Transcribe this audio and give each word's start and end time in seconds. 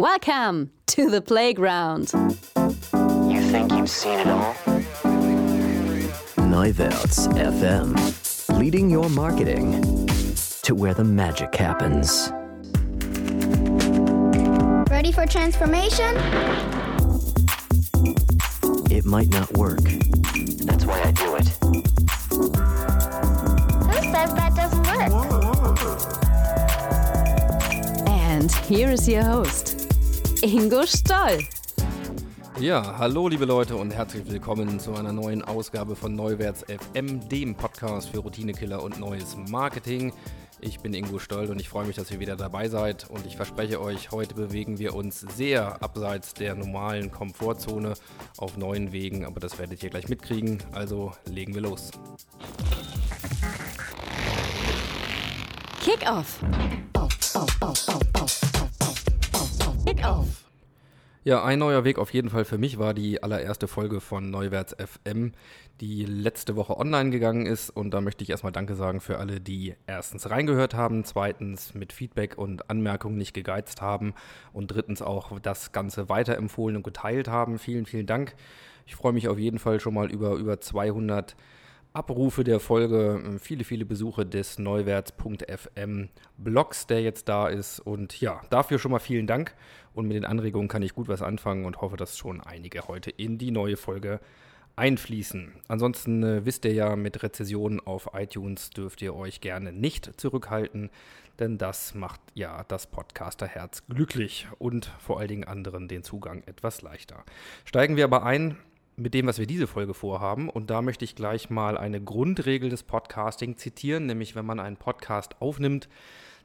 Welcome 0.00 0.70
to 0.86 1.10
the 1.10 1.20
playground. 1.20 2.10
You 2.14 3.42
think 3.50 3.70
you've 3.70 3.90
seen 3.90 4.18
it 4.18 4.28
all? 4.28 4.54
Neuwerts 6.38 7.28
FM. 7.34 8.58
Leading 8.58 8.88
your 8.88 9.10
marketing 9.10 9.82
to 10.62 10.74
where 10.74 10.94
the 10.94 11.04
magic 11.04 11.54
happens. 11.54 12.32
Ready 14.90 15.12
for 15.12 15.26
transformation? 15.26 16.16
It 18.90 19.04
might 19.04 19.28
not 19.28 19.52
work. 19.52 19.82
That's 20.64 20.86
why 20.86 21.02
I 21.02 21.12
do 21.12 21.36
it. 21.36 21.48
Who 23.84 24.00
says 24.10 24.32
that 24.32 24.54
doesn't 24.56 24.86
work? 24.86 25.12
And 28.08 28.50
here 28.52 28.88
is 28.90 29.06
your 29.06 29.24
host, 29.24 29.69
Ingo 30.42 30.86
Stoll. 30.86 31.38
Ja, 32.58 32.96
hallo 32.96 33.28
liebe 33.28 33.44
Leute 33.44 33.76
und 33.76 33.90
herzlich 33.90 34.26
willkommen 34.26 34.80
zu 34.80 34.94
einer 34.94 35.12
neuen 35.12 35.42
Ausgabe 35.42 35.94
von 35.94 36.16
Neuwerts 36.16 36.64
FM, 36.64 37.28
dem 37.28 37.54
Podcast 37.54 38.08
für 38.08 38.20
Routinekiller 38.20 38.82
und 38.82 38.98
neues 38.98 39.36
Marketing. 39.50 40.14
Ich 40.62 40.80
bin 40.80 40.94
Ingo 40.94 41.18
Stoll 41.18 41.50
und 41.50 41.60
ich 41.60 41.68
freue 41.68 41.86
mich, 41.86 41.96
dass 41.96 42.10
ihr 42.10 42.20
wieder 42.20 42.36
dabei 42.36 42.70
seid 42.70 43.10
und 43.10 43.26
ich 43.26 43.36
verspreche 43.36 43.82
euch, 43.82 44.12
heute 44.12 44.34
bewegen 44.34 44.78
wir 44.78 44.94
uns 44.94 45.20
sehr 45.20 45.82
abseits 45.82 46.32
der 46.32 46.54
normalen 46.54 47.10
Komfortzone 47.10 47.92
auf 48.38 48.56
neuen 48.56 48.92
Wegen, 48.92 49.26
aber 49.26 49.40
das 49.40 49.58
werdet 49.58 49.82
ihr 49.82 49.90
gleich 49.90 50.08
mitkriegen, 50.08 50.62
also 50.72 51.12
legen 51.26 51.54
wir 51.54 51.60
los. 51.60 51.90
Kick 55.82 56.10
off. 56.10 56.40
Off. 60.04 60.44
Ja, 61.22 61.44
ein 61.44 61.58
neuer 61.58 61.84
Weg 61.84 61.98
auf 61.98 62.14
jeden 62.14 62.30
Fall 62.30 62.46
für 62.46 62.56
mich 62.56 62.78
war 62.78 62.94
die 62.94 63.22
allererste 63.22 63.68
Folge 63.68 64.00
von 64.00 64.30
Neuwerts 64.30 64.74
FM, 64.74 65.32
die 65.82 66.06
letzte 66.06 66.56
Woche 66.56 66.78
online 66.78 67.10
gegangen 67.10 67.44
ist. 67.44 67.68
Und 67.68 67.92
da 67.92 68.00
möchte 68.00 68.24
ich 68.24 68.30
erstmal 68.30 68.52
Danke 68.52 68.74
sagen 68.74 69.00
für 69.00 69.18
alle, 69.18 69.40
die 69.40 69.74
erstens 69.86 70.30
reingehört 70.30 70.74
haben, 70.74 71.04
zweitens 71.04 71.74
mit 71.74 71.92
Feedback 71.92 72.38
und 72.38 72.70
Anmerkungen 72.70 73.18
nicht 73.18 73.34
gegeizt 73.34 73.82
haben 73.82 74.14
und 74.54 74.68
drittens 74.68 75.02
auch 75.02 75.38
das 75.40 75.72
Ganze 75.72 76.08
weiterempfohlen 76.08 76.76
und 76.76 76.84
geteilt 76.84 77.28
haben. 77.28 77.58
Vielen, 77.58 77.84
vielen 77.84 78.06
Dank. 78.06 78.34
Ich 78.86 78.96
freue 78.96 79.12
mich 79.12 79.28
auf 79.28 79.38
jeden 79.38 79.58
Fall 79.58 79.78
schon 79.78 79.92
mal 79.92 80.10
über 80.10 80.32
über 80.36 80.60
200 80.60 81.36
Abrufe 81.92 82.44
der 82.44 82.60
Folge, 82.60 83.20
äh, 83.24 83.38
viele, 83.38 83.64
viele 83.64 83.84
Besuche 83.84 84.24
des 84.24 84.58
Neuwerts.fm 84.58 86.08
Blogs, 86.36 86.86
der 86.86 87.02
jetzt 87.02 87.28
da 87.28 87.48
ist. 87.48 87.80
Und 87.80 88.20
ja, 88.20 88.40
dafür 88.50 88.78
schon 88.78 88.92
mal 88.92 89.00
vielen 89.00 89.26
Dank. 89.26 89.54
Und 89.92 90.06
mit 90.06 90.14
den 90.14 90.24
Anregungen 90.24 90.68
kann 90.68 90.82
ich 90.82 90.94
gut 90.94 91.08
was 91.08 91.20
anfangen 91.20 91.64
und 91.64 91.80
hoffe, 91.80 91.96
dass 91.96 92.16
schon 92.16 92.40
einige 92.40 92.86
heute 92.86 93.10
in 93.10 93.38
die 93.38 93.50
neue 93.50 93.76
Folge 93.76 94.20
einfließen. 94.76 95.52
Ansonsten 95.68 96.22
äh, 96.22 96.44
wisst 96.46 96.64
ihr 96.64 96.72
ja, 96.72 96.94
mit 96.94 97.22
Rezessionen 97.22 97.80
auf 97.80 98.10
iTunes 98.14 98.70
dürft 98.70 99.02
ihr 99.02 99.14
euch 99.14 99.40
gerne 99.40 99.72
nicht 99.72 100.18
zurückhalten, 100.20 100.90
denn 101.38 101.58
das 101.58 101.94
macht 101.94 102.20
ja 102.34 102.64
das 102.68 102.86
Podcasterherz 102.86 103.86
glücklich 103.88 104.46
und 104.58 104.86
vor 105.00 105.18
allen 105.18 105.28
Dingen 105.28 105.44
anderen 105.44 105.88
den 105.88 106.04
Zugang 106.04 106.44
etwas 106.46 106.82
leichter. 106.82 107.24
Steigen 107.64 107.96
wir 107.96 108.04
aber 108.04 108.22
ein 108.22 108.56
mit 109.00 109.14
dem, 109.14 109.26
was 109.26 109.38
wir 109.38 109.46
diese 109.46 109.66
Folge 109.66 109.94
vorhaben. 109.94 110.48
Und 110.48 110.70
da 110.70 110.82
möchte 110.82 111.04
ich 111.04 111.14
gleich 111.14 111.50
mal 111.50 111.76
eine 111.76 112.00
Grundregel 112.00 112.68
des 112.68 112.82
Podcasting 112.82 113.56
zitieren, 113.56 114.06
nämlich 114.06 114.36
wenn 114.36 114.46
man 114.46 114.60
einen 114.60 114.76
Podcast 114.76 115.40
aufnimmt, 115.40 115.88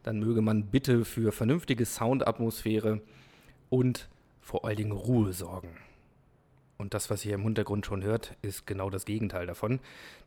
dann 0.04 0.20
möge 0.20 0.42
man 0.42 0.68
bitte 0.68 1.04
für 1.04 1.32
vernünftige 1.32 1.86
Soundatmosphäre 1.86 3.02
und 3.70 4.08
vor 4.40 4.66
allen 4.66 4.78
Dingen 4.78 4.92
Ruhe 4.92 5.34
sorgen. 5.34 5.70
Und 6.78 6.94
das, 6.94 7.10
was 7.10 7.26
ihr 7.26 7.36
im 7.36 7.44
Hintergrund 7.44 7.86
schon 7.86 8.04
hört, 8.04 8.36
ist 8.42 8.68
genau 8.68 8.90
das 8.90 9.06
Gegenteil 9.06 9.48
davon. 9.48 9.80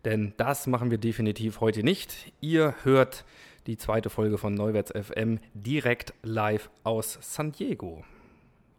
Denn 0.04 0.32
das 0.38 0.66
machen 0.66 0.90
wir 0.90 0.98
definitiv 0.98 1.60
heute 1.60 1.82
nicht. 1.82 2.32
Ihr 2.40 2.74
hört 2.82 3.24
die 3.66 3.76
zweite 3.76 4.10
Folge 4.10 4.38
von 4.38 4.54
Neuwerts 4.54 4.92
FM 4.92 5.38
direkt 5.54 6.14
live 6.22 6.70
aus 6.84 7.18
San 7.20 7.52
Diego. 7.52 8.04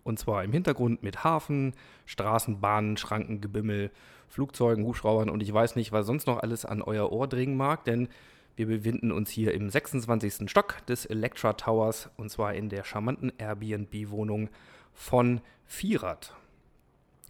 Und 0.03 0.19
zwar 0.19 0.43
im 0.43 0.51
Hintergrund 0.51 1.03
mit 1.03 1.23
Hafen, 1.23 1.73
Straßenbahnen, 2.05 2.97
Schrankengebimmel, 2.97 3.91
Flugzeugen, 4.27 4.85
Hubschraubern 4.85 5.29
und 5.29 5.41
ich 5.41 5.53
weiß 5.53 5.75
nicht, 5.75 5.91
was 5.91 6.05
sonst 6.05 6.27
noch 6.27 6.39
alles 6.39 6.65
an 6.65 6.81
euer 6.81 7.11
Ohr 7.11 7.27
dringen 7.27 7.57
mag, 7.57 7.83
denn 7.85 8.07
wir 8.55 8.67
befinden 8.67 9.11
uns 9.11 9.29
hier 9.29 9.53
im 9.53 9.69
26. 9.69 10.49
Stock 10.49 10.85
des 10.85 11.05
Electra 11.05 11.53
Towers 11.53 12.09
und 12.17 12.29
zwar 12.29 12.53
in 12.53 12.69
der 12.69 12.83
charmanten 12.83 13.31
Airbnb-Wohnung 13.37 14.49
von 14.93 15.41
Vierrad. 15.65 16.33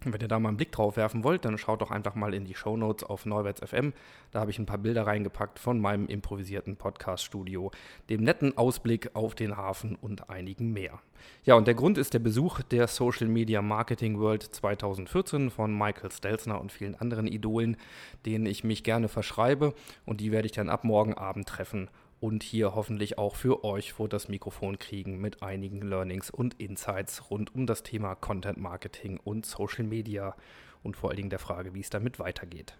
Wenn 0.02 0.20
ihr 0.20 0.28
da 0.28 0.38
mal 0.38 0.48
einen 0.48 0.56
Blick 0.56 0.72
drauf 0.72 0.96
werfen 0.96 1.24
wollt, 1.24 1.44
dann 1.44 1.58
schaut 1.58 1.82
doch 1.82 1.90
einfach 1.90 2.14
mal 2.14 2.32
in 2.32 2.46
die 2.46 2.54
Show 2.54 2.76
Notes 2.76 3.04
auf 3.04 3.26
Neuwerts 3.26 3.60
FM. 3.60 3.92
Da 4.30 4.40
habe 4.40 4.50
ich 4.50 4.58
ein 4.58 4.64
paar 4.64 4.78
Bilder 4.78 5.06
reingepackt 5.06 5.58
von 5.58 5.78
meinem 5.78 6.06
improvisierten 6.06 6.76
Podcast-Studio, 6.76 7.70
dem 8.08 8.24
netten 8.24 8.56
Ausblick 8.56 9.10
auf 9.14 9.34
den 9.34 9.58
Hafen 9.58 9.96
und 9.96 10.30
einigen 10.30 10.72
mehr. 10.72 11.00
Ja, 11.44 11.54
und 11.54 11.66
der 11.66 11.74
Grund 11.74 11.98
ist 11.98 12.14
der 12.14 12.18
Besuch 12.18 12.62
der 12.62 12.86
Social 12.86 13.28
Media 13.28 13.60
Marketing 13.60 14.18
World 14.18 14.42
2014 14.42 15.50
von 15.50 15.76
Michael 15.76 16.10
Stelzner 16.10 16.58
und 16.60 16.72
vielen 16.72 16.94
anderen 16.94 17.26
Idolen, 17.26 17.76
denen 18.24 18.46
ich 18.46 18.64
mich 18.64 18.82
gerne 18.84 19.08
verschreibe. 19.08 19.74
Und 20.06 20.22
die 20.22 20.32
werde 20.32 20.46
ich 20.46 20.52
dann 20.52 20.70
ab 20.70 20.84
morgen 20.84 21.12
Abend 21.12 21.46
treffen 21.46 21.90
und 22.20 22.42
hier 22.42 22.74
hoffentlich 22.74 23.18
auch 23.18 23.34
für 23.34 23.64
euch 23.64 23.94
vor 23.94 24.08
das 24.08 24.28
Mikrofon 24.28 24.78
kriegen 24.78 25.20
mit 25.20 25.42
einigen 25.42 25.80
Learnings 25.80 26.30
und 26.30 26.54
Insights 26.60 27.30
rund 27.30 27.54
um 27.54 27.66
das 27.66 27.82
Thema 27.82 28.14
Content 28.14 28.58
Marketing 28.58 29.18
und 29.24 29.46
Social 29.46 29.84
Media 29.84 30.36
und 30.82 30.96
vor 30.96 31.10
allen 31.10 31.16
Dingen 31.16 31.30
der 31.30 31.38
Frage, 31.38 31.74
wie 31.74 31.80
es 31.80 31.90
damit 31.90 32.18
weitergeht. 32.18 32.76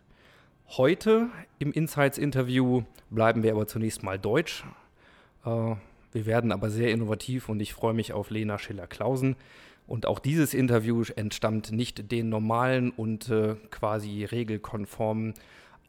Heute 0.69 1.29
im 1.59 1.73
Insights-Interview 1.73 2.83
bleiben 3.09 3.43
wir 3.43 3.53
aber 3.53 3.67
zunächst 3.67 4.03
mal 4.03 4.19
deutsch. 4.19 4.65
Äh, 5.45 5.75
wir 6.13 6.27
werden 6.27 6.53
aber 6.53 6.71
sehr 6.71 6.93
innovativ 6.93 7.49
und 7.49 7.61
ich 7.61 7.73
freue 7.75 7.95
mich 7.95 8.13
auf 8.13 8.31
Lena 8.31 8.59
Schiller-Klausen. 8.59 9.37
Und 9.87 10.07
auch 10.07 10.21
dieses 10.21 10.55
Interview 10.55 11.03
entstammt 11.17 11.73
nicht 11.73 12.13
den 12.13 12.29
normalen 12.29 12.91
und 12.91 13.29
äh, 13.31 13.57
quasi 13.71 14.25
regelkonformen 14.25 15.35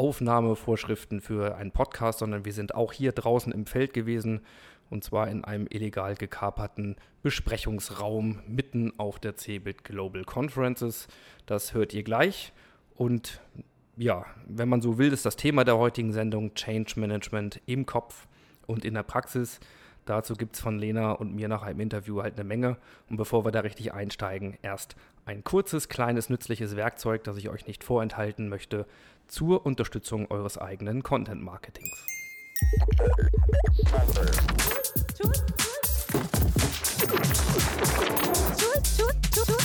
Aufnahmevorschriften 0.02 1.22
für 1.22 1.58
einen 1.58 1.70
Podcast, 1.70 2.20
sondern 2.20 2.44
wir 2.44 2.54
sind 2.54 2.74
auch 2.74 2.92
hier 2.92 3.12
draußen 3.12 3.54
im 3.54 3.68
Feld 3.68 3.94
gewesen 3.94 4.42
und 4.90 5.04
zwar 5.04 5.28
in 5.28 5.44
einem 5.44 5.68
illegal 5.70 6.16
gekaperten 6.16 6.96
Besprechungsraum 7.22 8.40
mitten 8.48 8.94
auf 8.98 9.20
der 9.20 9.38
CeBIT 9.38 9.84
Global 9.84 10.24
Conferences. 10.24 11.08
Das 11.46 11.76
hört 11.76 11.94
ihr 11.94 12.02
gleich 12.02 12.52
und 12.96 13.42
ja, 13.96 14.26
wenn 14.48 14.70
man 14.70 14.82
so 14.82 14.98
will, 14.98 15.14
ist 15.14 15.24
das 15.24 15.36
Thema 15.36 15.66
der 15.66 15.78
heutigen 15.78 16.14
Sendung 16.14 16.56
Change 16.56 17.00
Management 17.00 17.62
im 17.68 17.86
Kopf 17.86 18.28
und 18.66 18.84
in 18.84 18.96
der 18.96 19.04
Praxis. 19.04 19.60
Dazu 20.06 20.34
gibt 20.34 20.56
es 20.56 20.62
von 20.62 20.80
Lena 20.80 21.12
und 21.12 21.36
mir 21.36 21.48
nach 21.48 21.62
einem 21.62 21.80
Interview 21.80 22.24
halt 22.24 22.34
eine 22.34 22.44
Menge. 22.44 22.78
Und 23.08 23.18
bevor 23.18 23.46
wir 23.46 23.52
da 23.52 23.60
richtig 23.60 23.94
einsteigen, 23.94 24.58
erst 24.64 24.96
ein 25.26 25.44
kurzes, 25.44 25.90
kleines, 25.90 26.30
nützliches 26.30 26.76
Werkzeug, 26.76 27.24
das 27.24 27.38
ich 27.38 27.50
euch 27.50 27.68
nicht 27.68 27.84
vorenthalten 27.84 28.50
möchte, 28.50 28.88
zur 29.32 29.66
Unterstützung 29.66 30.30
eures 30.30 30.58
eigenen 30.58 31.04
Content-Marketings. 31.04 32.06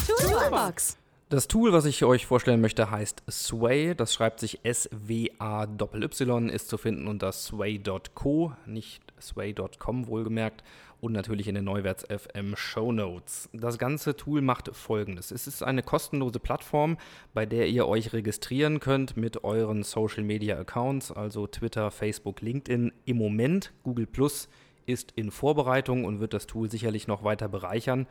Toolbox. 0.06 0.98
Das 1.28 1.48
Tool, 1.48 1.72
was 1.72 1.84
ich 1.84 2.04
euch 2.04 2.24
vorstellen 2.24 2.60
möchte, 2.60 2.92
heißt 2.92 3.24
Sway. 3.28 3.96
Das 3.96 4.14
schreibt 4.14 4.38
sich 4.38 4.64
S-W-A-Y, 4.64 6.48
ist 6.50 6.68
zu 6.68 6.78
finden 6.78 7.08
unter 7.08 7.32
sway.co, 7.32 8.52
nicht 8.64 9.02
sway.com 9.20 10.06
wohlgemerkt 10.06 10.62
und 11.06 11.12
natürlich 11.12 11.46
in 11.46 11.54
den 11.54 11.64
Neuwerts 11.64 12.04
FM 12.04 12.56
Show 12.56 12.90
Notes. 12.90 13.48
Das 13.52 13.78
ganze 13.78 14.16
Tool 14.16 14.42
macht 14.42 14.74
folgendes. 14.74 15.30
Es 15.30 15.46
ist 15.46 15.62
eine 15.62 15.82
kostenlose 15.82 16.40
Plattform, 16.40 16.98
bei 17.32 17.46
der 17.46 17.68
ihr 17.68 17.86
euch 17.86 18.12
registrieren 18.12 18.80
könnt 18.80 19.16
mit 19.16 19.44
euren 19.44 19.84
Social 19.84 20.24
Media 20.24 20.58
Accounts, 20.58 21.12
also 21.12 21.46
Twitter, 21.46 21.92
Facebook, 21.92 22.40
LinkedIn. 22.40 22.92
Im 23.04 23.16
Moment 23.16 23.72
Google 23.84 24.06
Plus 24.06 24.48
ist 24.84 25.12
in 25.12 25.30
Vorbereitung 25.30 26.04
und 26.04 26.18
wird 26.18 26.34
das 26.34 26.48
Tool 26.48 26.68
sicherlich 26.68 27.06
noch 27.06 27.22
weiter 27.22 27.48
bereichern. 27.48 28.06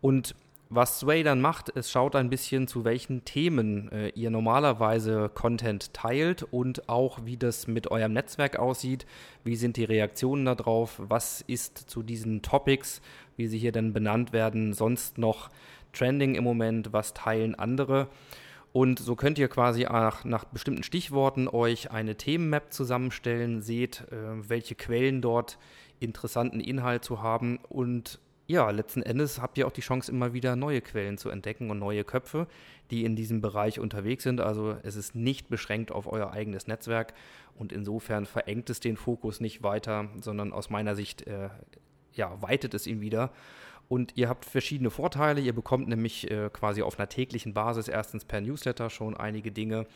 Und 0.00 0.34
was 0.74 1.00
Sway 1.00 1.22
dann 1.22 1.40
macht, 1.40 1.74
es 1.76 1.90
schaut 1.90 2.16
ein 2.16 2.30
bisschen, 2.30 2.66
zu 2.66 2.84
welchen 2.84 3.24
Themen 3.24 3.90
äh, 3.92 4.08
ihr 4.10 4.30
normalerweise 4.30 5.30
Content 5.32 5.92
teilt 5.94 6.42
und 6.42 6.88
auch, 6.88 7.24
wie 7.24 7.36
das 7.36 7.66
mit 7.66 7.90
eurem 7.90 8.12
Netzwerk 8.12 8.58
aussieht. 8.58 9.06
Wie 9.44 9.56
sind 9.56 9.76
die 9.76 9.84
Reaktionen 9.84 10.44
darauf? 10.44 11.00
Was 11.02 11.42
ist 11.42 11.78
zu 11.78 12.02
diesen 12.02 12.42
Topics, 12.42 13.00
wie 13.36 13.46
sie 13.46 13.58
hier 13.58 13.72
dann 13.72 13.92
benannt 13.92 14.32
werden, 14.32 14.72
sonst 14.72 15.18
noch 15.18 15.50
trending 15.92 16.34
im 16.34 16.44
Moment? 16.44 16.92
Was 16.92 17.14
teilen 17.14 17.54
andere? 17.54 18.08
Und 18.72 18.98
so 18.98 19.14
könnt 19.14 19.38
ihr 19.38 19.48
quasi 19.48 19.84
nach, 19.84 20.24
nach 20.24 20.44
bestimmten 20.46 20.82
Stichworten 20.82 21.46
euch 21.46 21.92
eine 21.92 22.16
Themenmap 22.16 22.72
zusammenstellen, 22.72 23.62
seht, 23.62 24.00
äh, 24.10 24.48
welche 24.48 24.74
Quellen 24.74 25.22
dort 25.22 25.58
interessanten 26.00 26.58
Inhalt 26.60 27.04
zu 27.04 27.22
haben 27.22 27.60
und 27.68 28.18
ja, 28.46 28.70
letzten 28.70 29.02
Endes 29.02 29.40
habt 29.40 29.56
ihr 29.56 29.66
auch 29.66 29.72
die 29.72 29.80
Chance, 29.80 30.12
immer 30.12 30.34
wieder 30.34 30.54
neue 30.54 30.82
Quellen 30.82 31.16
zu 31.16 31.30
entdecken 31.30 31.70
und 31.70 31.78
neue 31.78 32.04
Köpfe, 32.04 32.46
die 32.90 33.04
in 33.04 33.16
diesem 33.16 33.40
Bereich 33.40 33.80
unterwegs 33.80 34.22
sind. 34.24 34.40
Also 34.40 34.76
es 34.82 34.96
ist 34.96 35.14
nicht 35.14 35.48
beschränkt 35.48 35.90
auf 35.90 36.06
euer 36.06 36.30
eigenes 36.30 36.66
Netzwerk 36.66 37.14
und 37.56 37.72
insofern 37.72 38.26
verengt 38.26 38.68
es 38.68 38.80
den 38.80 38.96
Fokus 38.96 39.40
nicht 39.40 39.62
weiter, 39.62 40.10
sondern 40.20 40.52
aus 40.52 40.68
meiner 40.68 40.94
Sicht 40.94 41.26
äh, 41.26 41.48
ja, 42.12 42.40
weitet 42.42 42.74
es 42.74 42.86
ihn 42.86 43.00
wieder. 43.00 43.30
Und 43.88 44.16
ihr 44.16 44.28
habt 44.28 44.44
verschiedene 44.44 44.90
Vorteile. 44.90 45.40
Ihr 45.40 45.54
bekommt 45.54 45.88
nämlich 45.88 46.30
äh, 46.30 46.50
quasi 46.52 46.82
auf 46.82 46.98
einer 46.98 47.08
täglichen 47.08 47.54
Basis 47.54 47.88
erstens 47.88 48.24
per 48.24 48.40
Newsletter 48.40 48.90
schon 48.90 49.16
einige 49.16 49.52
Dinge, 49.52 49.86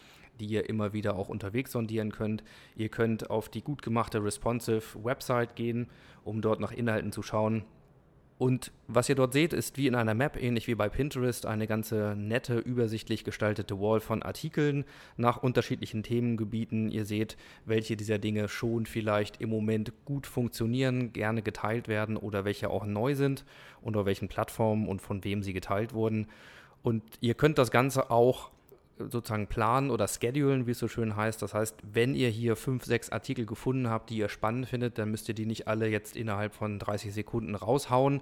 die 0.41 0.47
ihr 0.47 0.69
immer 0.69 0.93
wieder 0.95 1.17
auch 1.17 1.29
unterwegs 1.29 1.73
sondieren 1.73 2.13
könnt. 2.13 2.45
Ihr 2.77 2.89
könnt 2.89 3.29
auf 3.29 3.49
die 3.49 3.63
gut 3.63 3.83
gemachte 3.83 4.23
responsive 4.23 5.05
Website 5.05 5.55
gehen, 5.57 5.89
um 6.23 6.41
dort 6.41 6.61
nach 6.61 6.73
Inhalten 6.73 7.13
zu 7.13 7.23
schauen 7.23 7.65
und 8.39 8.71
was 8.87 9.09
ihr 9.09 9.17
dort 9.17 9.33
seht, 9.33 9.53
ist 9.53 9.77
wie 9.77 9.89
in 9.89 9.97
einer 9.97 10.15
Map, 10.15 10.41
ähnlich 10.41 10.69
wie 10.69 10.77
bei 10.77 10.89
Pinterest, 10.89 11.45
eine 11.45 11.67
ganze 11.67 12.15
nette, 12.17 12.59
übersichtlich 12.59 13.25
gestaltete 13.25 13.81
Wall 13.81 13.99
von 13.99 14.23
Artikeln 14.23 14.85
nach 15.17 15.43
unterschiedlichen 15.43 16.05
Themengebieten. 16.05 16.89
Ihr 16.89 17.05
seht, 17.05 17.37
welche 17.67 17.97
dieser 17.97 18.19
Dinge 18.19 18.49
schon 18.49 18.87
vielleicht 18.87 19.41
im 19.41 19.51
Moment 19.51 19.93
gut 20.05 20.29
funktionieren, 20.29 21.13
gerne 21.13 21.43
geteilt 21.43 21.89
werden 21.89 22.17
oder 22.17 22.45
welche 22.45 22.71
auch 22.71 22.87
neu 22.87 23.17
sind, 23.17 23.45
unter 23.83 24.07
welchen 24.07 24.29
Plattformen 24.29 24.87
und 24.87 25.03
von 25.03 25.25
wem 25.25 25.43
sie 25.43 25.53
geteilt 25.53 25.93
wurden. 25.93 26.29
Und 26.85 27.03
ihr 27.21 27.35
könnt 27.35 27.59
das 27.59 27.73
Ganze 27.73 28.09
auch 28.13 28.53
sozusagen 28.99 29.47
planen 29.47 29.91
oder 29.91 30.09
schedulen, 30.09 30.67
wie 30.67 30.73
es 30.73 30.79
so 30.79 30.89
schön 30.89 31.17
heißt. 31.17 31.41
Das 31.43 31.55
heißt, 31.55 31.77
wenn 31.93 32.15
ihr 32.15 32.29
hier 32.29 32.57
fünf, 32.57 32.85
sechs 32.85 33.11
Artikel 33.11 33.47
gefunden 33.47 33.89
habt, 33.89 34.11
die 34.11 34.19
ihr 34.19 34.29
spannend 34.29 34.67
findet, 34.67 34.99
dann 34.99 35.11
müsst 35.11 35.29
ihr 35.29 35.35
die 35.35 35.47
nicht 35.47 35.69
alle 35.69 35.89
jetzt 35.89 36.17
innerhalb 36.17 36.55
von 36.55 36.79
30 36.79 37.13
Sekunden 37.13 37.55
raushauen, 37.55 38.21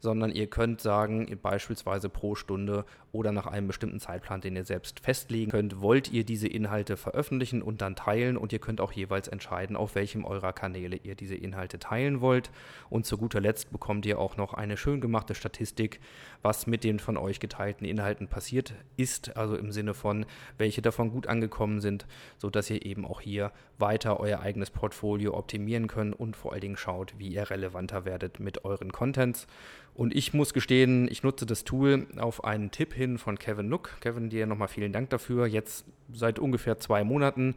sondern 0.00 0.32
ihr 0.32 0.48
könnt 0.48 0.80
sagen, 0.80 1.26
beispielsweise 1.42 2.08
pro 2.08 2.34
Stunde 2.34 2.84
oder 3.12 3.32
nach 3.32 3.46
einem 3.46 3.66
bestimmten 3.66 4.00
Zeitplan, 4.00 4.40
den 4.40 4.56
ihr 4.56 4.64
selbst 4.64 5.00
festlegen 5.00 5.50
könnt, 5.50 5.80
wollt 5.80 6.10
ihr 6.12 6.24
diese 6.24 6.48
Inhalte 6.48 6.96
veröffentlichen 6.96 7.62
und 7.62 7.80
dann 7.82 7.96
teilen 7.96 8.36
und 8.36 8.52
ihr 8.52 8.58
könnt 8.58 8.80
auch 8.80 8.92
jeweils 8.92 9.28
entscheiden, 9.28 9.76
auf 9.76 9.94
welchem 9.94 10.24
eurer 10.24 10.52
Kanäle 10.52 10.96
ihr 10.96 11.14
diese 11.14 11.34
Inhalte 11.34 11.78
teilen 11.78 12.20
wollt. 12.20 12.50
Und 12.88 13.06
zu 13.06 13.18
guter 13.18 13.40
Letzt 13.40 13.72
bekommt 13.72 14.06
ihr 14.06 14.18
auch 14.18 14.36
noch 14.36 14.54
eine 14.54 14.76
schön 14.76 15.00
gemachte 15.00 15.34
Statistik, 15.34 16.00
was 16.42 16.66
mit 16.66 16.84
den 16.84 16.98
von 16.98 17.16
euch 17.16 17.40
geteilten 17.40 17.86
Inhalten 17.86 18.28
passiert 18.28 18.74
ist, 18.96 19.36
also 19.36 19.56
im 19.56 19.72
Sinne 19.72 19.94
von, 19.94 20.24
welche 20.56 20.82
davon 20.82 21.10
gut 21.10 21.26
angekommen 21.26 21.80
sind, 21.80 22.06
sodass 22.38 22.70
ihr 22.70 22.84
eben 22.86 23.04
auch 23.04 23.20
hier 23.20 23.52
weiter 23.78 24.20
euer 24.20 24.40
eigenes 24.40 24.70
Portfolio 24.70 25.34
optimieren 25.34 25.88
könnt 25.88 26.18
und 26.18 26.36
vor 26.36 26.52
allen 26.52 26.60
Dingen 26.60 26.76
schaut, 26.76 27.14
wie 27.18 27.28
ihr 27.28 27.50
relevanter 27.50 28.04
werdet 28.04 28.40
mit 28.40 28.64
euren 28.64 28.92
Contents. 28.92 29.46
Und 29.94 30.14
ich 30.14 30.32
muss 30.32 30.54
gestehen, 30.54 31.08
ich 31.10 31.22
nutze 31.22 31.46
das 31.46 31.64
Tool 31.64 32.06
auf 32.16 32.44
einen 32.44 32.70
Tipp 32.70 32.94
hin 32.94 33.18
von 33.18 33.38
Kevin 33.38 33.68
Nook. 33.68 34.00
Kevin, 34.00 34.30
dir 34.30 34.46
nochmal 34.46 34.68
vielen 34.68 34.92
Dank 34.92 35.10
dafür. 35.10 35.46
Jetzt 35.46 35.84
seit 36.12 36.38
ungefähr 36.38 36.78
zwei 36.78 37.04
Monaten 37.04 37.54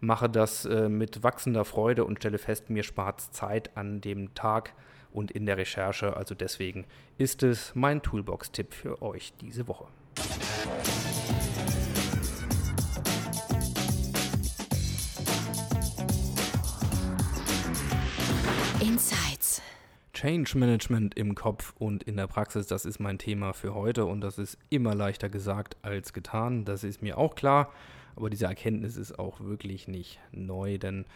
mache 0.00 0.28
das 0.28 0.64
äh, 0.64 0.88
mit 0.88 1.22
wachsender 1.22 1.64
Freude 1.64 2.04
und 2.04 2.18
stelle 2.18 2.38
fest, 2.38 2.70
mir 2.70 2.82
spart 2.82 3.20
Zeit 3.20 3.76
an 3.76 4.00
dem 4.00 4.34
Tag 4.34 4.74
und 5.12 5.30
in 5.30 5.46
der 5.46 5.56
Recherche. 5.56 6.16
Also 6.16 6.34
deswegen 6.34 6.84
ist 7.18 7.42
es 7.42 7.74
mein 7.74 8.02
Toolbox-Tipp 8.02 8.74
für 8.74 9.00
euch 9.02 9.32
diese 9.40 9.68
Woche. 9.68 9.86
Insights. 18.80 19.31
Change 20.22 20.56
Management 20.56 21.16
im 21.16 21.34
Kopf 21.34 21.74
und 21.80 22.04
in 22.04 22.16
der 22.16 22.28
Praxis, 22.28 22.68
das 22.68 22.84
ist 22.84 23.00
mein 23.00 23.18
Thema 23.18 23.52
für 23.52 23.74
heute 23.74 24.04
und 24.04 24.20
das 24.20 24.38
ist 24.38 24.56
immer 24.70 24.94
leichter 24.94 25.28
gesagt 25.28 25.76
als 25.82 26.12
getan. 26.12 26.64
Das 26.64 26.84
ist 26.84 27.02
mir 27.02 27.18
auch 27.18 27.34
klar, 27.34 27.72
aber 28.14 28.30
diese 28.30 28.44
Erkenntnis 28.44 28.96
ist 28.96 29.18
auch 29.18 29.40
wirklich 29.40 29.88
nicht 29.88 30.20
neu, 30.30 30.78
denn 30.78 31.06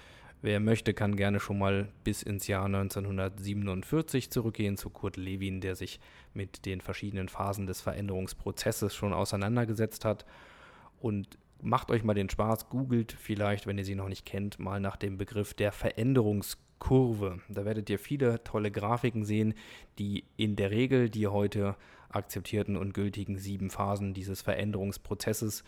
wer 0.42 0.58
möchte, 0.58 0.92
kann 0.92 1.14
gerne 1.14 1.38
schon 1.38 1.56
mal 1.56 1.86
bis 2.02 2.24
ins 2.24 2.48
Jahr 2.48 2.64
1947 2.64 4.28
zurückgehen 4.32 4.76
zu 4.76 4.90
Kurt 4.90 5.16
Lewin, 5.16 5.60
der 5.60 5.76
sich 5.76 6.00
mit 6.34 6.66
den 6.66 6.80
verschiedenen 6.80 7.28
Phasen 7.28 7.68
des 7.68 7.82
Veränderungsprozesses 7.82 8.92
schon 8.92 9.12
auseinandergesetzt 9.12 10.04
hat 10.04 10.26
und 10.98 11.38
macht 11.62 11.90
euch 11.90 12.04
mal 12.04 12.14
den 12.14 12.30
Spaß, 12.30 12.68
googelt 12.68 13.12
vielleicht, 13.12 13.66
wenn 13.66 13.78
ihr 13.78 13.84
sie 13.84 13.94
noch 13.94 14.08
nicht 14.08 14.26
kennt, 14.26 14.58
mal 14.58 14.80
nach 14.80 14.96
dem 14.96 15.18
Begriff 15.18 15.54
der 15.54 15.72
Veränderungskurve 15.72 16.66
Kurve. 16.78 17.40
Da 17.48 17.64
werdet 17.64 17.88
ihr 17.90 17.98
viele 17.98 18.42
tolle 18.44 18.70
Grafiken 18.70 19.24
sehen, 19.24 19.54
die 19.98 20.24
in 20.36 20.56
der 20.56 20.70
Regel 20.70 21.08
die 21.08 21.26
heute 21.26 21.76
akzeptierten 22.08 22.76
und 22.76 22.94
gültigen 22.94 23.38
sieben 23.38 23.70
Phasen 23.70 24.14
dieses 24.14 24.42
Veränderungsprozesses, 24.42 25.64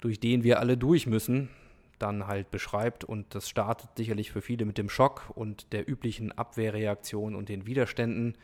durch 0.00 0.20
den 0.20 0.42
wir 0.42 0.60
alle 0.60 0.76
durch 0.76 1.06
müssen, 1.06 1.48
dann 1.98 2.26
halt 2.26 2.50
beschreibt. 2.50 3.04
Und 3.04 3.34
das 3.34 3.48
startet 3.48 3.90
sicherlich 3.96 4.32
für 4.32 4.40
viele 4.40 4.64
mit 4.64 4.78
dem 4.78 4.88
Schock 4.88 5.30
und 5.34 5.72
der 5.72 5.88
üblichen 5.88 6.32
Abwehrreaktion 6.32 7.34
und 7.34 7.48
den 7.48 7.66
Widerständen. 7.66 8.36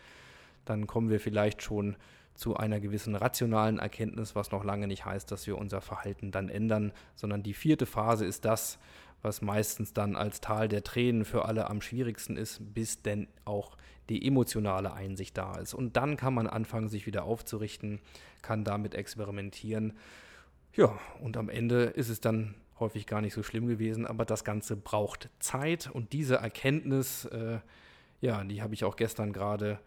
Dann 0.64 0.86
kommen 0.86 1.10
wir 1.10 1.20
vielleicht 1.20 1.62
schon 1.62 1.96
zu 2.38 2.56
einer 2.56 2.78
gewissen 2.78 3.16
rationalen 3.16 3.80
Erkenntnis, 3.80 4.36
was 4.36 4.52
noch 4.52 4.62
lange 4.62 4.86
nicht 4.86 5.04
heißt, 5.04 5.30
dass 5.32 5.48
wir 5.48 5.58
unser 5.58 5.80
Verhalten 5.80 6.30
dann 6.30 6.48
ändern, 6.48 6.92
sondern 7.16 7.42
die 7.42 7.52
vierte 7.52 7.84
Phase 7.84 8.24
ist 8.24 8.44
das, 8.44 8.78
was 9.22 9.42
meistens 9.42 9.92
dann 9.92 10.14
als 10.14 10.40
Tal 10.40 10.68
der 10.68 10.84
Tränen 10.84 11.24
für 11.24 11.46
alle 11.46 11.68
am 11.68 11.80
schwierigsten 11.80 12.36
ist, 12.36 12.60
bis 12.74 13.02
denn 13.02 13.26
auch 13.44 13.76
die 14.08 14.24
emotionale 14.24 14.92
Einsicht 14.92 15.36
da 15.36 15.56
ist. 15.56 15.74
Und 15.74 15.96
dann 15.96 16.16
kann 16.16 16.32
man 16.32 16.46
anfangen, 16.46 16.88
sich 16.88 17.06
wieder 17.06 17.24
aufzurichten, 17.24 17.98
kann 18.40 18.62
damit 18.62 18.94
experimentieren. 18.94 19.94
Ja, 20.74 20.96
und 21.20 21.36
am 21.36 21.48
Ende 21.48 21.86
ist 21.86 22.08
es 22.08 22.20
dann 22.20 22.54
häufig 22.78 23.08
gar 23.08 23.20
nicht 23.20 23.34
so 23.34 23.42
schlimm 23.42 23.66
gewesen, 23.66 24.06
aber 24.06 24.24
das 24.24 24.44
Ganze 24.44 24.76
braucht 24.76 25.28
Zeit 25.40 25.90
und 25.92 26.12
diese 26.12 26.36
Erkenntnis, 26.36 27.24
äh, 27.24 27.58
ja, 28.20 28.44
die 28.44 28.62
habe 28.62 28.74
ich 28.74 28.84
auch 28.84 28.94
gestern 28.94 29.32
gerade 29.32 29.80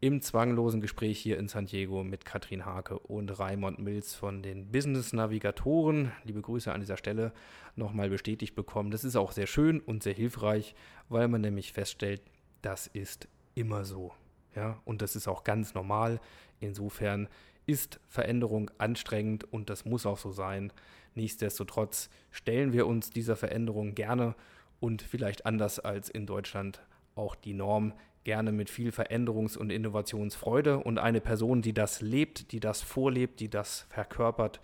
im 0.00 0.20
zwanglosen 0.20 0.80
Gespräch 0.80 1.18
hier 1.18 1.38
in 1.38 1.48
San 1.48 1.66
Diego 1.66 2.04
mit 2.04 2.24
Katrin 2.24 2.64
Hake 2.64 2.98
und 2.98 3.36
Raimond 3.40 3.80
Mills 3.80 4.14
von 4.14 4.42
den 4.42 4.70
Business 4.70 5.12
Navigatoren, 5.12 6.12
liebe 6.22 6.40
Grüße 6.40 6.72
an 6.72 6.80
dieser 6.80 6.96
Stelle, 6.96 7.32
nochmal 7.74 8.08
bestätigt 8.08 8.54
bekommen. 8.54 8.92
Das 8.92 9.02
ist 9.02 9.16
auch 9.16 9.32
sehr 9.32 9.48
schön 9.48 9.80
und 9.80 10.04
sehr 10.04 10.14
hilfreich, 10.14 10.76
weil 11.08 11.26
man 11.26 11.40
nämlich 11.40 11.72
feststellt, 11.72 12.22
das 12.62 12.86
ist 12.86 13.26
immer 13.54 13.84
so. 13.84 14.12
Ja, 14.54 14.80
und 14.84 15.02
das 15.02 15.16
ist 15.16 15.26
auch 15.26 15.42
ganz 15.42 15.74
normal. 15.74 16.20
Insofern 16.60 17.28
ist 17.66 18.00
Veränderung 18.06 18.70
anstrengend 18.78 19.52
und 19.52 19.68
das 19.68 19.84
muss 19.84 20.06
auch 20.06 20.18
so 20.18 20.30
sein. 20.30 20.72
Nichtsdestotrotz 21.16 22.08
stellen 22.30 22.72
wir 22.72 22.86
uns 22.86 23.10
dieser 23.10 23.34
Veränderung 23.34 23.96
gerne 23.96 24.36
und 24.78 25.02
vielleicht 25.02 25.44
anders 25.44 25.80
als 25.80 26.08
in 26.08 26.24
Deutschland 26.24 26.80
auch 27.16 27.34
die 27.34 27.52
Norm 27.52 27.92
gerne 28.24 28.52
mit 28.52 28.70
viel 28.70 28.90
Veränderungs- 28.90 29.56
und 29.56 29.70
Innovationsfreude 29.70 30.78
und 30.78 30.98
eine 30.98 31.20
Person, 31.20 31.62
die 31.62 31.72
das 31.72 32.00
lebt, 32.00 32.52
die 32.52 32.60
das 32.60 32.82
vorlebt, 32.82 33.40
die 33.40 33.48
das 33.48 33.86
verkörpert, 33.88 34.60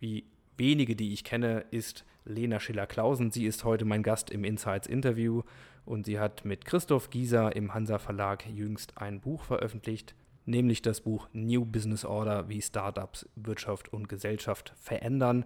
wie 0.00 0.24
wenige, 0.56 0.96
die 0.96 1.12
ich 1.12 1.24
kenne, 1.24 1.64
ist 1.70 2.04
Lena 2.24 2.60
Schiller-Klausen. 2.60 3.30
Sie 3.30 3.46
ist 3.46 3.64
heute 3.64 3.84
mein 3.84 4.02
Gast 4.02 4.30
im 4.30 4.44
Insights-Interview 4.44 5.42
und 5.84 6.06
sie 6.06 6.18
hat 6.18 6.44
mit 6.44 6.64
Christoph 6.64 7.10
Gieser 7.10 7.54
im 7.54 7.72
Hansa 7.72 7.98
Verlag 7.98 8.46
jüngst 8.46 8.98
ein 8.98 9.20
Buch 9.20 9.44
veröffentlicht, 9.44 10.14
nämlich 10.44 10.82
das 10.82 11.00
Buch 11.00 11.28
New 11.32 11.64
Business 11.64 12.04
Order, 12.04 12.48
wie 12.48 12.60
Startups 12.60 13.28
Wirtschaft 13.36 13.92
und 13.92 14.08
Gesellschaft 14.08 14.74
verändern. 14.80 15.44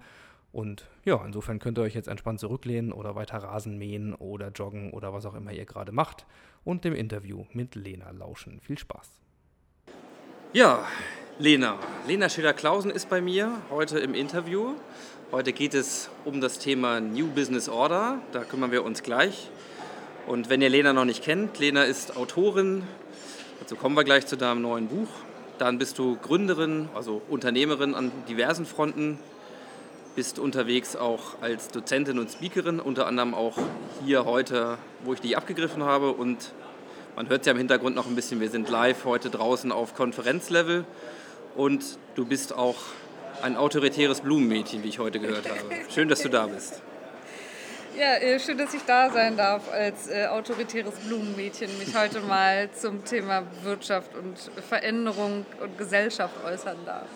Und 0.52 0.86
ja, 1.04 1.22
insofern 1.24 1.58
könnt 1.58 1.78
ihr 1.78 1.82
euch 1.82 1.94
jetzt 1.94 2.08
entspannt 2.08 2.40
zurücklehnen 2.40 2.92
oder 2.92 3.14
weiter 3.14 3.38
Rasen 3.38 3.78
mähen 3.78 4.14
oder 4.14 4.48
joggen 4.48 4.92
oder 4.92 5.12
was 5.12 5.24
auch 5.26 5.34
immer 5.34 5.52
ihr 5.52 5.64
gerade 5.64 5.92
macht 5.92 6.26
und 6.64 6.84
dem 6.84 6.94
Interview 6.94 7.44
mit 7.52 7.74
Lena 7.74 8.10
lauschen. 8.10 8.60
Viel 8.60 8.78
Spaß. 8.78 9.08
Ja, 10.52 10.84
Lena. 11.38 11.78
Lena 12.08 12.28
Schiller-Klausen 12.28 12.90
ist 12.90 13.08
bei 13.08 13.20
mir 13.20 13.62
heute 13.70 14.00
im 14.00 14.14
Interview. 14.14 14.74
Heute 15.30 15.52
geht 15.52 15.74
es 15.74 16.10
um 16.24 16.40
das 16.40 16.58
Thema 16.58 17.00
New 17.00 17.28
Business 17.28 17.68
Order. 17.68 18.18
Da 18.32 18.42
kümmern 18.42 18.72
wir 18.72 18.84
uns 18.84 19.04
gleich. 19.04 19.48
Und 20.26 20.50
wenn 20.50 20.60
ihr 20.60 20.68
Lena 20.68 20.92
noch 20.92 21.04
nicht 21.04 21.22
kennt, 21.22 21.58
Lena 21.60 21.84
ist 21.84 22.16
Autorin. 22.16 22.82
Dazu 23.60 23.76
kommen 23.76 23.94
wir 23.94 24.02
gleich 24.02 24.26
zu 24.26 24.36
deinem 24.36 24.62
neuen 24.62 24.88
Buch. 24.88 25.08
Dann 25.58 25.78
bist 25.78 25.98
du 25.98 26.16
Gründerin, 26.16 26.88
also 26.94 27.22
Unternehmerin 27.28 27.94
an 27.94 28.10
diversen 28.28 28.66
Fronten. 28.66 29.18
Bist 30.20 30.38
unterwegs 30.38 30.96
auch 30.96 31.40
als 31.40 31.68
Dozentin 31.68 32.18
und 32.18 32.30
Speakerin, 32.30 32.78
unter 32.78 33.06
anderem 33.06 33.32
auch 33.32 33.56
hier 34.04 34.26
heute, 34.26 34.76
wo 35.02 35.14
ich 35.14 35.20
dich 35.22 35.34
abgegriffen 35.34 35.82
habe. 35.82 36.12
Und 36.12 36.52
man 37.16 37.30
hört 37.30 37.46
ja 37.46 37.52
im 37.52 37.56
Hintergrund 37.56 37.96
noch 37.96 38.06
ein 38.06 38.14
bisschen, 38.14 38.38
wir 38.38 38.50
sind 38.50 38.68
live 38.68 39.06
heute 39.06 39.30
draußen 39.30 39.72
auf 39.72 39.94
Konferenzlevel. 39.94 40.84
Und 41.56 41.98
du 42.16 42.26
bist 42.26 42.54
auch 42.54 42.76
ein 43.40 43.56
autoritäres 43.56 44.20
Blumenmädchen, 44.20 44.84
wie 44.84 44.88
ich 44.88 44.98
heute 44.98 45.20
gehört 45.20 45.48
habe. 45.48 45.58
Schön, 45.88 46.10
dass 46.10 46.20
du 46.20 46.28
da 46.28 46.48
bist. 46.48 46.82
Ja, 47.98 48.16
äh, 48.16 48.38
schön, 48.38 48.58
dass 48.58 48.74
ich 48.74 48.82
da 48.82 49.08
sein 49.08 49.38
darf 49.38 49.72
als 49.72 50.10
äh, 50.10 50.26
autoritäres 50.26 50.96
Blumenmädchen, 50.96 51.78
mich 51.78 51.96
heute 51.96 52.20
mal 52.20 52.70
zum 52.72 53.06
Thema 53.06 53.44
Wirtschaft 53.62 54.14
und 54.14 54.36
Veränderung 54.68 55.46
und 55.62 55.78
Gesellschaft 55.78 56.34
äußern 56.44 56.76
darf. 56.84 57.08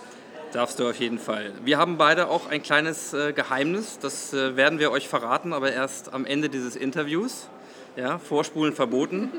Darfst 0.54 0.78
du 0.78 0.88
auf 0.88 1.00
jeden 1.00 1.18
Fall. 1.18 1.50
Wir 1.64 1.78
haben 1.78 1.96
beide 1.96 2.28
auch 2.28 2.46
ein 2.46 2.62
kleines 2.62 3.12
äh, 3.12 3.32
Geheimnis, 3.32 3.98
das 3.98 4.32
äh, 4.32 4.54
werden 4.54 4.78
wir 4.78 4.92
euch 4.92 5.08
verraten, 5.08 5.52
aber 5.52 5.72
erst 5.72 6.14
am 6.14 6.24
Ende 6.24 6.48
dieses 6.48 6.76
Interviews. 6.76 7.48
Ja, 7.96 8.20
Vorspulen 8.20 8.72
verboten, 8.72 9.32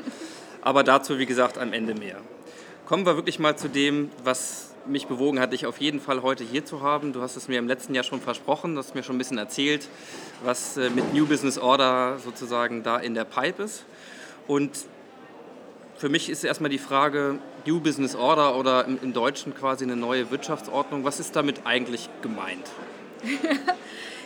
aber 0.62 0.84
dazu, 0.84 1.18
wie 1.18 1.26
gesagt, 1.26 1.58
am 1.58 1.72
Ende 1.72 1.96
mehr. 1.96 2.18
Kommen 2.86 3.06
wir 3.06 3.16
wirklich 3.16 3.40
mal 3.40 3.58
zu 3.58 3.70
dem, 3.70 4.10
was 4.26 4.74
mich 4.88 5.08
bewogen 5.08 5.40
hat, 5.40 5.54
dich 5.54 5.66
auf 5.66 5.78
jeden 5.78 6.02
Fall 6.02 6.22
heute 6.22 6.44
hier 6.44 6.66
zu 6.66 6.82
haben. 6.82 7.14
Du 7.14 7.22
hast 7.22 7.38
es 7.38 7.48
mir 7.48 7.60
im 7.60 7.68
letzten 7.70 7.96
Jahr 7.96 8.04
schon 8.04 8.20
versprochen, 8.20 8.74
du 8.76 8.80
hast 8.80 8.94
mir 8.94 9.02
schon 9.02 9.16
ein 9.16 9.20
bisschen 9.20 9.38
erzählt, 9.38 9.88
was 10.44 10.76
äh, 10.76 10.90
mit 10.90 11.14
New 11.14 11.26
Business 11.28 11.58
Order 11.58 12.20
sozusagen 12.22 12.84
da 12.84 12.98
in 12.98 13.14
der 13.14 13.24
Pipe 13.24 13.64
ist. 13.64 13.86
Und 14.48 14.72
für 15.98 16.10
mich 16.10 16.30
ist 16.30 16.44
erstmal 16.44 16.70
die 16.70 16.78
Frage, 16.78 17.40
New 17.66 17.80
Business 17.80 18.16
Order 18.16 18.58
oder 18.58 18.86
im, 18.86 19.00
im 19.02 19.14
Deutschen 19.14 19.56
quasi 19.56 19.86
eine 19.86 19.96
neue 19.96 20.30
Wirtschaftsordnung, 20.32 21.04
was 21.04 21.20
ist 21.20 21.36
damit 21.36 21.62
eigentlich 21.66 22.10
gemeint? 22.22 22.70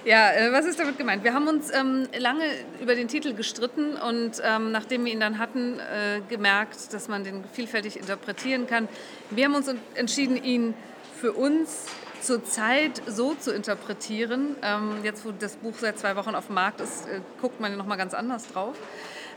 Ja, 0.05 0.31
äh, 0.31 0.51
was 0.53 0.65
ist 0.65 0.79
damit 0.79 0.97
gemeint? 0.97 1.25
Wir 1.25 1.33
haben 1.33 1.47
uns 1.49 1.73
ähm, 1.73 2.07
lange 2.17 2.45
über 2.81 2.95
den 2.95 3.09
Titel 3.09 3.33
gestritten 3.33 3.95
und 3.97 4.41
ähm, 4.41 4.71
nachdem 4.71 5.03
wir 5.03 5.11
ihn 5.11 5.19
dann 5.19 5.39
hatten, 5.39 5.77
äh, 5.79 6.21
gemerkt, 6.29 6.93
dass 6.93 7.09
man 7.09 7.25
den 7.25 7.43
vielfältig 7.51 7.97
interpretieren 7.97 8.65
kann. 8.65 8.87
Wir 9.29 9.45
haben 9.45 9.55
uns 9.55 9.69
entschieden, 9.95 10.41
ihn 10.41 10.73
für 11.19 11.33
uns 11.33 11.87
zurzeit 12.21 13.01
so 13.07 13.33
zu 13.33 13.53
interpretieren. 13.53 14.55
Ähm, 14.61 14.99
jetzt, 15.03 15.25
wo 15.25 15.31
das 15.37 15.57
Buch 15.57 15.73
seit 15.77 15.99
zwei 15.99 16.15
Wochen 16.15 16.33
auf 16.33 16.45
dem 16.45 16.55
Markt 16.55 16.79
ist, 16.79 17.07
äh, 17.07 17.19
guckt 17.41 17.59
man 17.59 17.75
nochmal 17.75 17.97
ganz 17.97 18.13
anders 18.13 18.47
drauf. 18.47 18.77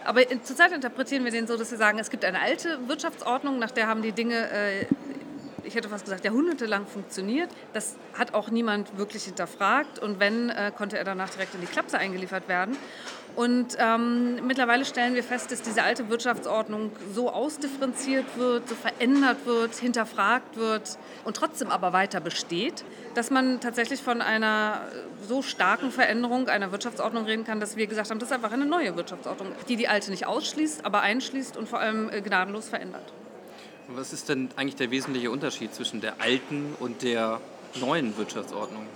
Aber 0.04 0.22
zurzeit 0.42 0.72
interpretieren 0.72 1.24
wir 1.24 1.30
den 1.30 1.46
so, 1.46 1.56
dass 1.56 1.70
wir 1.70 1.78
sagen, 1.78 1.98
es 1.98 2.10
gibt 2.10 2.24
eine 2.24 2.40
alte 2.40 2.88
Wirtschaftsordnung, 2.88 3.58
nach 3.58 3.70
der 3.70 3.86
haben 3.86 4.02
die 4.02 4.12
Dinge 4.12 4.50
äh, 4.50 4.86
ich 5.64 5.74
hätte 5.74 5.88
fast 5.88 6.04
gesagt, 6.04 6.24
jahrhundertelang 6.24 6.86
funktioniert. 6.86 7.50
Das 7.72 7.96
hat 8.14 8.34
auch 8.34 8.50
niemand 8.50 8.96
wirklich 8.98 9.24
hinterfragt 9.24 9.98
und 9.98 10.20
wenn, 10.20 10.50
äh, 10.50 10.72
konnte 10.76 10.98
er 10.98 11.04
danach 11.04 11.30
direkt 11.30 11.54
in 11.54 11.60
die 11.60 11.66
Klapse 11.66 11.98
eingeliefert 11.98 12.48
werden. 12.48 12.76
Und 13.34 13.76
ähm, 13.78 14.46
mittlerweile 14.46 14.84
stellen 14.84 15.14
wir 15.14 15.24
fest, 15.24 15.50
dass 15.50 15.62
diese 15.62 15.82
alte 15.82 16.08
Wirtschaftsordnung 16.10 16.92
so 17.14 17.30
ausdifferenziert 17.30 18.26
wird, 18.36 18.68
so 18.68 18.74
verändert 18.74 19.46
wird, 19.46 19.74
hinterfragt 19.74 20.56
wird 20.56 20.98
und 21.24 21.36
trotzdem 21.36 21.70
aber 21.70 21.92
weiter 21.94 22.20
besteht, 22.20 22.84
dass 23.14 23.30
man 23.30 23.60
tatsächlich 23.60 24.02
von 24.02 24.20
einer 24.20 24.82
so 25.26 25.40
starken 25.42 25.90
Veränderung 25.90 26.48
einer 26.48 26.72
Wirtschaftsordnung 26.72 27.24
reden 27.24 27.44
kann, 27.44 27.58
dass 27.58 27.76
wir 27.76 27.86
gesagt 27.86 28.10
haben, 28.10 28.18
das 28.18 28.28
ist 28.28 28.34
einfach 28.34 28.52
eine 28.52 28.66
neue 28.66 28.96
Wirtschaftsordnung, 28.96 29.48
die 29.68 29.76
die 29.76 29.88
alte 29.88 30.10
nicht 30.10 30.26
ausschließt, 30.26 30.84
aber 30.84 31.00
einschließt 31.00 31.56
und 31.56 31.68
vor 31.68 31.78
allem 31.78 32.10
äh, 32.10 32.20
gnadenlos 32.20 32.68
verändert. 32.68 33.12
Was 33.88 34.12
ist 34.12 34.28
denn 34.28 34.50
eigentlich 34.56 34.76
der 34.76 34.90
wesentliche 34.90 35.30
Unterschied 35.30 35.74
zwischen 35.74 36.00
der 36.00 36.20
alten 36.20 36.74
und 36.78 37.02
der 37.02 37.40
neuen 37.80 38.16
Wirtschaftsordnung? 38.16 38.86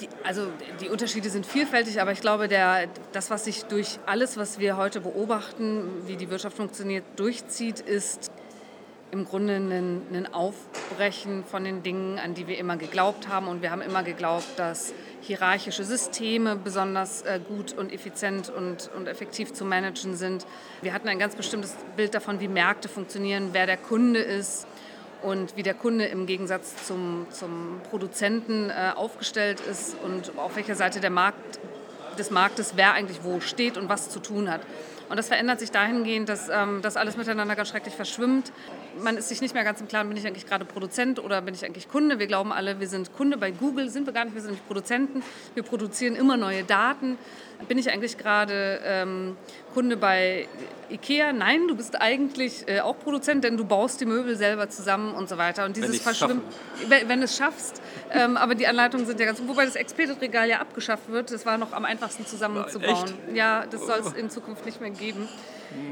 Die, 0.00 0.08
also 0.24 0.48
die 0.80 0.88
Unterschiede 0.88 1.30
sind 1.30 1.46
vielfältig, 1.46 2.00
aber 2.00 2.12
ich 2.12 2.20
glaube, 2.20 2.48
der, 2.48 2.88
das, 3.12 3.30
was 3.30 3.44
sich 3.44 3.64
durch 3.64 3.98
alles, 4.06 4.36
was 4.36 4.58
wir 4.58 4.76
heute 4.76 5.00
beobachten, 5.00 5.88
wie 6.06 6.16
die 6.16 6.30
Wirtschaft 6.30 6.56
funktioniert, 6.56 7.04
durchzieht, 7.16 7.80
ist 7.80 8.32
im 9.14 9.24
Grunde 9.24 9.54
ein, 9.54 10.02
ein 10.12 10.34
Aufbrechen 10.34 11.44
von 11.44 11.62
den 11.62 11.84
Dingen, 11.84 12.18
an 12.18 12.34
die 12.34 12.48
wir 12.48 12.58
immer 12.58 12.76
geglaubt 12.76 13.28
haben. 13.28 13.46
Und 13.46 13.62
wir 13.62 13.70
haben 13.70 13.80
immer 13.80 14.02
geglaubt, 14.02 14.46
dass 14.56 14.92
hierarchische 15.20 15.84
Systeme 15.84 16.56
besonders 16.56 17.22
äh, 17.22 17.38
gut 17.46 17.72
und 17.74 17.92
effizient 17.92 18.50
und, 18.50 18.90
und 18.96 19.06
effektiv 19.06 19.52
zu 19.52 19.64
managen 19.64 20.16
sind. 20.16 20.46
Wir 20.82 20.92
hatten 20.92 21.06
ein 21.06 21.20
ganz 21.20 21.36
bestimmtes 21.36 21.76
Bild 21.96 22.14
davon, 22.14 22.40
wie 22.40 22.48
Märkte 22.48 22.88
funktionieren, 22.88 23.50
wer 23.52 23.66
der 23.66 23.76
Kunde 23.76 24.18
ist 24.18 24.66
und 25.24 25.56
wie 25.56 25.62
der 25.62 25.74
Kunde 25.74 26.04
im 26.04 26.26
Gegensatz 26.26 26.86
zum, 26.86 27.26
zum 27.30 27.80
Produzenten 27.88 28.70
äh, 28.70 28.92
aufgestellt 28.94 29.60
ist 29.60 29.96
und 30.04 30.36
auf 30.36 30.56
welcher 30.56 30.74
Seite 30.74 31.00
der 31.00 31.10
Markt, 31.10 31.58
des 32.18 32.30
Marktes 32.30 32.74
wer 32.76 32.92
eigentlich 32.92 33.24
wo 33.24 33.40
steht 33.40 33.76
und 33.76 33.88
was 33.88 34.10
zu 34.10 34.20
tun 34.20 34.50
hat. 34.50 34.60
Und 35.08 35.16
das 35.16 35.28
verändert 35.28 35.60
sich 35.60 35.70
dahingehend, 35.70 36.28
dass 36.28 36.48
ähm, 36.48 36.80
das 36.82 36.96
alles 36.96 37.16
miteinander 37.16 37.56
ganz 37.56 37.68
schrecklich 37.70 37.94
verschwimmt. 37.94 38.52
Man 39.02 39.16
ist 39.16 39.28
sich 39.28 39.40
nicht 39.40 39.54
mehr 39.54 39.64
ganz 39.64 39.80
im 39.80 39.88
Klaren, 39.88 40.08
bin 40.08 40.16
ich 40.16 40.26
eigentlich 40.26 40.46
gerade 40.46 40.64
Produzent 40.64 41.18
oder 41.18 41.40
bin 41.42 41.54
ich 41.54 41.64
eigentlich 41.64 41.88
Kunde. 41.88 42.18
Wir 42.18 42.26
glauben 42.26 42.52
alle, 42.52 42.80
wir 42.80 42.88
sind 42.88 43.12
Kunde. 43.12 43.36
Bei 43.36 43.50
Google 43.50 43.90
sind 43.90 44.06
wir 44.06 44.12
gar 44.12 44.24
nicht, 44.24 44.34
wir 44.34 44.42
sind 44.42 44.52
nämlich 44.52 44.66
Produzenten. 44.66 45.22
Wir 45.54 45.62
produzieren 45.62 46.16
immer 46.16 46.36
neue 46.36 46.64
Daten. 46.64 47.18
Bin 47.68 47.78
ich 47.78 47.90
eigentlich 47.90 48.18
gerade 48.18 48.80
ähm, 48.84 49.36
Kunde 49.72 49.96
bei 49.96 50.48
Ikea? 50.90 51.32
Nein, 51.32 51.66
du 51.68 51.76
bist 51.76 52.00
eigentlich 52.00 52.68
äh, 52.68 52.80
auch 52.80 52.98
Produzent, 52.98 53.44
denn 53.44 53.56
du 53.56 53.64
baust 53.64 54.00
die 54.00 54.06
Möbel 54.06 54.36
selber 54.36 54.68
zusammen 54.68 55.14
und 55.14 55.28
so 55.28 55.38
weiter. 55.38 55.64
Und 55.64 55.76
dieses 55.76 56.00
Verschwimmen, 56.00 56.42
wenn, 56.88 57.08
wenn 57.08 57.22
es 57.22 57.36
schaffst. 57.36 57.80
Ähm, 58.12 58.36
aber 58.36 58.54
die 58.54 58.66
Anleitungen 58.66 59.06
sind 59.06 59.18
ja 59.18 59.26
ganz, 59.26 59.40
wobei 59.46 59.64
das 59.64 59.76
Expedit-Regal 59.76 60.48
ja 60.48 60.58
abgeschafft 60.58 61.10
wird. 61.10 61.30
Das 61.32 61.46
war 61.46 61.58
noch 61.58 61.72
am 61.72 61.84
einfachsten 61.84 62.26
zusammenzubauen. 62.26 63.12
Ja, 63.34 63.64
das 63.70 63.86
soll 63.86 64.00
es 64.00 64.12
in 64.12 64.30
Zukunft 64.30 64.66
nicht 64.66 64.80
mehr 64.80 64.90
geben. 64.90 65.28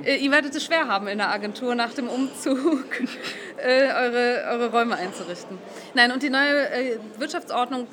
Äh, 0.04 0.16
ihr 0.16 0.30
werdet 0.30 0.54
es 0.54 0.64
schwer 0.64 0.88
haben 0.88 1.08
in 1.08 1.18
der 1.18 1.30
Agentur 1.30 1.74
nach 1.74 1.92
dem 1.94 2.08
Umzug 2.08 2.84
äh, 3.56 3.86
eure, 3.86 4.44
eure 4.50 4.70
Räume 4.70 4.96
einzurichten. 4.96 5.58
Nein, 5.94 6.12
und 6.12 6.22
die 6.22 6.30
neue 6.30 6.68
äh, 6.70 6.98
Wirtschaftsordnung 7.18 7.86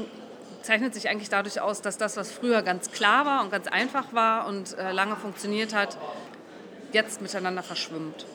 zeichnet 0.61 0.93
sich 0.93 1.09
eigentlich 1.09 1.29
dadurch 1.29 1.61
aus, 1.61 1.81
dass 1.81 1.97
das, 1.97 2.17
was 2.17 2.31
früher 2.31 2.61
ganz 2.61 2.91
klar 2.91 3.25
war 3.25 3.43
und 3.43 3.51
ganz 3.51 3.67
einfach 3.67 4.13
war 4.13 4.47
und 4.47 4.77
äh, 4.77 4.91
lange 4.91 5.15
funktioniert 5.15 5.73
hat, 5.73 5.97
jetzt 6.91 7.21
miteinander 7.21 7.63
verschwimmt. 7.63 8.25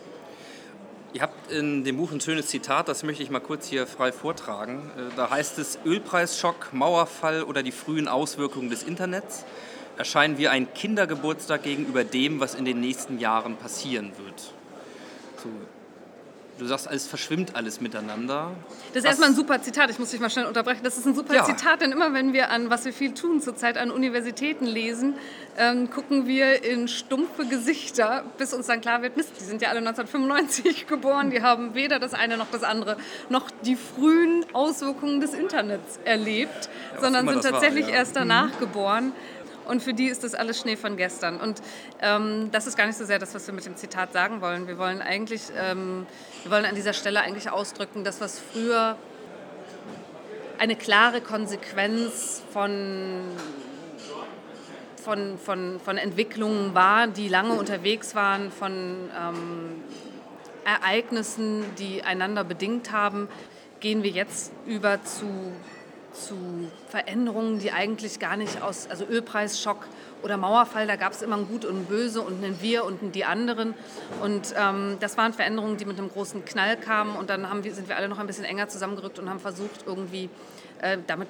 Ihr 1.13 1.23
habt 1.23 1.53
in 1.53 1.85
dem 1.85 1.97
Buch 1.97 2.11
ein 2.11 2.21
schönes 2.21 2.49
Zitat, 2.49 2.89
das 2.89 3.05
möchte 3.05 3.23
ich 3.23 3.31
mal 3.31 3.39
kurz 3.39 3.69
hier 3.69 3.87
frei 3.87 4.11
vortragen. 4.11 4.91
Äh, 4.97 5.15
da 5.17 5.31
heißt 5.31 5.59
es, 5.59 5.79
Ölpreisschock, 5.85 6.73
Mauerfall 6.73 7.45
oder 7.45 7.63
die 7.63 7.73
frühen 7.73 8.09
Auswirkungen 8.09 8.69
des 8.69 8.83
Internets 8.83 9.45
erscheinen 9.97 10.39
wie 10.39 10.49
ein 10.49 10.73
Kindergeburtstag 10.75 11.63
gegenüber 11.63 12.05
dem, 12.05 12.41
was 12.41 12.55
in 12.55 12.65
den 12.65 12.81
nächsten 12.81 13.19
Jahren 13.19 13.57
passieren 13.57 14.13
wird. 14.19 14.41
So, 15.43 15.49
Du 16.59 16.67
sagst, 16.67 16.89
es 16.89 17.09
verschwimmt 17.09 17.57
alles 17.57 17.81
miteinander. 17.81 18.53
Das 18.93 18.99
ist 18.99 19.03
was? 19.03 19.05
erstmal 19.05 19.31
ein 19.31 19.35
super 19.35 19.61
Zitat, 19.61 19.91
ich 19.91 19.99
muss 19.99 20.11
dich 20.11 20.21
mal 20.21 20.31
schnell 20.31 20.47
unterbrechen. 20.47 20.85
Das 20.85 20.97
ist 20.97 21.05
ein 21.05 21.15
super 21.15 21.35
ja. 21.35 21.45
Zitat, 21.45 21.81
denn 21.81 21.91
immer 21.91 22.15
wenn 22.15 22.33
wir 22.33 22.51
an, 22.51 22.71
was 22.71 22.85
wir 22.85 22.93
viel 22.93 23.13
tun, 23.13 23.41
zurzeit 23.41 23.77
an 23.77 23.91
Universitäten 23.91 24.65
lesen, 24.65 25.15
ähm, 25.59 25.91
gucken 25.91 26.29
wir 26.29 26.63
in 26.63 26.87
stumpfe 26.87 27.47
Gesichter, 27.47 28.25
bis 28.39 28.55
uns 28.55 28.69
dann 28.69 28.81
klar 28.81 29.03
wird, 29.03 29.17
Mist, 29.17 29.33
die 29.41 29.45
sind 29.45 29.63
ja 29.63 29.71
alle 29.71 29.81
1995 29.81 30.87
geboren, 30.87 31.31
die 31.31 31.43
haben 31.43 31.75
weder 31.75 31.99
das 31.99 32.15
eine 32.15 32.37
noch 32.37 32.51
das 32.53 32.63
andere, 32.63 32.99
noch 33.31 33.51
die 33.65 33.77
frühen 33.77 34.47
Auswirkungen 34.53 35.21
des 35.21 35.35
Internets 35.35 35.99
erlebt, 36.05 36.69
ja, 36.95 37.01
sondern 37.01 37.27
sind 37.27 37.43
tatsächlich 37.43 37.87
war, 37.87 37.93
ja. 37.93 37.99
erst 37.99 38.15
danach 38.15 38.55
mhm. 38.55 38.61
geboren. 38.61 39.13
Und 39.67 39.83
für 39.83 39.95
die 39.95 40.07
ist 40.07 40.25
das 40.25 40.35
alles 40.35 40.61
Schnee 40.61 40.77
von 40.77 40.97
gestern. 40.97 41.41
Und 41.41 41.63
ähm, 42.01 42.51
das 42.53 42.67
ist 42.67 42.77
gar 42.77 42.87
nicht 42.87 42.99
so 42.99 43.05
sehr 43.05 43.19
das, 43.19 43.35
was 43.35 43.47
wir 43.47 43.55
mit 43.55 43.67
dem 43.67 43.77
Zitat 43.77 44.13
sagen 44.13 44.41
wollen. 44.41 44.67
Wir 44.67 44.79
wollen 44.79 45.01
eigentlich, 45.01 45.43
ähm, 45.57 46.07
wir 46.43 46.53
wollen 46.53 46.65
an 46.65 46.75
dieser 46.75 46.93
Stelle 46.93 47.21
eigentlich 47.21 47.51
ausdrücken, 47.51 48.05
das, 48.05 48.21
was 48.21 48.39
früher 48.39 48.97
eine 50.59 50.77
klare 50.77 51.21
Konsequenz 51.21 52.43
von, 52.53 53.23
von, 55.03 55.39
von, 55.39 55.81
von 55.81 55.99
Entwicklungen 55.99 56.75
war, 56.75 57.07
die 57.07 57.29
lange 57.29 57.55
unterwegs 57.55 58.15
waren, 58.15 58.53
von 58.53 58.73
ähm, 58.73 59.83
Ereignissen, 60.65 61.65
die 61.79 62.03
einander 62.03 62.45
bedingt 62.45 62.93
haben, 62.93 63.29
gehen 63.81 64.03
wir 64.03 64.11
jetzt 64.11 64.53
über 64.67 65.03
zu 65.03 65.53
zu 66.15 66.37
Veränderungen, 66.89 67.59
die 67.59 67.73
eigentlich 67.73 68.19
gar 68.19 68.37
nicht 68.37 68.63
aus, 68.63 68.89
also 68.89 69.05
Ölpreisschock 69.05 69.87
oder 70.23 70.37
Mauerfall, 70.37 70.87
da 70.87 70.97
gab 70.97 71.13
es 71.13 71.23
immer 71.23 71.37
ein 71.37 71.47
Gut 71.47 71.65
und 71.65 71.77
ein 71.77 71.85
Böse 71.85 72.23
und 72.23 72.43
ein 72.43 72.63
Wir 72.63 72.85
und 72.85 73.03
ein 73.03 73.13
die 73.13 73.25
anderen. 73.25 73.75
Und 74.23 74.55
ähm, 74.57 74.97
das 75.01 75.19
waren 75.19 75.33
Veränderungen, 75.33 75.77
die 75.77 75.85
mit 75.85 75.99
einem 75.99 76.09
großen 76.09 76.45
Knall 76.45 76.77
kamen 76.77 77.17
und 77.17 77.29
dann 77.31 77.47
wir, 77.63 77.75
sind 77.75 77.89
wir 77.89 77.97
alle 77.97 78.09
noch 78.09 78.19
ein 78.19 78.27
bisschen 78.27 78.45
enger 78.45 78.69
zusammengerückt 78.69 79.19
und 79.19 79.29
haben 79.29 79.41
versucht, 79.41 79.85
irgendwie 79.87 80.31
äh, 80.81 80.99
damit 81.07 81.29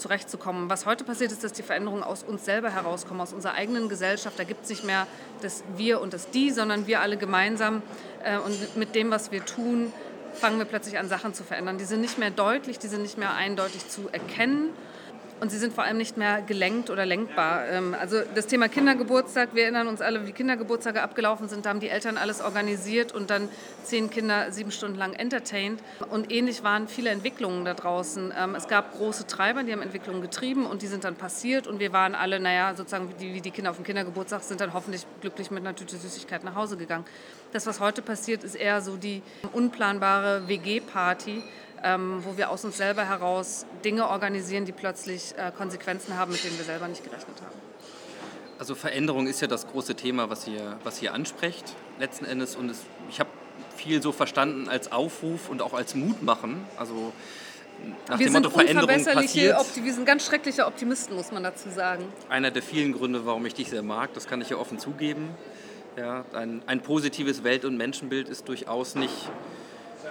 zurechtzukommen. 0.00 0.70
Was 0.70 0.86
heute 0.86 1.04
passiert 1.04 1.30
ist, 1.30 1.44
dass 1.44 1.52
die 1.52 1.62
Veränderungen 1.62 2.02
aus 2.02 2.22
uns 2.22 2.44
selber 2.44 2.70
herauskommen, 2.70 3.20
aus 3.20 3.32
unserer 3.32 3.54
eigenen 3.54 3.88
Gesellschaft. 3.88 4.38
Da 4.38 4.44
gibt 4.44 4.64
es 4.64 4.70
nicht 4.70 4.84
mehr 4.84 5.06
das 5.42 5.62
Wir 5.76 6.00
und 6.00 6.12
das 6.14 6.30
Die, 6.30 6.50
sondern 6.50 6.86
wir 6.86 7.00
alle 7.00 7.16
gemeinsam 7.16 7.82
äh, 8.24 8.38
und 8.38 8.76
mit 8.76 8.94
dem, 8.94 9.10
was 9.10 9.30
wir 9.30 9.44
tun, 9.44 9.92
fangen 10.40 10.58
wir 10.58 10.64
plötzlich 10.64 10.98
an, 10.98 11.08
Sachen 11.08 11.34
zu 11.34 11.44
verändern. 11.44 11.78
Die 11.78 11.84
sind 11.84 12.00
nicht 12.00 12.18
mehr 12.18 12.30
deutlich, 12.30 12.78
die 12.78 12.88
sind 12.88 13.02
nicht 13.02 13.18
mehr 13.18 13.34
eindeutig 13.34 13.88
zu 13.88 14.08
erkennen. 14.10 14.70
Und 15.40 15.50
sie 15.50 15.58
sind 15.58 15.72
vor 15.72 15.84
allem 15.84 15.96
nicht 15.96 16.16
mehr 16.16 16.42
gelenkt 16.42 16.90
oder 16.90 17.06
lenkbar. 17.06 17.66
Ähm, 17.68 17.96
also 17.98 18.20
das 18.34 18.46
Thema 18.46 18.68
Kindergeburtstag, 18.68 19.54
wir 19.54 19.64
erinnern 19.64 19.88
uns 19.88 20.00
alle, 20.00 20.26
wie 20.26 20.32
Kindergeburtstage 20.32 21.02
abgelaufen 21.02 21.48
sind. 21.48 21.64
Da 21.64 21.70
haben 21.70 21.80
die 21.80 21.88
Eltern 21.88 22.18
alles 22.18 22.42
organisiert 22.42 23.12
und 23.12 23.30
dann 23.30 23.48
zehn 23.82 24.10
Kinder 24.10 24.52
sieben 24.52 24.70
Stunden 24.70 24.98
lang 24.98 25.14
entertained. 25.14 25.80
Und 26.10 26.30
ähnlich 26.30 26.62
waren 26.62 26.88
viele 26.88 27.10
Entwicklungen 27.10 27.64
da 27.64 27.74
draußen. 27.74 28.32
Ähm, 28.38 28.54
es 28.54 28.68
gab 28.68 28.92
große 28.92 29.26
Treiber, 29.26 29.62
die 29.62 29.72
haben 29.72 29.82
Entwicklungen 29.82 30.20
getrieben 30.20 30.66
und 30.66 30.82
die 30.82 30.86
sind 30.86 31.04
dann 31.04 31.16
passiert. 31.16 31.66
Und 31.66 31.80
wir 31.80 31.92
waren 31.92 32.14
alle, 32.14 32.38
naja, 32.38 32.74
sozusagen 32.74 33.12
wie 33.18 33.40
die 33.40 33.50
Kinder 33.50 33.70
auf 33.70 33.76
dem 33.76 33.84
Kindergeburtstag, 33.84 34.42
sind 34.42 34.60
dann 34.60 34.74
hoffentlich 34.74 35.06
glücklich 35.20 35.50
mit 35.50 35.60
einer 35.64 35.74
Tüte 35.74 35.96
Süßigkeit 35.96 36.44
nach 36.44 36.54
Hause 36.54 36.76
gegangen. 36.76 37.04
Das, 37.52 37.66
was 37.66 37.80
heute 37.80 38.02
passiert, 38.02 38.44
ist 38.44 38.54
eher 38.54 38.80
so 38.80 38.96
die 38.96 39.22
unplanbare 39.52 40.46
WG-Party, 40.46 41.42
ähm, 41.82 42.22
wo 42.24 42.36
wir 42.36 42.50
aus 42.50 42.64
uns 42.64 42.76
selber 42.76 43.08
heraus 43.08 43.66
Dinge 43.84 44.08
organisieren, 44.08 44.64
die 44.64 44.72
plötzlich 44.72 45.34
äh, 45.36 45.50
Konsequenzen 45.56 46.16
haben, 46.16 46.32
mit 46.32 46.44
denen 46.44 46.56
wir 46.58 46.64
selber 46.64 46.88
nicht 46.88 47.04
gerechnet 47.04 47.40
haben. 47.40 47.58
Also 48.58 48.74
Veränderung 48.74 49.26
ist 49.26 49.40
ja 49.40 49.46
das 49.46 49.66
große 49.66 49.94
Thema, 49.94 50.28
was 50.28 50.46
ihr, 50.46 50.76
was 50.84 51.00
ihr 51.00 51.14
ansprecht 51.14 51.64
letzten 51.98 52.26
Endes. 52.26 52.56
Und 52.56 52.70
es, 52.70 52.82
ich 53.08 53.18
habe 53.18 53.30
viel 53.74 54.02
so 54.02 54.12
verstanden 54.12 54.68
als 54.68 54.92
Aufruf 54.92 55.48
und 55.48 55.62
auch 55.62 55.72
als 55.72 55.94
Mut 55.94 56.22
machen. 56.22 56.66
Also 56.76 57.12
nach 58.08 58.18
wir 58.18 58.26
dem 58.26 58.32
sind 58.34 58.42
Motto 58.42 58.58
Veränderung 58.58 59.04
passiert. 59.04 59.58
Opti 59.58 59.82
wir 59.82 59.94
sind 59.94 60.04
ganz 60.04 60.26
schreckliche 60.26 60.66
Optimisten, 60.66 61.16
muss 61.16 61.32
man 61.32 61.42
dazu 61.42 61.70
sagen. 61.70 62.04
Einer 62.28 62.50
der 62.50 62.62
vielen 62.62 62.92
Gründe, 62.92 63.24
warum 63.24 63.46
ich 63.46 63.54
dich 63.54 63.70
sehr 63.70 63.82
mag, 63.82 64.12
das 64.12 64.26
kann 64.26 64.42
ich 64.42 64.50
ja 64.50 64.58
offen 64.58 64.78
zugeben. 64.78 65.30
Ja, 65.96 66.24
ein, 66.34 66.62
ein 66.66 66.82
positives 66.82 67.42
Welt- 67.42 67.64
und 67.64 67.76
Menschenbild 67.76 68.28
ist 68.28 68.48
durchaus 68.48 68.94
nicht 68.94 69.30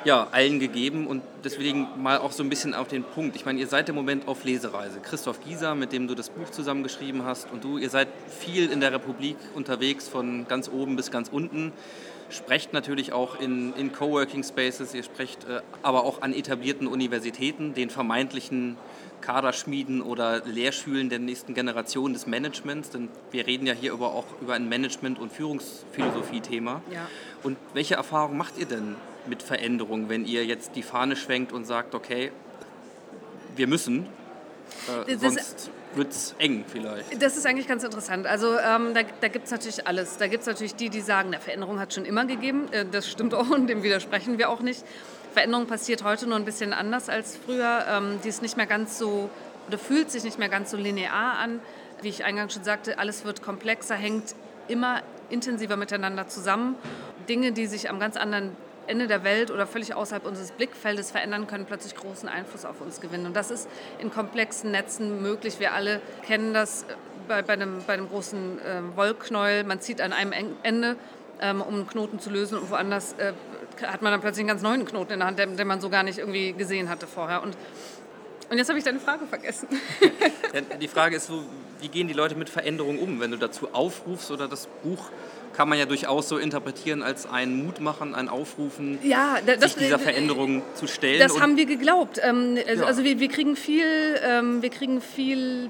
ja, 0.06 0.28
allen 0.32 0.60
gegeben 0.60 1.08
und 1.08 1.22
deswegen 1.44 1.88
mal 2.02 2.20
auch 2.20 2.32
so 2.32 2.44
ein 2.44 2.50
bisschen 2.50 2.74
auf 2.74 2.88
den 2.88 3.04
Punkt. 3.04 3.36
Ich 3.36 3.46
meine, 3.46 3.60
ihr 3.60 3.68
seid 3.68 3.90
im 3.90 3.96
Moment 3.96 4.28
auf 4.28 4.44
Lesereise. 4.44 5.00
Christoph 5.02 5.44
Gieser, 5.44 5.76
mit 5.76 5.92
dem 5.92 6.08
du 6.08 6.16
das 6.16 6.30
Buch 6.30 6.50
zusammengeschrieben 6.50 7.26
hast 7.26 7.52
und 7.52 7.64
du, 7.64 7.78
ihr 7.78 7.90
seid 7.90 8.08
viel 8.30 8.72
in 8.72 8.80
der 8.80 8.94
Republik 8.94 9.38
unterwegs, 9.56 10.08
von 10.08 10.48
ganz 10.48 10.70
oben 10.70 10.96
bis 10.96 11.12
ganz 11.12 11.30
unten. 11.30 11.74
Sprecht 12.30 12.74
natürlich 12.74 13.12
auch 13.12 13.40
in, 13.40 13.74
in 13.74 13.92
Coworking 13.92 14.44
Spaces, 14.44 14.94
ihr 14.94 15.04
sprecht 15.04 15.46
äh, 15.46 15.62
aber 15.82 16.04
auch 16.04 16.22
an 16.22 16.32
etablierten 16.32 16.88
Universitäten, 16.88 17.74
den 17.74 17.90
vermeintlichen 17.90 18.78
Kaderschmieden 19.22 20.02
oder 20.02 20.46
Lehrschülen 20.46 21.10
der 21.10 21.20
nächsten 21.20 21.54
Generation 21.54 22.14
des 22.14 22.28
Managements, 22.28 22.92
denn 22.92 23.10
wir 23.32 23.48
reden 23.48 23.66
ja 23.66 23.74
hier 23.74 23.94
aber 23.94 24.14
auch 24.14 24.26
über 24.42 24.54
ein 24.54 24.70
Management- 24.70 25.20
und 25.20 25.34
Führungsphilosophie-Thema. 25.34 26.82
Ja. 26.92 27.08
Und 27.44 27.58
welche 27.74 27.96
Erfahrungen 27.96 28.38
macht 28.38 28.58
ihr 28.58 28.66
denn 28.66 28.96
mit 29.30 29.44
Veränderungen, 29.44 30.10
wenn 30.10 30.26
ihr 30.26 30.46
jetzt 30.46 30.76
die 30.76 30.84
Fahne 30.84 31.16
schwenkt 31.16 31.52
und 31.52 31.66
sagt, 31.66 31.96
okay, 31.96 32.32
wir 33.56 33.68
müssen, 33.68 34.08
äh, 35.08 35.16
sonst 35.18 35.72
wird 35.96 36.12
es 36.12 36.36
eng 36.38 36.66
vielleicht. 36.68 37.22
Das 37.22 37.36
ist 37.38 37.46
eigentlich 37.46 37.68
ganz 37.68 37.84
interessant. 37.84 38.28
Also 38.28 38.58
ähm, 38.58 38.94
da, 38.94 39.02
da 39.22 39.28
gibt 39.28 39.46
es 39.46 39.52
natürlich 39.52 39.88
alles. 39.88 40.18
Da 40.18 40.28
gibt 40.28 40.42
es 40.42 40.48
natürlich 40.48 40.76
die, 40.76 40.90
die 40.90 41.02
sagen, 41.02 41.32
der 41.32 41.40
Veränderung 41.40 41.80
hat 41.80 41.94
schon 41.94 42.06
immer 42.06 42.26
gegeben. 42.26 42.72
Äh, 42.72 42.86
das 42.92 43.10
stimmt 43.10 43.34
auch 43.34 43.50
und 43.50 43.68
dem 43.68 43.84
widersprechen 43.84 44.38
wir 44.38 44.50
auch 44.50 44.62
nicht. 44.62 44.84
Veränderung 45.34 45.68
passiert 45.68 46.04
heute 46.04 46.28
nur 46.28 46.38
ein 46.38 46.46
bisschen 46.46 46.74
anders 46.74 47.10
als 47.10 47.38
früher. 47.38 47.86
Ähm, 47.90 48.20
die 48.24 48.30
ist 48.30 48.42
nicht 48.42 48.58
mehr 48.58 48.68
ganz 48.68 48.98
so 48.98 49.30
oder 49.68 49.78
fühlt 49.78 50.12
sich 50.12 50.24
nicht 50.24 50.40
mehr 50.40 50.50
ganz 50.50 50.72
so 50.72 50.78
linear 50.78 51.38
an. 51.38 51.60
Wie 52.02 52.10
ich 52.10 52.24
eingangs 52.24 52.54
schon 52.54 52.64
sagte, 52.64 52.98
alles 52.98 53.26
wird 53.26 53.42
komplexer, 53.42 53.96
hängt 53.96 54.36
immer 54.68 55.02
intensiver 55.30 55.76
miteinander 55.76 56.28
zusammen. 56.28 56.76
Dinge, 57.28 57.52
die 57.52 57.68
sich 57.68 57.90
am 57.90 58.00
ganz 58.00 58.16
anderen 58.16 58.56
Ende 58.90 59.08
der 59.08 59.24
Welt 59.24 59.52
oder 59.52 59.68
völlig 59.68 59.94
außerhalb 59.94 60.26
unseres 60.26 60.52
Blickfeldes 60.52 61.12
verändern, 61.12 61.48
können 61.48 61.66
plötzlich 61.66 61.96
großen 61.96 62.28
Einfluss 62.28 62.66
auf 62.66 62.82
uns 62.82 63.00
gewinnen. 63.00 63.28
Und 63.28 63.36
das 63.36 63.52
ist 63.52 63.70
in 64.00 64.12
komplexen 64.12 64.72
Netzen 64.72 65.22
möglich. 65.22 65.60
Wir 65.60 65.74
alle 65.74 66.02
kennen 66.26 66.54
das 66.54 66.84
äh, 66.84 66.86
bei, 67.28 67.42
bei, 67.44 67.54
einem, 67.54 67.82
bei 67.86 67.94
einem 67.94 68.10
großen 68.10 68.60
äh, 68.60 68.82
Wollknäuel. 68.96 69.64
Man 69.64 69.80
zieht 69.80 70.02
an 70.02 70.12
einem 70.12 70.34
Ende, 70.64 70.96
ähm, 71.40 71.62
um 71.62 71.76
einen 71.76 71.88
Knoten 71.88 72.20
zu 72.20 72.30
lösen 72.30 72.58
und 72.58 72.72
woanders 72.72 73.14
äh, 73.14 73.34
hat 73.86 74.02
man 74.02 74.12
dann 74.12 74.22
plötzlich 74.22 74.42
einen 74.42 74.50
ganz 74.50 74.62
neuen 74.62 74.86
Knoten 74.86 75.14
in 75.14 75.20
der 75.20 75.28
Hand, 75.28 75.40
den, 75.40 75.56
den 75.56 75.68
man 75.68 75.80
so 75.80 75.90
gar 75.90 76.04
nicht 76.04 76.18
irgendwie 76.18 76.54
gesehen 76.54 76.90
hatte 76.90 77.08
vorher. 77.08 77.44
Und, 77.44 77.56
und 78.50 78.58
jetzt 78.58 78.68
habe 78.68 78.80
ich 78.80 78.84
deine 78.84 79.00
Frage 79.00 79.28
vergessen. 79.28 79.70
Die 80.82 80.88
Frage 80.88 81.16
ist 81.16 81.28
so, 81.28 81.44
wie 81.80 81.88
gehen 81.88 82.08
die 82.08 82.14
Leute 82.14 82.36
mit 82.36 82.50
Veränderungen 82.50 83.00
um? 83.00 83.20
Wenn 83.20 83.32
du 83.32 83.38
dazu 83.38 83.74
aufrufst 83.74 84.32
oder 84.32 84.48
das 84.48 84.68
Buch 84.84 85.12
kann 85.56 85.68
man 85.70 85.78
ja 85.78 85.86
durchaus 85.86 86.30
so 86.30 86.38
interpretieren 86.38 87.04
als 87.04 87.26
ein 87.30 87.64
Mutmachen, 87.66 88.16
ein 88.16 88.30
Aufrufen, 88.30 89.00
Ja, 89.04 89.38
da- 89.46 89.56
das- 89.56 89.74
sich 89.74 89.84
dieser 89.84 90.00
Veränderung 90.00 90.62
zu 90.76 90.88
stellen. 90.88 91.20
Das 91.20 91.40
haben 91.40 91.58
wir 91.58 91.66
geglaubt. 91.66 92.20
Ähm, 92.24 92.58
also 92.68 92.82
Ja. 92.84 92.88
also 92.88 93.04
wir, 93.04 93.20
wir 93.20 93.28
kriegen 93.30 93.56
viel, 93.56 93.86
ähm, 94.24 94.62
wir 94.62 94.70
kriegen 94.70 95.02
viel. 95.02 95.70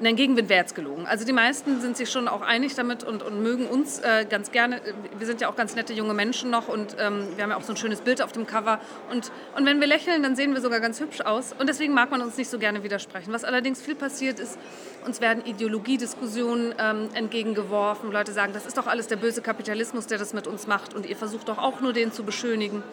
Nein, 0.00 0.14
Gegenwind 0.14 0.48
wäre 0.48 0.60
jetzt 0.60 0.76
gelogen. 0.76 1.06
Also 1.08 1.24
die 1.24 1.32
meisten 1.32 1.80
sind 1.80 1.96
sich 1.96 2.08
schon 2.08 2.28
auch 2.28 2.40
einig 2.40 2.76
damit 2.76 3.02
und, 3.02 3.20
und 3.20 3.42
mögen 3.42 3.66
uns 3.66 3.98
äh, 3.98 4.26
ganz 4.30 4.52
gerne. 4.52 4.80
Wir 5.18 5.26
sind 5.26 5.40
ja 5.40 5.48
auch 5.48 5.56
ganz 5.56 5.74
nette 5.74 5.92
junge 5.92 6.14
Menschen 6.14 6.50
noch 6.50 6.68
und 6.68 6.94
ähm, 7.00 7.26
wir 7.34 7.42
haben 7.42 7.50
ja 7.50 7.56
auch 7.56 7.64
so 7.64 7.72
ein 7.72 7.76
schönes 7.76 8.00
Bild 8.00 8.22
auf 8.22 8.30
dem 8.30 8.46
Cover. 8.46 8.78
Und, 9.10 9.32
und 9.56 9.66
wenn 9.66 9.80
wir 9.80 9.88
lächeln, 9.88 10.22
dann 10.22 10.36
sehen 10.36 10.54
wir 10.54 10.60
sogar 10.60 10.78
ganz 10.78 11.00
hübsch 11.00 11.20
aus. 11.22 11.52
Und 11.58 11.68
deswegen 11.68 11.94
mag 11.94 12.12
man 12.12 12.22
uns 12.22 12.36
nicht 12.36 12.48
so 12.48 12.60
gerne 12.60 12.84
widersprechen. 12.84 13.32
Was 13.32 13.42
allerdings 13.42 13.82
viel 13.82 13.96
passiert 13.96 14.38
ist, 14.38 14.56
uns 15.04 15.20
werden 15.20 15.44
Ideologiediskussionen 15.44 16.76
ähm, 16.78 17.08
entgegengeworfen. 17.14 18.12
Leute 18.12 18.30
sagen, 18.30 18.52
das 18.52 18.66
ist 18.66 18.78
doch 18.78 18.86
alles 18.86 19.08
der 19.08 19.16
böse 19.16 19.42
Kapitalismus, 19.42 20.06
der 20.06 20.18
das 20.18 20.32
mit 20.32 20.46
uns 20.46 20.68
macht 20.68 20.94
und 20.94 21.06
ihr 21.06 21.16
versucht 21.16 21.48
doch 21.48 21.58
auch 21.58 21.80
nur 21.80 21.92
den 21.92 22.12
zu 22.12 22.22
beschönigen. 22.22 22.84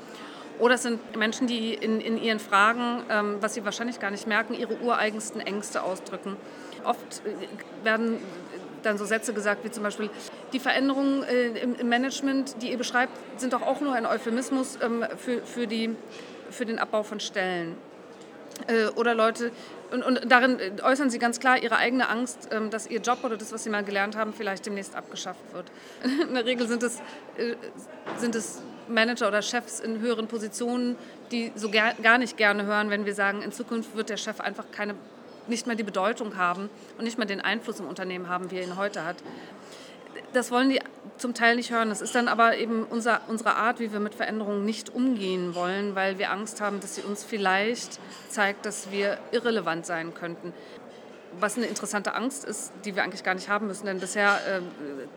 Oder 0.58 0.76
es 0.76 0.84
sind 0.84 1.16
Menschen, 1.16 1.48
die 1.48 1.74
in, 1.74 2.00
in 2.00 2.18
ihren 2.18 2.40
Fragen, 2.40 3.04
ähm, 3.10 3.38
was 3.42 3.54
sie 3.54 3.66
wahrscheinlich 3.66 4.00
gar 4.00 4.10
nicht 4.10 4.26
merken, 4.26 4.54
ihre 4.54 4.80
ureigensten 4.80 5.42
Ängste 5.42 5.84
ausdrücken. 5.84 6.38
Oft 6.86 7.22
äh, 7.26 7.86
werden 7.86 8.18
dann 8.84 8.98
so 8.98 9.06
Sätze 9.06 9.34
gesagt 9.34 9.64
wie 9.64 9.72
zum 9.72 9.84
Beispiel, 9.84 10.10
die 10.54 10.60
Veränderungen 10.60 11.24
äh, 11.24 11.48
im, 11.60 11.90
Management, 11.90 12.62
die 12.62 12.72
ihr 12.72 12.78
beschreibt, 12.78 13.12
sind 13.40 13.54
doch 13.54 13.62
auch 13.62 13.82
nur 13.82 13.94
ein 13.94 14.06
Euphemismus 14.06 14.78
ähm, 14.82 15.06
für, 15.18 15.42
für, 15.42 15.68
die, 15.68 15.96
für 16.52 16.66
den 16.66 16.80
Abbau 16.80 17.04
von 17.04 17.20
Stellen. 17.20 17.76
Äh, 18.68 18.88
oder 18.96 19.16
Leute, 19.16 19.52
und, 19.92 20.04
und 20.04 20.32
darin 20.32 20.60
äußern 20.84 21.10
sie 21.10 21.20
ganz 21.20 21.40
klar 21.40 21.62
ihre 21.62 21.78
eigene 21.78 22.10
Angst, 22.10 22.50
ähm, 22.52 22.70
dass 22.70 22.88
ihr 22.88 23.00
Job 23.00 23.24
oder 23.24 23.38
das, 23.38 23.52
was 23.52 23.64
sie 23.64 23.70
mal 23.70 23.84
gelernt 23.84 24.16
haben, 24.16 24.34
vielleicht 24.34 24.66
demnächst 24.66 24.96
abgeschafft 24.96 25.42
wird. 25.54 25.66
In 26.28 26.36
der 26.36 26.46
Regel 26.46 26.68
sind 26.68 26.84
es, 26.84 27.02
sind 28.18 28.36
es 28.36 28.62
Manager 28.88 29.28
oder 29.28 29.42
Chefs 29.42 29.80
in 29.80 30.00
höheren 30.00 30.28
Positionen, 30.28 30.96
die 31.32 31.52
so 31.56 31.70
ger 31.70 31.94
gar 32.02 32.18
nicht 32.18 32.38
gerne 32.38 32.66
hören, 32.66 32.90
wenn 32.90 33.06
wir 33.06 33.16
sagen, 33.16 33.42
in 33.42 33.52
Zukunft 33.52 33.96
wird 33.96 34.10
der 34.10 34.18
Chef 34.18 34.40
einfach 34.40 34.66
keine, 34.72 34.96
nicht 35.48 35.68
mehr 35.68 35.76
die 35.76 35.84
Bedeutung 35.84 36.38
haben 36.38 36.70
und 36.98 37.04
nicht 37.04 37.18
mehr 37.18 37.28
den 37.28 37.42
Einfluss 37.42 37.80
im 37.80 37.88
Unternehmen 37.88 38.30
haben, 38.30 38.52
wie 38.52 38.58
er 38.58 38.64
ihn 38.64 38.78
heute 38.78 39.04
hat 39.06 39.18
das 40.36 40.52
wollen 40.52 40.70
die 40.70 40.80
zum 41.18 41.34
Teil 41.34 41.56
nicht 41.56 41.72
hören. 41.72 41.90
Das 41.90 42.02
ist 42.02 42.14
dann 42.14 42.28
aber 42.28 42.58
eben 42.58 42.84
unser, 42.84 43.22
unsere 43.28 43.56
Art, 43.56 43.80
wie 43.80 43.92
wir 43.92 44.00
mit 44.00 44.16
Veränderungen 44.16 44.66
nicht 44.66 44.94
umgehen 44.94 45.56
wollen, 45.56 45.96
weil 45.96 46.18
wir 46.20 46.32
Angst 46.32 46.62
haben, 46.62 46.80
dass 46.80 46.96
sie 46.96 47.02
uns 47.02 47.24
vielleicht 47.24 48.00
zeigt, 48.30 48.66
dass 48.66 48.92
wir 48.92 49.18
irrelevant 49.32 49.86
sein 49.86 50.14
könnten. 50.14 50.54
Was 51.40 51.58
eine 51.58 51.66
interessante 51.66 52.14
Angst 52.14 52.46
ist, 52.46 52.72
die 52.86 52.96
wir 52.96 53.04
eigentlich 53.04 53.24
gar 53.24 53.34
nicht 53.34 53.50
haben 53.50 53.68
müssen, 53.68 53.86
denn 53.86 54.00
bisher 54.00 54.40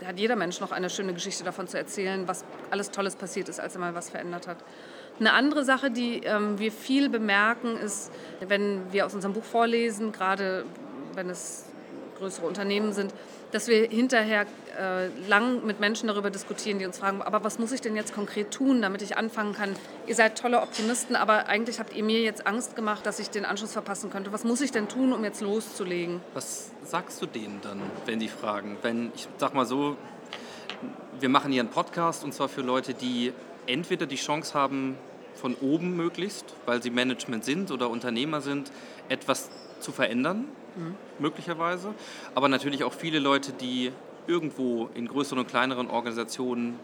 äh, 0.01 0.05
hat 0.05 0.19
jeder 0.19 0.35
Mensch 0.35 0.61
noch 0.61 0.73
eine 0.73 0.91
schöne 0.91 1.14
Geschichte 1.14 1.45
davon 1.45 1.69
zu 1.69 1.79
erzählen, 1.79 2.27
was 2.27 2.45
alles 2.71 2.91
Tolles 2.91 3.14
passiert 3.14 3.49
ist, 3.49 3.61
als 3.61 3.75
er 3.75 3.81
mal 3.81 3.95
was 3.95 4.11
verändert 4.11 4.49
hat. 4.49 4.59
Eine 5.20 5.33
andere 5.33 5.64
Sache, 5.64 5.90
die 5.90 6.20
ähm, 6.24 6.59
wir 6.59 6.70
viel 6.70 7.09
bemerken, 7.09 7.76
ist, 7.76 8.12
wenn 8.40 8.92
wir 8.92 9.07
aus 9.07 9.14
unserem 9.14 9.35
Buch 9.35 9.44
vorlesen, 9.44 10.12
gerade 10.12 10.64
wenn 11.14 11.28
es 11.28 11.64
größere 12.18 12.46
Unternehmen 12.46 12.92
sind, 12.92 13.12
dass 13.52 13.68
wir 13.68 13.88
hinterher 13.88 14.46
äh, 14.78 15.09
lang 15.28 15.64
mit 15.64 15.81
Menschen 15.81 16.09
darüber 16.09 16.31
diskutieren, 16.31 16.78
die 16.78 16.85
uns 16.85 16.98
fragen, 16.98 17.22
aber 17.22 17.42
was 17.44 17.59
muss 17.59 17.72
ich 17.72 17.81
denn 17.81 17.96
jetzt 17.96 18.14
konkret 18.14 18.50
tun, 18.50 18.83
damit 18.83 19.02
ich 19.02 19.16
anfangen 19.16 19.54
kann? 19.54 19.74
Ihr 20.07 20.14
seid 20.14 20.38
tolle 20.38 20.61
Optimisten, 20.61 21.16
aber 21.16 21.46
eigentlich 21.46 21.81
habt 21.81 21.94
ihr 21.94 22.04
mir 22.04 22.20
jetzt 22.20 22.46
Angst 22.46 22.76
gemacht, 22.76 23.07
dass 23.07 23.18
ich 23.18 23.31
den 23.31 23.44
Anschluss 23.44 23.72
verpassen 23.72 24.11
könnte. 24.11 24.33
Was 24.33 24.44
muss 24.44 24.61
ich 24.61 24.70
denn 24.70 24.88
tun, 24.88 25.12
um 25.12 25.24
jetzt 25.24 25.40
loszulegen? 25.40 26.20
Was 26.35 26.70
sagst 26.85 27.22
du 27.22 27.26
denen 27.26 27.61
dann, 27.62 27.81
wenn 28.07 28.18
die 28.18 28.28
fragen? 28.28 28.76
Wenn, 28.83 29.12
ich 29.14 29.28
sag 29.38 29.54
mal 29.54 29.66
so, 29.66 29.96
wir 31.18 31.28
machen 31.28 31.50
hier 31.50 31.62
einen 31.62 31.70
Podcast 31.70 32.22
und 32.24 32.35
zwar 32.35 32.48
für 32.48 32.61
Leute, 32.61 32.94
die 32.94 33.33
entweder 33.66 34.07
die 34.07 34.16
Chance 34.16 34.54
haben, 34.54 34.96
von 35.40 35.55
oben 35.55 35.96
möglichst, 35.96 36.44
weil 36.66 36.83
sie 36.83 36.90
Management 36.90 37.44
sind 37.44 37.70
oder 37.70 37.90
Unternehmer 37.90 38.40
sind, 38.40 38.70
etwas 39.09 39.51
zu 39.81 39.92
verändern, 39.92 40.44
möglicherweise. 41.18 41.94
Aber 42.35 42.48
natürlich 42.48 42.85
auch 42.85 42.92
viele 42.92 43.18
Leute, 43.18 43.53
die 43.53 43.92
irgendwo 44.27 44.90
in 44.94 45.09
größeren 45.09 45.38
und 45.38 45.48
kleineren 45.48 45.88
Organisationen 45.88 46.79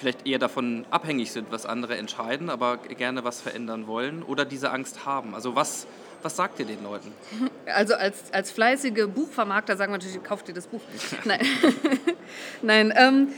vielleicht 0.00 0.26
eher 0.26 0.38
davon 0.38 0.86
abhängig 0.90 1.30
sind, 1.30 1.52
was 1.52 1.66
andere 1.66 1.96
entscheiden, 1.96 2.48
aber 2.48 2.78
gerne 2.78 3.22
was 3.22 3.40
verändern 3.40 3.86
wollen 3.86 4.22
oder 4.22 4.44
diese 4.44 4.70
Angst 4.70 5.04
haben. 5.04 5.34
Also 5.34 5.54
was, 5.54 5.86
was 6.22 6.36
sagt 6.36 6.58
ihr 6.58 6.66
den 6.66 6.82
Leuten? 6.82 7.12
Also 7.66 7.94
als, 7.94 8.32
als 8.32 8.50
fleißige 8.50 9.06
Buchvermarkter 9.06 9.76
sagen 9.76 9.92
wir 9.92 9.98
natürlich, 9.98 10.20
kauft 10.24 10.48
ihr 10.48 10.54
das 10.54 10.66
Buch. 10.66 10.80
Nein, 11.24 11.46
Nein 12.62 12.92
ähm, 12.96 13.28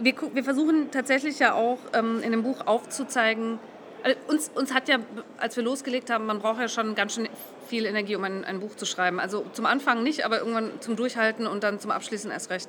wir, 0.00 0.14
wir 0.34 0.44
versuchen 0.44 0.90
tatsächlich 0.90 1.38
ja 1.38 1.54
auch 1.54 1.78
ähm, 1.92 2.20
in 2.22 2.32
dem 2.32 2.42
Buch 2.42 2.66
aufzuzeigen, 2.66 3.58
Also 4.02 4.18
uns, 4.28 4.50
uns 4.54 4.72
hat 4.72 4.88
ja, 4.88 4.98
als 5.38 5.56
wir 5.56 5.64
losgelegt 5.64 6.10
haben, 6.10 6.26
man 6.26 6.38
braucht 6.38 6.60
ja 6.60 6.68
schon 6.68 6.94
ganz 6.94 7.14
schön 7.14 7.28
viel 7.66 7.86
Energie, 7.86 8.14
um 8.14 8.22
ein, 8.22 8.44
ein 8.44 8.60
Buch 8.60 8.76
zu 8.76 8.86
schreiben. 8.86 9.18
Also 9.18 9.44
zum 9.52 9.66
Anfang 9.66 10.04
nicht, 10.04 10.24
aber 10.24 10.38
irgendwann 10.38 10.70
zum 10.80 10.94
Durchhalten 10.94 11.46
und 11.48 11.64
dann 11.64 11.80
zum 11.80 11.90
Abschließen 11.90 12.30
erst 12.30 12.50
recht. 12.50 12.68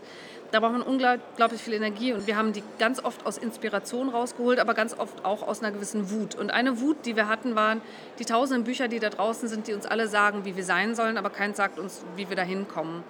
Da 0.51 0.59
braucht 0.61 0.71
man 0.71 0.81
unglaublich 0.81 1.61
viel 1.61 1.73
Energie 1.73 2.13
und 2.13 2.25
wir 2.25 2.37
haben 2.37 2.53
die 2.53 2.63
ganz 2.79 3.03
oft 3.03 3.25
aus 3.25 3.37
Inspiration 3.37 4.09
rausgeholt, 4.09 4.59
aber 4.59 4.73
ganz 4.73 4.97
oft 4.97 5.25
auch 5.25 5.47
aus 5.47 5.61
einer 5.61 5.71
gewissen 5.71 6.09
Wut. 6.09 6.33
Und 6.33 6.49
eine 6.49 6.79
Wut, 6.81 7.05
die 7.05 7.15
wir 7.15 7.27
hatten, 7.27 7.53
waren 7.55 7.81
die 8.17 8.25
tausenden 8.25 8.63
Bücher, 8.63 8.87
die 8.87 8.99
da 8.99 9.09
draußen 9.09 9.47
sind, 9.47 9.67
die 9.67 9.73
uns 9.73 9.85
alle 9.85 10.07
sagen, 10.07 10.45
wie 10.45 10.55
wir 10.55 10.63
sein 10.63 10.95
sollen, 10.95 11.17
aber 11.17 11.29
keins 11.29 11.57
sagt 11.57 11.77
uns, 11.77 12.03
wie 12.15 12.29
wir 12.29 12.35
da 12.35 12.43
hinkommen. 12.43 13.03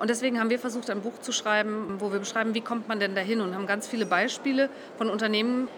Und 0.00 0.08
deswegen 0.08 0.40
haben 0.40 0.48
wir 0.48 0.58
versucht, 0.58 0.88
ein 0.88 1.02
Buch 1.02 1.18
zu 1.20 1.30
schreiben, 1.30 1.96
wo 1.98 2.10
wir 2.10 2.20
beschreiben, 2.20 2.54
wie 2.54 2.62
kommt 2.62 2.88
man 2.88 2.98
denn 2.98 3.14
dahin 3.14 3.42
und 3.42 3.54
haben 3.54 3.66
ganz 3.66 3.86
viele 3.86 4.06
Beispiele 4.06 4.70
von 4.96 5.10
Unternehmen, 5.10 5.68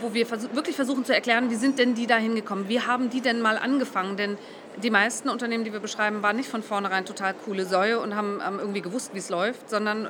wo 0.00 0.14
wir 0.14 0.24
vers 0.24 0.48
wirklich 0.54 0.76
versuchen 0.76 1.04
zu 1.04 1.12
erklären, 1.12 1.50
wie 1.50 1.56
sind 1.56 1.80
denn 1.80 1.96
die 1.96 2.06
da 2.06 2.16
hingekommen? 2.16 2.68
Wie 2.68 2.80
haben 2.80 3.10
die 3.10 3.20
denn 3.20 3.40
mal 3.40 3.58
angefangen? 3.58 4.16
Denn 4.16 4.38
die 4.82 4.90
meisten 4.90 5.28
Unternehmen, 5.28 5.64
die 5.64 5.72
wir 5.72 5.80
beschreiben, 5.80 6.22
waren 6.22 6.36
nicht 6.36 6.48
von 6.48 6.62
vornherein 6.62 7.06
total 7.06 7.34
coole 7.34 7.64
Säue 7.64 7.98
und 7.98 8.14
haben, 8.14 8.40
irgendwie 8.40 8.82
gewusst, 8.82 9.10
wie 9.14 9.18
es 9.18 9.30
läuft, 9.30 9.68
sondern 9.68 10.08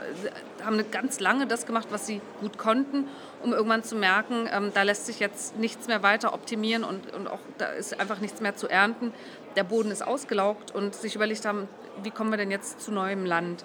haben 0.62 0.82
ganz 0.90 1.18
lange 1.18 1.46
das 1.46 1.64
gemacht, 1.64 1.88
was 1.90 2.06
sie 2.06 2.20
gut 2.40 2.58
konnten, 2.58 3.08
um 3.42 3.54
irgendwann 3.54 3.84
zu 3.84 3.96
merken, 3.96 4.48
ähm, 4.52 4.70
da 4.74 4.82
lässt 4.82 5.06
sich 5.06 5.18
jetzt 5.18 5.56
nichts 5.58 5.86
mehr 5.86 6.02
weiter 6.02 6.34
optimieren 6.34 6.84
und, 6.84 7.12
und 7.14 7.26
auch 7.26 7.40
da 7.58 7.66
ist 7.68 7.98
einfach 7.98 8.20
nichts 8.20 8.40
mehr 8.40 8.54
zu 8.54 8.68
ernten. 8.68 9.12
Der 9.56 9.64
Boden 9.64 9.90
ist 9.90 10.06
ausgelaugt 10.06 10.74
und 10.74 10.94
sich 10.94 11.14
überlegt 11.14 11.44
haben, 11.44 11.68
wie 12.02 12.10
kommen 12.10 12.30
wir 12.30 12.36
denn 12.36 12.50
jetzt 12.50 12.80
zu 12.80 12.92
neuem 12.92 13.24
Land? 13.24 13.64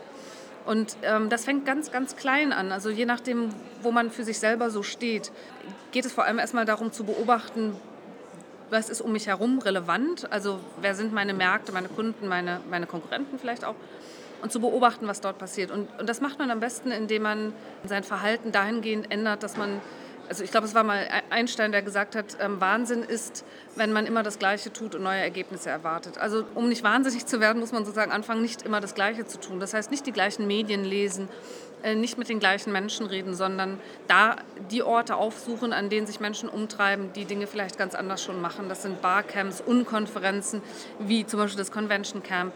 Und 0.65 0.97
ähm, 1.01 1.29
das 1.29 1.45
fängt 1.45 1.65
ganz, 1.65 1.91
ganz 1.91 2.15
klein 2.15 2.53
an. 2.53 2.71
Also 2.71 2.89
je 2.89 3.05
nachdem, 3.05 3.49
wo 3.81 3.91
man 3.91 4.11
für 4.11 4.23
sich 4.23 4.39
selber 4.39 4.69
so 4.69 4.83
steht, 4.83 5.31
geht 5.91 6.05
es 6.05 6.11
vor 6.11 6.25
allem 6.25 6.39
erstmal 6.39 6.65
darum 6.65 6.91
zu 6.91 7.03
beobachten, 7.05 7.75
was 8.69 8.89
ist 8.89 9.01
um 9.01 9.11
mich 9.11 9.27
herum 9.27 9.59
relevant. 9.59 10.31
Also 10.31 10.59
wer 10.81 10.93
sind 10.95 11.13
meine 11.13 11.33
Märkte, 11.33 11.71
meine 11.71 11.87
Kunden, 11.87 12.27
meine, 12.27 12.61
meine 12.69 12.85
Konkurrenten 12.85 13.39
vielleicht 13.39 13.65
auch. 13.65 13.75
Und 14.41 14.51
zu 14.51 14.59
beobachten, 14.61 15.07
was 15.07 15.21
dort 15.21 15.37
passiert. 15.37 15.71
Und, 15.71 15.89
und 15.99 16.07
das 16.07 16.21
macht 16.21 16.39
man 16.39 16.51
am 16.51 16.59
besten, 16.59 16.91
indem 16.91 17.23
man 17.23 17.53
sein 17.83 18.03
Verhalten 18.03 18.51
dahingehend 18.51 19.11
ändert, 19.11 19.43
dass 19.43 19.57
man 19.57 19.81
also 20.29 20.43
ich 20.43 20.51
glaube, 20.51 20.67
es 20.67 20.75
war 20.75 20.83
mal 20.83 21.07
Einstein, 21.31 21.71
der 21.71 21.81
gesagt 21.81 22.15
hat, 22.15 22.37
ähm, 22.39 22.61
Wahnsinn 22.61 23.01
ist, 23.01 23.43
wenn 23.75 23.91
man 23.91 24.05
immer 24.05 24.21
das 24.21 24.37
Gleiche 24.37 24.71
tut 24.71 24.93
und 24.93 25.01
neue 25.01 25.19
Ergebnisse 25.19 25.71
erwartet. 25.71 26.19
Also 26.19 26.45
um 26.53 26.69
nicht 26.69 26.83
wahnsinnig 26.83 27.25
zu 27.25 27.39
werden, 27.39 27.59
muss 27.59 27.71
man 27.71 27.83
sozusagen 27.83 28.11
anfangen, 28.11 28.43
nicht 28.43 28.61
immer 28.61 28.79
das 28.79 28.93
Gleiche 28.93 29.25
zu 29.25 29.39
tun. 29.39 29.59
Das 29.59 29.73
heißt, 29.73 29.89
nicht 29.89 30.05
die 30.05 30.11
gleichen 30.11 30.45
Medien 30.45 30.85
lesen, 30.85 31.29
äh, 31.81 31.95
nicht 31.95 32.19
mit 32.19 32.29
den 32.29 32.39
gleichen 32.39 32.71
Menschen 32.71 33.07
reden, 33.07 33.33
sondern 33.33 33.79
da 34.07 34.35
die 34.69 34.83
Orte 34.83 35.15
aufsuchen, 35.15 35.73
an 35.73 35.89
denen 35.89 36.05
sich 36.05 36.19
Menschen 36.19 36.47
umtreiben, 36.47 37.11
die 37.13 37.25
Dinge 37.25 37.47
vielleicht 37.47 37.79
ganz 37.79 37.95
anders 37.95 38.23
schon 38.23 38.39
machen. 38.39 38.69
Das 38.69 38.83
sind 38.83 39.01
Barcamps, 39.01 39.61
Unkonferenzen, 39.61 40.61
wie 40.99 41.25
zum 41.25 41.39
Beispiel 41.39 41.57
das 41.57 41.71
Convention 41.71 42.21
Camp 42.21 42.53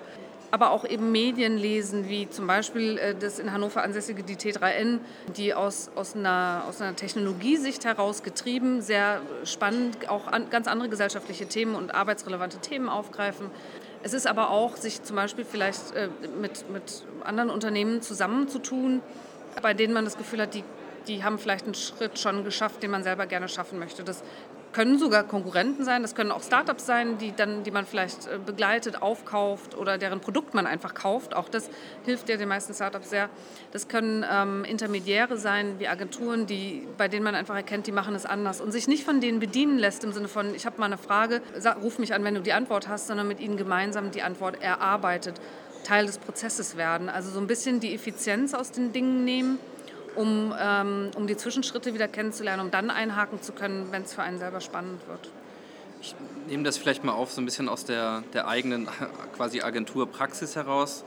aber 0.53 0.69
auch 0.69 0.85
eben 0.85 1.11
Medien 1.11 1.57
lesen, 1.57 2.09
wie 2.09 2.29
zum 2.29 2.45
Beispiel 2.45 2.99
äh, 2.99 3.15
das 3.15 3.39
in 3.39 3.51
Hannover 3.51 3.81
ansässige 3.81 4.21
die 4.21 4.35
T3N, 4.35 4.99
die 5.35 5.55
aus, 5.55 5.89
aus, 5.95 6.15
einer, 6.15 6.65
aus 6.69 6.79
einer 6.79 6.95
Technologiesicht 6.95 7.85
heraus 7.85 8.21
getrieben, 8.21 8.83
sehr 8.83 9.21
spannend 9.45 10.07
auch 10.11 10.27
an, 10.27 10.51
ganz 10.51 10.67
andere 10.67 10.89
gesellschaftliche 10.89 11.47
Themen 11.47 11.73
und 11.73 11.95
arbeitsrelevante 11.95 12.59
Themen 12.59 12.87
aufgreifen. 12.87 13.49
Es 14.03 14.13
ist 14.13 14.27
aber 14.27 14.51
auch, 14.51 14.77
sich 14.77 15.01
zum 15.01 15.15
Beispiel 15.15 15.43
vielleicht 15.43 15.91
äh, 15.95 16.09
mit, 16.39 16.69
mit 16.69 17.03
anderen 17.23 17.49
Unternehmen 17.49 18.03
zusammenzutun, 18.03 19.01
bei 19.63 19.73
denen 19.73 19.95
man 19.95 20.05
das 20.05 20.19
Gefühl 20.19 20.41
hat, 20.41 20.53
die, 20.53 20.63
die 21.07 21.23
haben 21.23 21.39
vielleicht 21.39 21.65
einen 21.65 21.73
Schritt 21.73 22.19
schon 22.19 22.43
geschafft, 22.43 22.83
den 22.83 22.91
man 22.91 23.01
selber 23.01 23.25
gerne 23.25 23.49
schaffen 23.49 23.79
möchte. 23.79 24.03
Das 24.03 24.21
können 24.73 24.99
sogar 24.99 25.23
Konkurrenten 25.23 25.86
sein, 25.86 26.01
das 26.01 26.15
können 26.15 26.31
auch 26.31 26.43
Startups 26.43 26.86
sein, 26.86 27.17
die, 27.17 27.33
dann, 27.33 27.63
die 27.63 27.71
man 27.71 27.86
vielleicht 27.86 28.27
äh, 28.27 28.39
begleitet, 28.43 29.01
aufkauft 29.01 29.77
oder 29.77 29.97
deren 29.97 30.19
Produkt 30.19 30.53
man 30.53 30.67
einfach 30.67 30.93
kauft. 30.93 31.36
Auch 31.36 31.47
das 31.47 31.69
hilft 32.03 32.27
ja 32.29 32.38
den 32.38 32.49
meisten 32.49 32.73
Startups 32.73 33.09
sehr. 33.09 33.29
Das 33.71 33.88
können 33.88 34.25
ähm, 34.29 34.65
Intermediäre 34.65 35.38
sein, 35.38 35.79
wie 35.79 35.88
Agenturen, 35.88 36.45
die, 36.45 36.88
bei 36.97 37.07
denen 37.07 37.23
man 37.23 37.36
einfach 37.36 37.55
erkennt, 37.55 37.88
die 37.88 37.91
machen 37.91 38.15
es 38.15 38.25
anders 38.25 38.59
und 38.59 38.71
sich 38.71 38.88
nicht 38.88 39.03
von 39.03 39.21
denen 39.21 39.39
bedienen 39.39 39.77
lässt 39.77 40.03
im 40.03 40.12
Sinne 40.12 40.27
von, 40.27 40.53
ich 40.55 40.65
habe 40.65 40.79
mal 40.79 40.88
eine 40.88 40.97
Frage, 40.97 41.41
ruf 41.81 41.99
mich 41.99 42.13
an, 42.13 42.23
wenn 42.23 42.36
du 42.36 42.41
die 42.41 42.53
Antwort 42.53 42.88
hast, 42.88 43.07
sondern 43.07 43.27
mit 43.27 43.39
ihnen 43.39 43.57
gemeinsam 43.57 44.12
die 44.12 44.21
Antwort 44.21 44.62
erarbeitet, 44.62 45.39
Teil 45.83 46.05
des 46.05 46.17
Prozesses 46.17 46.77
werden. 46.77 47.09
Also 47.09 47.29
so 47.29 47.39
ein 47.39 47.47
bisschen 47.47 47.79
die 47.79 47.93
Effizienz 47.93 48.53
aus 48.53 48.71
den 48.71 48.93
Dingen 48.93 49.23
nehmen 49.23 49.59
um, 50.15 50.54
ähm, 50.58 51.12
um 51.15 51.28
die 51.28 51.38
Zwischenschritte 51.38 51.93
wieder 51.93 52.08
kennenzulernen, 52.08 52.62
um 52.62 52.71
dann 52.71 52.89
einhaken 52.89 53.41
zu 53.41 53.52
können, 53.54 53.91
wenn 53.91 54.04
es 54.04 54.13
für 54.13 54.23
einen 54.23 54.38
selber 54.38 54.62
spannend 54.62 55.08
wird. 55.08 55.30
Ich 56.02 56.15
nehme 56.47 56.63
das 56.63 56.78
vielleicht 56.78 57.04
mal 57.04 57.13
auf, 57.13 57.32
so 57.32 57.41
ein 57.41 57.45
bisschen 57.45 57.69
aus 57.69 57.86
der, 57.86 58.23
der 58.34 58.47
eigenen 58.47 58.88
quasi 59.36 59.62
Agenturpraxis 59.62 60.56
heraus. 60.56 61.04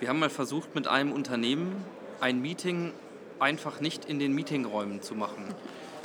Wir 0.00 0.08
haben 0.08 0.18
mal 0.18 0.30
versucht, 0.30 0.74
mit 0.74 0.88
einem 0.88 1.12
Unternehmen 1.12 1.84
ein 2.20 2.40
Meeting 2.40 2.92
einfach 3.40 3.80
nicht 3.80 4.04
in 4.04 4.18
den 4.18 4.32
Meetingräumen 4.34 5.02
zu 5.02 5.14
machen. 5.14 5.44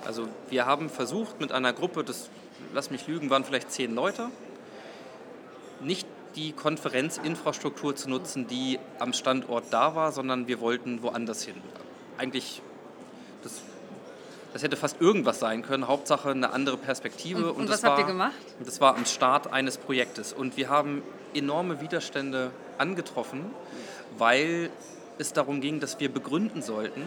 Also 0.05 0.27
wir 0.49 0.65
haben 0.65 0.89
versucht, 0.89 1.39
mit 1.41 1.51
einer 1.51 1.73
Gruppe, 1.73 2.03
das, 2.03 2.29
lass 2.73 2.91
mich 2.91 3.07
lügen, 3.07 3.29
waren 3.29 3.43
vielleicht 3.43 3.71
zehn 3.71 3.93
Leute, 3.93 4.29
nicht 5.81 6.07
die 6.35 6.53
Konferenzinfrastruktur 6.53 7.95
zu 7.95 8.09
nutzen, 8.09 8.47
die 8.47 8.79
am 8.99 9.13
Standort 9.13 9.65
da 9.71 9.95
war, 9.95 10.11
sondern 10.11 10.47
wir 10.47 10.59
wollten 10.59 11.01
woanders 11.01 11.43
hin 11.43 11.55
eigentlich, 12.19 12.61
das, 13.43 13.61
das 14.53 14.61
hätte 14.61 14.75
fast 14.75 15.01
irgendwas 15.01 15.39
sein 15.39 15.61
können. 15.61 15.87
Hauptsache 15.87 16.29
eine 16.29 16.51
andere 16.51 16.77
Perspektive. 16.77 17.45
Und, 17.45 17.49
und, 17.49 17.55
und 17.61 17.69
was 17.69 17.83
habt 17.83 17.93
war, 17.93 17.99
ihr 17.99 18.05
gemacht? 18.05 18.33
Das 18.63 18.81
war 18.81 18.95
am 18.95 19.05
Start 19.05 19.51
eines 19.51 19.77
Projektes. 19.77 20.33
Und 20.33 20.57
wir 20.57 20.69
haben 20.69 21.01
enorme 21.33 21.81
Widerstände 21.81 22.51
angetroffen, 22.77 23.45
weil 24.17 24.69
es 25.17 25.33
darum 25.33 25.61
ging, 25.61 25.79
dass 25.79 25.99
wir 25.99 26.11
begründen 26.11 26.61
sollten, 26.61 27.03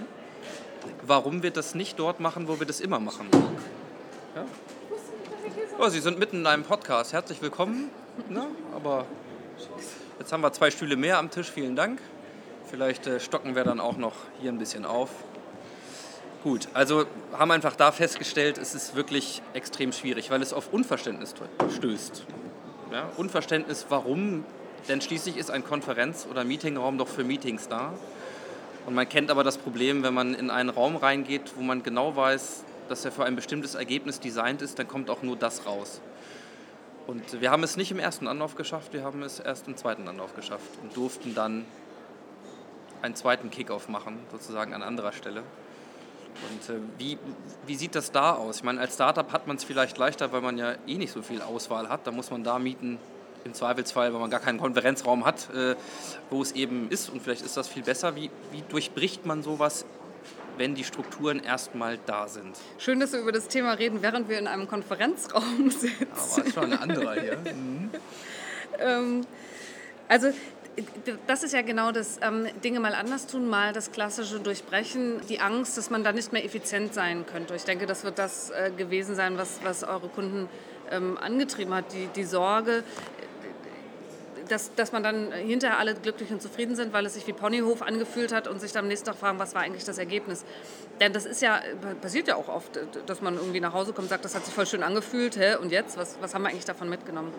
warum 1.02 1.42
wir 1.42 1.50
das 1.50 1.74
nicht 1.74 1.98
dort 1.98 2.20
machen, 2.20 2.48
wo 2.48 2.58
wir 2.58 2.66
das 2.66 2.80
immer 2.80 2.98
machen. 2.98 3.28
Ja? 4.34 4.44
Oh, 5.78 5.88
Sie 5.88 6.00
sind 6.00 6.18
mitten 6.18 6.38
in 6.38 6.46
einem 6.46 6.64
Podcast. 6.64 7.12
Herzlich 7.12 7.42
willkommen. 7.42 7.90
Na, 8.28 8.46
aber 8.74 9.06
jetzt 10.18 10.32
haben 10.32 10.42
wir 10.42 10.52
zwei 10.52 10.70
Stühle 10.70 10.96
mehr 10.96 11.18
am 11.18 11.30
Tisch. 11.30 11.50
Vielen 11.50 11.76
Dank. 11.76 12.00
Vielleicht 12.72 13.06
äh, 13.06 13.20
stocken 13.20 13.54
wir 13.54 13.64
dann 13.64 13.80
auch 13.80 13.98
noch 13.98 14.14
hier 14.40 14.50
ein 14.50 14.56
bisschen 14.56 14.86
auf. 14.86 15.10
Gut, 16.42 16.68
also 16.72 17.04
haben 17.34 17.50
einfach 17.50 17.76
da 17.76 17.92
festgestellt, 17.92 18.56
es 18.56 18.74
ist 18.74 18.96
wirklich 18.96 19.42
extrem 19.52 19.92
schwierig, 19.92 20.30
weil 20.30 20.40
es 20.40 20.54
auf 20.54 20.72
Unverständnis 20.72 21.34
stößt. 21.76 22.24
Ja, 22.90 23.10
Unverständnis, 23.18 23.84
warum? 23.90 24.46
Denn 24.88 25.02
schließlich 25.02 25.36
ist 25.36 25.50
ein 25.50 25.64
Konferenz- 25.64 26.26
oder 26.30 26.44
Meetingraum 26.44 26.96
doch 26.96 27.08
für 27.08 27.24
Meetings 27.24 27.68
da. 27.68 27.92
Und 28.86 28.94
man 28.94 29.06
kennt 29.06 29.30
aber 29.30 29.44
das 29.44 29.58
Problem, 29.58 30.02
wenn 30.02 30.14
man 30.14 30.32
in 30.32 30.48
einen 30.48 30.70
Raum 30.70 30.96
reingeht, 30.96 31.52
wo 31.56 31.62
man 31.62 31.82
genau 31.82 32.16
weiß, 32.16 32.64
dass 32.88 33.04
er 33.04 33.12
für 33.12 33.26
ein 33.26 33.36
bestimmtes 33.36 33.74
Ergebnis 33.74 34.18
designt 34.18 34.62
ist, 34.62 34.78
dann 34.78 34.88
kommt 34.88 35.10
auch 35.10 35.22
nur 35.22 35.36
das 35.36 35.66
raus. 35.66 36.00
Und 37.06 37.38
wir 37.42 37.50
haben 37.50 37.64
es 37.64 37.76
nicht 37.76 37.90
im 37.90 37.98
ersten 37.98 38.26
Anlauf 38.28 38.54
geschafft, 38.54 38.94
wir 38.94 39.04
haben 39.04 39.22
es 39.22 39.40
erst 39.40 39.68
im 39.68 39.76
zweiten 39.76 40.08
Anlauf 40.08 40.34
geschafft 40.34 40.70
und 40.82 40.96
durften 40.96 41.34
dann 41.34 41.66
einen 43.02 43.14
zweiten 43.14 43.50
Kickoff 43.50 43.88
machen, 43.88 44.18
sozusagen 44.30 44.72
an 44.74 44.82
anderer 44.82 45.12
Stelle. 45.12 45.42
Und 46.50 46.74
äh, 46.74 46.78
wie, 46.98 47.18
wie 47.66 47.74
sieht 47.74 47.94
das 47.94 48.10
da 48.10 48.32
aus? 48.32 48.56
Ich 48.56 48.62
meine, 48.62 48.80
als 48.80 48.94
Startup 48.94 49.30
hat 49.32 49.46
man 49.46 49.56
es 49.56 49.64
vielleicht 49.64 49.98
leichter, 49.98 50.32
weil 50.32 50.40
man 50.40 50.56
ja 50.56 50.74
eh 50.86 50.96
nicht 50.96 51.12
so 51.12 51.22
viel 51.22 51.42
Auswahl 51.42 51.88
hat. 51.88 52.06
Da 52.06 52.10
muss 52.10 52.30
man 52.30 52.42
da 52.42 52.58
mieten, 52.58 52.98
im 53.44 53.54
Zweifelsfall, 53.54 54.12
weil 54.12 54.20
man 54.20 54.30
gar 54.30 54.40
keinen 54.40 54.58
Konferenzraum 54.58 55.24
hat, 55.24 55.52
äh, 55.54 55.74
wo 56.30 56.42
es 56.42 56.52
eben 56.52 56.88
ist. 56.90 57.10
Und 57.10 57.22
vielleicht 57.22 57.44
ist 57.44 57.56
das 57.56 57.68
viel 57.68 57.82
besser. 57.82 58.14
Wie, 58.16 58.30
wie 58.52 58.62
durchbricht 58.68 59.26
man 59.26 59.42
sowas, 59.42 59.84
wenn 60.58 60.74
die 60.74 60.84
Strukturen 60.84 61.40
erstmal 61.40 61.98
da 62.06 62.28
sind? 62.28 62.56
Schön, 62.78 63.00
dass 63.00 63.12
wir 63.12 63.20
über 63.20 63.32
das 63.32 63.48
Thema 63.48 63.72
reden, 63.72 64.02
während 64.02 64.28
wir 64.28 64.38
in 64.38 64.46
einem 64.46 64.68
Konferenzraum 64.68 65.70
sitzen. 65.70 66.06
Aber 66.10 66.46
ist 66.46 66.54
schon 66.54 66.72
ein 66.72 66.78
anderer 66.78 67.14
hier. 67.14 67.36
Mhm. 67.38 67.90
ähm, 68.78 69.26
also 70.08 70.28
das 71.26 71.42
ist 71.42 71.52
ja 71.52 71.62
genau 71.62 71.92
das, 71.92 72.18
ähm, 72.22 72.46
Dinge 72.64 72.80
mal 72.80 72.94
anders 72.94 73.26
tun, 73.26 73.48
mal 73.48 73.72
das 73.72 73.92
klassische 73.92 74.40
Durchbrechen, 74.40 75.20
die 75.28 75.40
Angst, 75.40 75.76
dass 75.76 75.90
man 75.90 76.02
da 76.02 76.12
nicht 76.12 76.32
mehr 76.32 76.44
effizient 76.44 76.94
sein 76.94 77.26
könnte. 77.26 77.54
Ich 77.54 77.64
denke, 77.64 77.86
das 77.86 78.04
wird 78.04 78.18
das 78.18 78.50
äh, 78.50 78.70
gewesen 78.70 79.14
sein, 79.14 79.36
was, 79.36 79.60
was 79.62 79.84
eure 79.84 80.08
Kunden 80.08 80.48
ähm, 80.90 81.18
angetrieben 81.18 81.74
hat, 81.74 81.92
die, 81.92 82.06
die 82.16 82.24
Sorge, 82.24 82.84
dass, 84.48 84.74
dass 84.74 84.92
man 84.92 85.02
dann 85.02 85.32
hinterher 85.32 85.78
alle 85.78 85.94
glücklich 85.94 86.30
und 86.30 86.42
zufrieden 86.42 86.76
sind, 86.76 86.92
weil 86.92 87.06
es 87.06 87.14
sich 87.14 87.26
wie 87.26 87.32
Ponyhof 87.32 87.82
angefühlt 87.82 88.32
hat 88.32 88.48
und 88.48 88.60
sich 88.60 88.72
dann 88.72 88.84
am 88.84 88.88
nächsten 88.88 89.06
Tag 89.06 89.16
fragen, 89.16 89.38
was 89.38 89.54
war 89.54 89.62
eigentlich 89.62 89.84
das 89.84 89.98
Ergebnis. 89.98 90.44
Denn 91.00 91.12
das 91.12 91.24
ist 91.24 91.42
ja, 91.42 91.60
passiert 92.00 92.28
ja 92.28 92.36
auch 92.36 92.48
oft, 92.48 92.78
dass 93.06 93.22
man 93.22 93.36
irgendwie 93.36 93.60
nach 93.60 93.72
Hause 93.72 93.92
kommt 93.92 94.04
und 94.04 94.08
sagt, 94.08 94.24
das 94.24 94.34
hat 94.34 94.44
sich 94.44 94.54
voll 94.54 94.66
schön 94.66 94.82
angefühlt, 94.82 95.36
hä? 95.36 95.56
und 95.56 95.72
jetzt, 95.72 95.96
was, 95.96 96.16
was 96.20 96.34
haben 96.34 96.42
wir 96.42 96.50
eigentlich 96.50 96.64
davon 96.64 96.88
mitgenommen? 96.88 97.32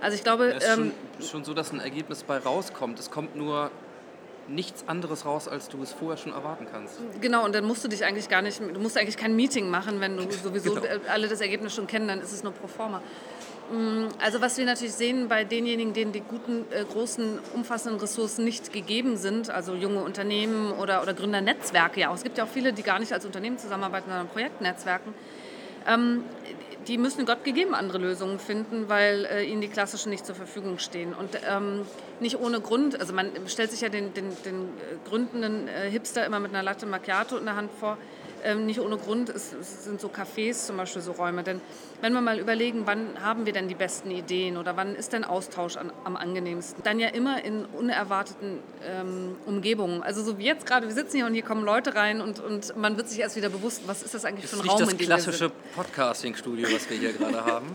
Also 0.00 0.14
ich 0.16 0.22
glaube... 0.22 0.52
Es 0.52 0.64
ist 0.64 0.78
ähm, 0.78 0.92
schon, 1.18 1.26
schon 1.28 1.44
so, 1.44 1.54
dass 1.54 1.72
ein 1.72 1.80
Ergebnis 1.80 2.22
bei 2.22 2.38
rauskommt. 2.38 2.98
Es 3.00 3.10
kommt 3.10 3.34
nur 3.36 3.70
nichts 4.48 4.84
anderes 4.86 5.24
raus, 5.24 5.48
als 5.48 5.68
du 5.68 5.82
es 5.82 5.92
vorher 5.92 6.16
schon 6.16 6.32
erwarten 6.32 6.66
kannst. 6.70 6.94
Genau, 7.20 7.44
und 7.44 7.54
dann 7.54 7.64
musst 7.64 7.84
du 7.84 7.88
dich 7.88 8.04
eigentlich 8.04 8.28
gar 8.28 8.42
nicht, 8.42 8.60
du 8.60 8.80
musst 8.80 8.96
eigentlich 8.98 9.16
kein 9.16 9.34
Meeting 9.36 9.70
machen, 9.70 10.00
wenn 10.00 10.16
du 10.16 10.30
sowieso 10.30 10.74
Genau. 10.74 10.86
alle 11.08 11.28
das 11.28 11.40
Ergebnis 11.40 11.74
schon 11.74 11.86
kennen, 11.86 12.08
dann 12.08 12.20
ist 12.20 12.32
es 12.32 12.42
nur 12.42 12.52
pro 12.52 12.66
forma. 12.66 13.00
Mm, 13.70 14.08
Also 14.20 14.40
was 14.40 14.58
wir 14.58 14.64
natürlich 14.64 14.94
sehen 14.94 15.28
bei 15.28 15.44
denjenigen, 15.44 15.92
denen 15.92 16.12
die 16.12 16.20
guten, 16.20 16.64
äh, 16.70 16.84
großen, 16.84 17.38
umfassenden 17.54 18.00
Ressourcen 18.00 18.44
nicht 18.44 18.72
gegeben 18.72 19.16
sind, 19.16 19.48
also 19.50 19.74
junge 19.74 20.02
Unternehmen 20.02 20.72
oder, 20.72 21.02
oder 21.02 21.14
Gründernetzwerke, 21.14 22.00
ja 22.00 22.10
auch. 22.10 22.16
Es 22.16 22.24
gibt 22.24 22.38
ja 22.38 22.44
auch 22.44 22.48
viele, 22.48 22.72
die 22.72 22.82
gar 22.82 22.98
nicht 22.98 23.12
als 23.12 23.24
Unternehmen 23.24 23.58
zusammenarbeiten, 23.58 24.08
sondern 24.08 24.28
Projektnetzwerken. 24.28 25.14
Ähm, 25.86 26.24
die 26.88 26.98
müssen 26.98 27.26
Gott 27.26 27.44
gegeben 27.44 27.74
andere 27.74 27.98
Lösungen 27.98 28.38
finden, 28.38 28.88
weil 28.88 29.26
äh, 29.26 29.44
ihnen 29.44 29.60
die 29.60 29.68
klassischen 29.68 30.10
nicht 30.10 30.26
zur 30.26 30.34
Verfügung 30.34 30.78
stehen. 30.78 31.12
Und 31.14 31.30
ähm, 31.48 31.86
nicht 32.20 32.40
ohne 32.40 32.60
Grund, 32.60 32.98
also 32.98 33.12
man 33.12 33.30
stellt 33.46 33.70
sich 33.70 33.82
ja 33.82 33.88
den, 33.88 34.12
den, 34.14 34.30
den 34.44 34.62
äh, 34.62 35.08
gründenden 35.08 35.68
äh, 35.68 35.90
Hipster 35.90 36.24
immer 36.26 36.40
mit 36.40 36.52
einer 36.52 36.62
Latte 36.62 36.86
Macchiato 36.86 37.36
in 37.36 37.44
der 37.44 37.56
Hand 37.56 37.70
vor. 37.78 37.98
Ähm, 38.42 38.64
nicht 38.66 38.80
ohne 38.80 38.96
Grund 38.96 39.28
es 39.28 39.50
sind 39.84 40.00
so 40.00 40.08
Cafés 40.08 40.66
zum 40.66 40.78
Beispiel 40.78 41.02
so 41.02 41.12
Räume. 41.12 41.42
Denn 41.42 41.60
wenn 42.00 42.12
wir 42.12 42.20
mal 42.20 42.38
überlegen, 42.38 42.82
wann 42.86 43.22
haben 43.22 43.46
wir 43.46 43.52
denn 43.52 43.68
die 43.68 43.74
besten 43.74 44.10
Ideen 44.10 44.56
oder 44.56 44.76
wann 44.76 44.94
ist 44.94 45.12
denn 45.12 45.24
Austausch 45.24 45.76
an, 45.76 45.92
am 46.04 46.16
angenehmsten, 46.16 46.82
dann 46.82 46.98
ja 46.98 47.08
immer 47.08 47.44
in 47.44 47.64
unerwarteten 47.64 48.58
ähm, 48.84 49.36
Umgebungen. 49.46 50.02
Also 50.02 50.22
so 50.22 50.38
wie 50.38 50.44
jetzt 50.44 50.66
gerade, 50.66 50.86
wir 50.86 50.94
sitzen 50.94 51.16
hier 51.16 51.26
und 51.26 51.34
hier 51.34 51.42
kommen 51.42 51.64
Leute 51.64 51.94
rein 51.94 52.20
und, 52.20 52.40
und 52.40 52.76
man 52.76 52.96
wird 52.96 53.08
sich 53.08 53.20
erst 53.20 53.36
wieder 53.36 53.48
bewusst, 53.48 53.82
was 53.86 54.02
ist 54.02 54.14
das 54.14 54.24
eigentlich 54.24 54.50
Das 54.50 54.58
für 54.58 54.64
ein 54.64 54.68
Raum, 54.68 54.78
das 54.78 54.92
in 54.92 54.98
dem 54.98 55.08
wir 55.08 55.16
sind. 55.16 55.24
klassische 55.24 55.52
Podcasting-Studio, 55.74 56.68
was 56.72 56.88
wir 56.88 56.96
hier 56.96 57.12
gerade 57.12 57.44
haben. 57.44 57.66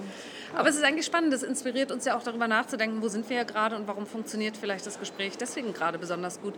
Aber 0.56 0.70
es 0.70 0.76
ist 0.76 0.84
eigentlich 0.84 1.06
spannend, 1.06 1.34
das 1.34 1.44
inspiriert 1.44 1.92
uns 1.92 2.06
ja 2.06 2.18
auch 2.18 2.24
darüber 2.24 2.48
nachzudenken, 2.48 3.02
wo 3.02 3.10
sind 3.10 3.30
wir 3.30 3.38
ja 3.38 3.44
gerade 3.44 3.76
und 3.76 3.88
warum 3.88 4.06
funktioniert 4.06 4.56
vielleicht 4.56 4.86
das 4.86 5.00
Gespräch 5.00 5.38
deswegen 5.38 5.74
gerade 5.74 5.98
besonders 5.98 6.42
gut. 6.42 6.54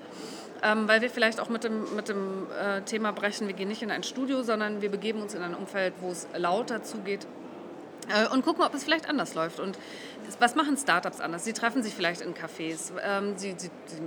Ähm, 0.62 0.88
weil 0.88 1.02
wir 1.02 1.10
vielleicht 1.10 1.40
auch 1.40 1.50
mit 1.50 1.64
dem, 1.64 1.96
mit 1.96 2.08
dem 2.08 2.48
äh, 2.62 2.82
Thema 2.82 3.12
brechen, 3.12 3.48
wir 3.48 3.56
gehen 3.56 3.68
nicht 3.68 3.82
in 3.82 3.90
ein 3.90 4.04
Studio, 4.04 4.44
sondern 4.44 4.82
wir 4.82 4.90
begeben 4.90 5.22
uns 5.22 5.34
in 5.34 5.42
ein 5.42 5.56
Umfeld, 5.56 5.96
wo 6.02 6.12
es 6.12 6.28
lauter 6.36 6.84
zugeht 6.84 7.26
äh, 8.10 8.28
und 8.28 8.44
gucken, 8.44 8.64
ob 8.64 8.74
es 8.74 8.84
vielleicht 8.84 9.10
anders 9.10 9.34
läuft. 9.36 9.60
Und 9.60 9.78
was 10.40 10.56
machen 10.56 10.78
Startups 10.78 11.20
anders? 11.20 11.46
Sie 11.46 11.54
treffen 11.54 11.84
sich 11.84 11.94
vielleicht 11.94 12.22
in 12.22 12.34
Cafés, 12.34 12.92
ähm, 13.02 13.38
sie, 13.38 13.56
sie, 13.58 13.70
sie 13.86 14.02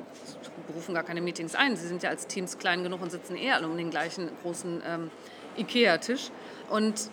berufen 0.67 0.95
gar 0.95 1.05
keine 1.05 1.21
Meetings 1.21 1.55
ein, 1.55 1.77
sie 1.77 1.87
sind 1.87 2.03
ja 2.03 2.11
als 2.11 2.27
Teams 2.27 2.59
klein 2.59 2.83
genug 2.83 3.03
und 3.03 3.11
sitzen 3.11 3.37
eher 3.37 3.57
alle 3.57 3.67
um 3.67 3.77
den 3.77 3.91
gleichen 3.91 4.31
großen 4.43 4.83
ähm, 4.87 5.11
Ikea-Tisch. 5.57 6.31
Und 6.69 7.11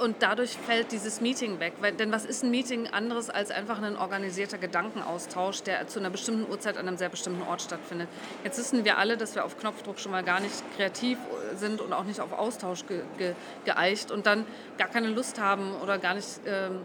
und 0.00 0.16
dadurch 0.20 0.56
fällt 0.56 0.92
dieses 0.92 1.20
Meeting 1.20 1.60
weg. 1.60 1.74
Weil, 1.80 1.92
denn 1.92 2.10
was 2.10 2.24
ist 2.24 2.42
ein 2.42 2.50
Meeting 2.50 2.88
anderes 2.88 3.28
als 3.30 3.50
einfach 3.50 3.80
ein 3.82 3.96
organisierter 3.96 4.58
Gedankenaustausch, 4.58 5.62
der 5.62 5.86
zu 5.88 5.98
einer 5.98 6.10
bestimmten 6.10 6.50
Uhrzeit 6.50 6.78
an 6.78 6.88
einem 6.88 6.96
sehr 6.96 7.10
bestimmten 7.10 7.42
Ort 7.42 7.62
stattfindet? 7.62 8.08
Jetzt 8.42 8.58
wissen 8.58 8.84
wir 8.84 8.98
alle, 8.98 9.16
dass 9.16 9.34
wir 9.34 9.44
auf 9.44 9.58
Knopfdruck 9.58 9.98
schon 9.98 10.12
mal 10.12 10.24
gar 10.24 10.40
nicht 10.40 10.54
kreativ 10.76 11.18
sind 11.54 11.80
und 11.80 11.92
auch 11.92 12.04
nicht 12.04 12.20
auf 12.20 12.32
Austausch 12.32 12.86
ge, 12.86 13.02
ge, 13.18 13.34
geeicht 13.64 14.10
und 14.10 14.26
dann 14.26 14.46
gar 14.78 14.88
keine 14.88 15.08
Lust 15.08 15.38
haben 15.38 15.74
oder 15.82 15.98
gar 15.98 16.14
nicht, 16.14 16.28
ähm, 16.46 16.80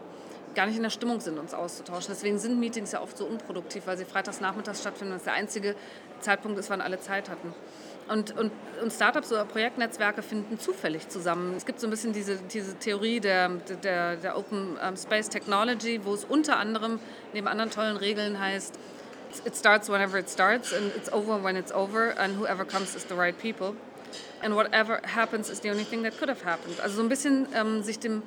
gar 0.54 0.65
nicht 0.65 0.75
in 0.75 0.84
der 0.84 0.89
Stimmung 0.89 1.21
sind, 1.21 1.39
uns 1.39 1.54
auszutauschen. 1.54 2.13
Deswegen 2.13 2.38
sind 2.38 2.60
Meetings 2.60 2.91
ja 2.91 3.01
oft 3.01 3.17
so 3.17 3.25
unproduktiv, 3.25 3.88
weil 3.88 3.97
sie 3.97 4.06
freitags 4.06 4.41
nachmittags 4.41 4.82
stattfinden 4.82 5.13
und 5.13 5.19
es 5.19 5.23
der 5.23 5.34
einzige 5.34 5.75
Zeitpunkt 6.19 6.60
ist, 6.60 6.69
wann 6.69 6.82
alle 6.82 6.99
Zeit 6.99 7.30
hatten. 7.30 7.54
Und, 8.08 8.38
und, 8.38 8.52
und 8.84 8.94
Startups 8.94 9.32
oder 9.32 9.46
Projektnetzwerke 9.46 10.22
finden 10.22 10.60
zufällig 10.60 11.10
zusammen. 11.10 11.56
Es 11.58 11.65
gibt 11.65 11.80
so 11.80 11.88
ein 11.88 11.89
bisschen 11.89 12.13
diese, 12.13 12.38
diese 12.38 12.78
Theorie 12.78 13.20
der, 13.20 13.50
der, 13.82 14.18
der 14.18 14.38
Open 14.38 14.78
ähm, 14.82 14.96
Space 14.96 15.28
Technology, 15.28 16.02
wo 16.04 16.13
es 16.13 16.24
unter 16.24 16.58
anderem 16.58 17.00
neben 17.34 17.48
anderen 17.48 17.72
tollen 17.72 17.98
Regeln 17.98 18.39
heißt, 18.39 18.78
it 19.44 19.56
starts 19.56 19.89
whenever 19.89 20.20
it 20.20 20.30
starts 20.30 20.72
and 20.72 20.96
it's 20.96 21.12
over 21.12 21.44
when 21.44 21.56
it's 21.56 21.72
over 21.72 22.18
and 22.20 22.38
whoever 22.38 22.63
comes 22.63 22.96
is 22.96 23.06
the 23.10 23.15
right 23.15 23.38
people. 23.38 23.76
And 24.44 24.56
whatever 24.56 25.02
happens 25.04 25.50
is 25.50 25.62
the 25.62 25.72
only 25.72 25.84
thing 25.84 26.04
that 26.04 26.18
could 26.20 26.30
have 26.30 26.46
happened. 26.46 26.80
Also 26.82 26.98
so 26.98 27.02
ein 27.02 27.10
bisschen 27.10 27.48
ähm, 27.56 27.82
sich 27.82 27.98
dem, 27.98 28.22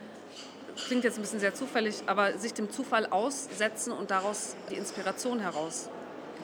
klingt 0.89 1.05
jetzt 1.05 1.19
ein 1.19 1.23
bisschen 1.23 1.39
sehr 1.39 1.55
zufällig, 1.55 2.03
aber 2.07 2.37
sich 2.37 2.53
dem 2.53 2.71
Zufall 2.71 3.07
aussetzen 3.07 3.93
und 3.93 4.11
daraus 4.11 4.57
die 4.71 4.75
Inspiration 4.75 5.39
heraus 5.39 5.89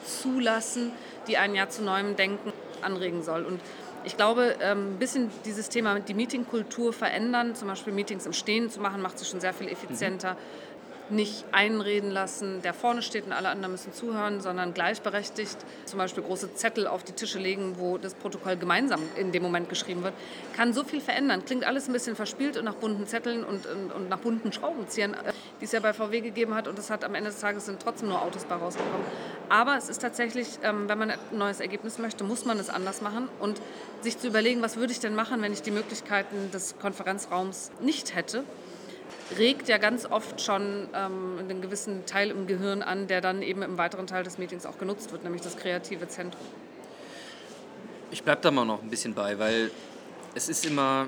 zulassen, 0.05 0.91
die 1.27 1.37
einen 1.37 1.55
ja 1.55 1.67
zu 1.67 1.83
neuem 1.83 2.15
Denken 2.15 2.53
anregen 2.85 3.23
soll. 3.23 3.43
Und 3.45 3.59
ich 4.03 4.17
glaube, 4.17 4.55
ähm, 4.61 4.93
ein 4.93 4.99
bisschen 4.99 5.31
dieses 5.45 5.69
Thema, 5.69 5.99
die 5.99 6.13
Meetingkultur 6.13 6.93
verändern, 6.93 7.55
zum 7.55 7.67
Beispiel 7.67 7.91
Meetings 7.91 8.25
im 8.25 8.33
Stehen 8.33 8.69
zu 8.69 8.79
machen, 8.79 9.01
macht 9.01 9.17
sie 9.19 9.25
schon 9.25 9.39
sehr 9.39 9.53
viel 9.53 9.67
effizienter. 9.67 10.37
Nicht 11.09 11.45
einreden 11.51 12.09
lassen, 12.09 12.61
der 12.63 12.73
vorne 12.73 13.03
steht 13.03 13.25
und 13.25 13.31
alle 13.31 13.49
anderen 13.49 13.73
müssen 13.73 13.93
zuhören, 13.93 14.41
sondern 14.41 14.73
gleichberechtigt 14.73 15.57
zum 15.85 15.99
Beispiel 15.99 16.23
große 16.23 16.55
Zettel 16.55 16.87
auf 16.87 17.03
die 17.03 17.11
Tische 17.11 17.37
legen, 17.37 17.75
wo 17.77 17.97
das 17.97 18.15
Protokoll 18.15 18.57
gemeinsam 18.57 19.01
in 19.15 19.31
dem 19.31 19.43
Moment 19.43 19.69
geschrieben 19.69 20.03
wird, 20.03 20.13
kann 20.55 20.73
so 20.73 20.83
viel 20.83 21.01
verändern. 21.01 21.45
Klingt 21.45 21.63
alles 21.63 21.87
ein 21.87 21.93
bisschen 21.93 22.15
verspielt 22.15 22.57
und 22.57 22.65
nach 22.65 22.73
bunten 22.73 23.05
Zetteln 23.05 23.43
und, 23.43 23.67
und, 23.67 23.91
und 23.91 24.09
nach 24.09 24.17
bunten 24.17 24.51
Schraubenziehern, 24.51 25.13
äh, 25.13 25.33
die 25.61 25.65
es 25.65 25.71
ja 25.71 25.79
bei 25.79 25.93
VW 25.93 26.21
gegeben 26.21 26.55
hat 26.55 26.67
und 26.67 26.79
es 26.79 26.89
hat 26.89 27.03
am 27.03 27.13
Ende 27.13 27.29
des 27.29 27.39
Tages 27.39 27.67
sind 27.67 27.81
trotzdem 27.81 28.09
nur 28.09 28.21
Autos 28.21 28.45
bei 28.45 28.55
rausgekommen. 28.55 29.05
Aber 29.49 29.77
es 29.77 29.89
ist 29.89 30.01
tatsächlich, 30.01 30.47
ähm, 30.63 30.89
wenn 30.89 30.97
man 30.97 31.11
ein 31.11 31.19
neues 31.31 31.59
Ergebnis 31.59 31.99
möchte, 31.99 32.23
muss 32.23 32.45
man 32.45 32.57
es 32.57 32.69
anders 32.69 33.01
machen 33.01 33.29
und 33.39 33.61
sich 34.01 34.17
zu 34.17 34.27
überlegen, 34.27 34.61
was 34.63 34.77
würde 34.77 34.91
ich 34.91 34.99
denn 34.99 35.13
machen, 35.13 35.41
wenn 35.43 35.53
ich 35.53 35.61
die 35.61 35.71
Möglichkeiten 35.71 36.49
des 36.51 36.79
Konferenzraums 36.79 37.71
nicht 37.79 38.15
hätte 38.15 38.43
regt 39.37 39.67
ja 39.67 39.77
ganz 39.77 40.05
oft 40.05 40.41
schon 40.41 40.87
ähm, 40.93 41.39
einen 41.39 41.61
gewissen 41.61 42.05
Teil 42.05 42.29
im 42.29 42.47
Gehirn 42.47 42.81
an, 42.81 43.07
der 43.07 43.21
dann 43.21 43.41
eben 43.41 43.61
im 43.61 43.77
weiteren 43.77 44.07
Teil 44.07 44.23
des 44.23 44.37
Meetings 44.37 44.65
auch 44.65 44.77
genutzt 44.77 45.11
wird, 45.11 45.23
nämlich 45.23 45.41
das 45.41 45.57
kreative 45.57 46.07
Zentrum. 46.07 46.45
Ich 48.11 48.23
bleibe 48.23 48.41
da 48.41 48.51
mal 48.51 48.65
noch 48.65 48.81
ein 48.81 48.89
bisschen 48.89 49.13
bei, 49.13 49.39
weil 49.39 49.71
es 50.35 50.47
ist 50.47 50.65
immer, 50.65 51.07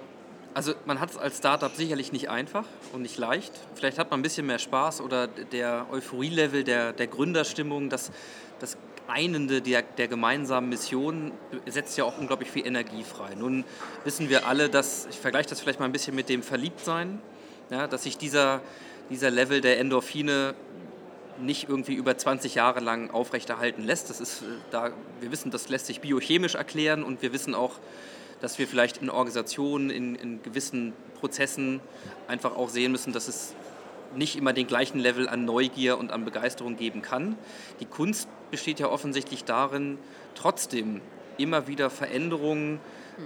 also 0.53 0.73
man 0.85 0.99
hat 0.99 1.11
es 1.11 1.17
als 1.17 1.37
Startup 1.37 1.73
sicherlich 1.73 2.11
nicht 2.11 2.29
einfach 2.29 2.65
und 2.91 3.03
nicht 3.03 3.17
leicht. 3.17 3.53
Vielleicht 3.75 3.99
hat 3.99 4.09
man 4.09 4.19
ein 4.19 4.23
bisschen 4.23 4.47
mehr 4.47 4.59
Spaß 4.59 5.01
oder 5.01 5.27
der 5.27 5.85
Euphorie-Level 5.91 6.63
der, 6.63 6.93
der 6.93 7.07
Gründerstimmung, 7.07 7.89
das, 7.89 8.11
das 8.59 8.77
Einende 9.07 9.61
der, 9.61 9.83
der 9.83 10.07
gemeinsamen 10.07 10.67
Mission 10.67 11.31
setzt 11.65 11.97
ja 11.97 12.03
auch 12.03 12.17
unglaublich 12.17 12.51
viel 12.51 12.67
Energie 12.67 13.03
frei. 13.03 13.35
Nun 13.35 13.63
wissen 14.03 14.27
wir 14.29 14.47
alle, 14.47 14.67
dass, 14.67 15.05
ich 15.09 15.17
vergleiche 15.17 15.49
das 15.49 15.61
vielleicht 15.61 15.79
mal 15.79 15.85
ein 15.85 15.93
bisschen 15.93 16.15
mit 16.15 16.27
dem 16.27 16.43
Verliebtsein, 16.43 17.21
ja, 17.69 17.87
dass 17.87 18.03
sich 18.03 18.17
dieser, 18.17 18.61
dieser 19.09 19.29
Level 19.29 19.61
der 19.61 19.79
Endorphine 19.79 20.55
nicht 21.39 21.69
irgendwie 21.69 21.93
über 21.93 22.17
20 22.17 22.55
Jahre 22.55 22.79
lang 22.79 23.11
aufrechterhalten 23.11 23.83
lässt. 23.83 24.09
Das 24.09 24.19
ist, 24.19 24.41
äh, 24.41 24.45
da, 24.71 24.91
wir 25.19 25.31
wissen, 25.31 25.51
das 25.51 25.69
lässt 25.69 25.85
sich 25.85 26.01
biochemisch 26.01 26.55
erklären 26.55 27.03
und 27.03 27.21
wir 27.21 27.33
wissen 27.33 27.55
auch, 27.55 27.73
dass 28.41 28.59
wir 28.59 28.67
vielleicht 28.67 28.97
in 28.97 29.09
Organisationen, 29.09 29.89
in, 29.89 30.15
in 30.15 30.43
gewissen 30.43 30.93
Prozessen 31.19 31.79
einfach 32.27 32.55
auch 32.55 32.69
sehen 32.69 32.91
müssen, 32.91 33.13
dass 33.13 33.27
es 33.27 33.55
nicht 34.15 34.35
immer 34.35 34.53
den 34.53 34.67
gleichen 34.67 34.99
Level 34.99 35.27
an 35.27 35.45
Neugier 35.45 35.97
und 35.97 36.11
an 36.11 36.23
Begeisterung 36.23 36.77
geben 36.77 37.01
kann. 37.01 37.37
Die 37.79 37.85
Kunst 37.85 38.29
besteht 38.51 38.79
ja 38.79 38.87
offensichtlich 38.89 39.43
darin, 39.43 39.97
trotzdem 40.35 41.01
immer 41.37 41.67
wieder 41.67 41.89
Veränderungen 41.89 42.79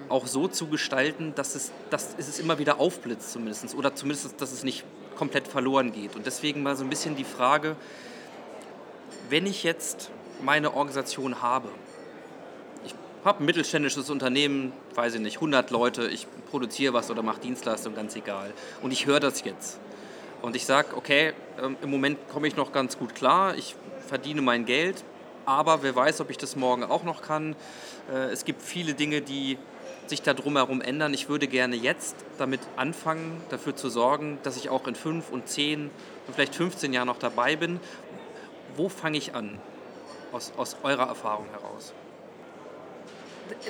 auch 0.09 0.27
so 0.27 0.47
zu 0.47 0.67
gestalten, 0.67 1.33
dass 1.35 1.55
es, 1.55 1.71
dass 1.89 2.15
es 2.17 2.39
immer 2.39 2.59
wieder 2.59 2.79
aufblitzt 2.79 3.31
zumindest 3.31 3.75
oder 3.75 3.93
zumindest, 3.95 4.39
dass 4.39 4.51
es 4.51 4.63
nicht 4.63 4.83
komplett 5.15 5.47
verloren 5.47 5.91
geht. 5.91 6.15
Und 6.15 6.25
deswegen 6.25 6.63
mal 6.63 6.75
so 6.75 6.83
ein 6.83 6.89
bisschen 6.89 7.15
die 7.15 7.23
Frage, 7.23 7.75
wenn 9.29 9.45
ich 9.45 9.63
jetzt 9.63 10.09
meine 10.41 10.73
Organisation 10.73 11.41
habe, 11.41 11.69
ich 12.85 12.93
habe 13.23 13.43
ein 13.43 13.45
mittelständisches 13.45 14.09
Unternehmen, 14.09 14.73
weiß 14.95 15.15
ich 15.15 15.21
nicht, 15.21 15.35
100 15.35 15.69
Leute, 15.71 16.07
ich 16.07 16.27
produziere 16.49 16.93
was 16.93 17.11
oder 17.11 17.21
mache 17.21 17.39
Dienstleistungen, 17.41 17.95
ganz 17.95 18.15
egal. 18.15 18.51
Und 18.81 18.91
ich 18.91 19.05
höre 19.05 19.19
das 19.19 19.43
jetzt. 19.43 19.79
Und 20.41 20.55
ich 20.55 20.65
sage, 20.65 20.95
okay, 20.95 21.33
ähm, 21.61 21.77
im 21.81 21.91
Moment 21.91 22.17
komme 22.29 22.47
ich 22.47 22.55
noch 22.55 22.71
ganz 22.71 22.97
gut 22.97 23.13
klar, 23.13 23.55
ich 23.55 23.75
verdiene 24.07 24.41
mein 24.41 24.65
Geld, 24.65 25.03
aber 25.45 25.83
wer 25.83 25.95
weiß, 25.95 26.21
ob 26.21 26.29
ich 26.29 26.37
das 26.37 26.55
morgen 26.55 26.83
auch 26.83 27.03
noch 27.03 27.21
kann. 27.21 27.55
Äh, 28.11 28.31
es 28.31 28.43
gibt 28.43 28.61
viele 28.61 28.93
Dinge, 28.95 29.21
die 29.21 29.57
sich 30.11 30.21
da 30.21 30.33
drumherum 30.35 30.81
ändern. 30.81 31.13
Ich 31.13 31.27
würde 31.27 31.47
gerne 31.47 31.75
jetzt 31.75 32.15
damit 32.37 32.61
anfangen, 32.75 33.41
dafür 33.49 33.75
zu 33.75 33.89
sorgen, 33.89 34.37
dass 34.43 34.57
ich 34.57 34.69
auch 34.69 34.85
in 34.87 34.93
fünf 34.93 35.31
und 35.31 35.47
zehn 35.47 35.89
und 36.27 36.33
vielleicht 36.35 36.53
15 36.53 36.93
Jahren 36.93 37.07
noch 37.07 37.17
dabei 37.17 37.55
bin. 37.55 37.79
Wo 38.75 38.89
fange 38.89 39.17
ich 39.17 39.33
an, 39.33 39.57
aus, 40.31 40.53
aus 40.57 40.77
eurer 40.83 41.07
Erfahrung 41.07 41.47
heraus? 41.51 41.93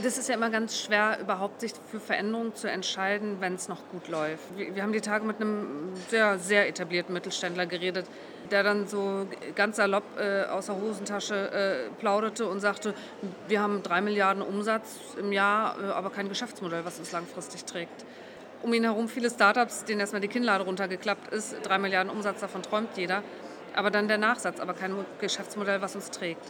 Das 0.03 0.17
ist 0.17 0.29
ja 0.29 0.35
immer 0.35 0.49
ganz 0.49 0.79
schwer, 0.79 1.17
überhaupt 1.21 1.61
sich 1.61 1.73
für 1.89 1.99
Veränderungen 1.99 2.55
zu 2.55 2.69
entscheiden, 2.69 3.37
wenn 3.39 3.55
es 3.55 3.67
noch 3.67 3.79
gut 3.91 4.07
läuft. 4.07 4.43
Wir, 4.55 4.81
haben 4.81 4.93
die 4.93 5.01
Tage 5.01 5.25
mit 5.25 5.37
einem 5.39 5.93
sehr, 6.09 6.39
sehr 6.39 6.67
etablierten 6.67 7.13
Mittelständler 7.13 7.65
geredet, 7.65 8.05
der 8.49 8.63
dann 8.63 8.87
so 8.87 9.27
ganz 9.55 9.77
salopp 9.77 10.03
äh, 10.17 10.43
aus 10.43 10.67
der 10.67 10.75
Hosentasche 10.75 11.51
äh, 11.51 11.89
plauderte 11.99 12.47
und 12.47 12.59
sagte, 12.59 12.93
wir 13.47 13.61
haben 13.61 13.83
drei 13.83 14.01
Milliarden 14.01 14.43
Umsatz 14.43 14.99
im 15.17 15.31
Jahr, 15.31 15.77
äh, 15.81 15.85
aber 15.91 16.09
kein 16.09 16.29
Geschäftsmodell, 16.29 16.83
was 16.85 16.99
uns 16.99 17.11
langfristig 17.11 17.65
trägt. 17.65 18.05
Um 18.61 18.73
ihn 18.73 18.83
herum 18.83 19.07
viele 19.07 19.29
Startups, 19.29 19.85
denen 19.85 20.01
erstmal 20.01 20.21
die 20.21 20.27
Kinnlade 20.27 20.63
runtergeklappt 20.65 21.33
ist, 21.33 21.55
drei 21.63 21.77
Milliarden 21.77 22.11
Umsatz, 22.11 22.41
davon 22.41 22.61
träumt 22.61 22.95
jeder. 22.95 23.23
Aber 23.73 23.89
dann 23.89 24.07
der 24.07 24.17
Nachsatz, 24.17 24.59
aber 24.59 24.73
kein 24.73 24.93
Geschäftsmodell, 25.19 25.81
was 25.81 25.95
uns 25.95 26.11
trägt. 26.11 26.43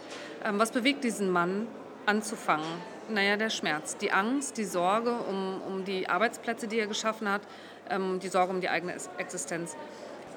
Ähm, 0.44 0.58
was 0.58 0.72
bewegt 0.72 1.04
diesen 1.04 1.30
Mann? 1.30 1.68
anzufangen? 2.06 2.66
Naja, 3.14 3.36
der 3.36 3.50
Schmerz, 3.50 3.98
die 3.98 4.12
Angst, 4.12 4.58
die 4.58 4.64
Sorge 4.64 5.12
um, 5.12 5.62
um 5.68 5.84
die 5.84 6.08
Arbeitsplätze, 6.08 6.68
die 6.68 6.80
er 6.80 6.88
geschaffen 6.88 7.30
hat, 7.30 7.42
ähm, 7.90 8.20
die 8.20 8.30
Sorge 8.30 8.54
um 8.54 8.62
die 8.62 8.70
eigene 8.70 8.96
Existenz. 9.18 9.76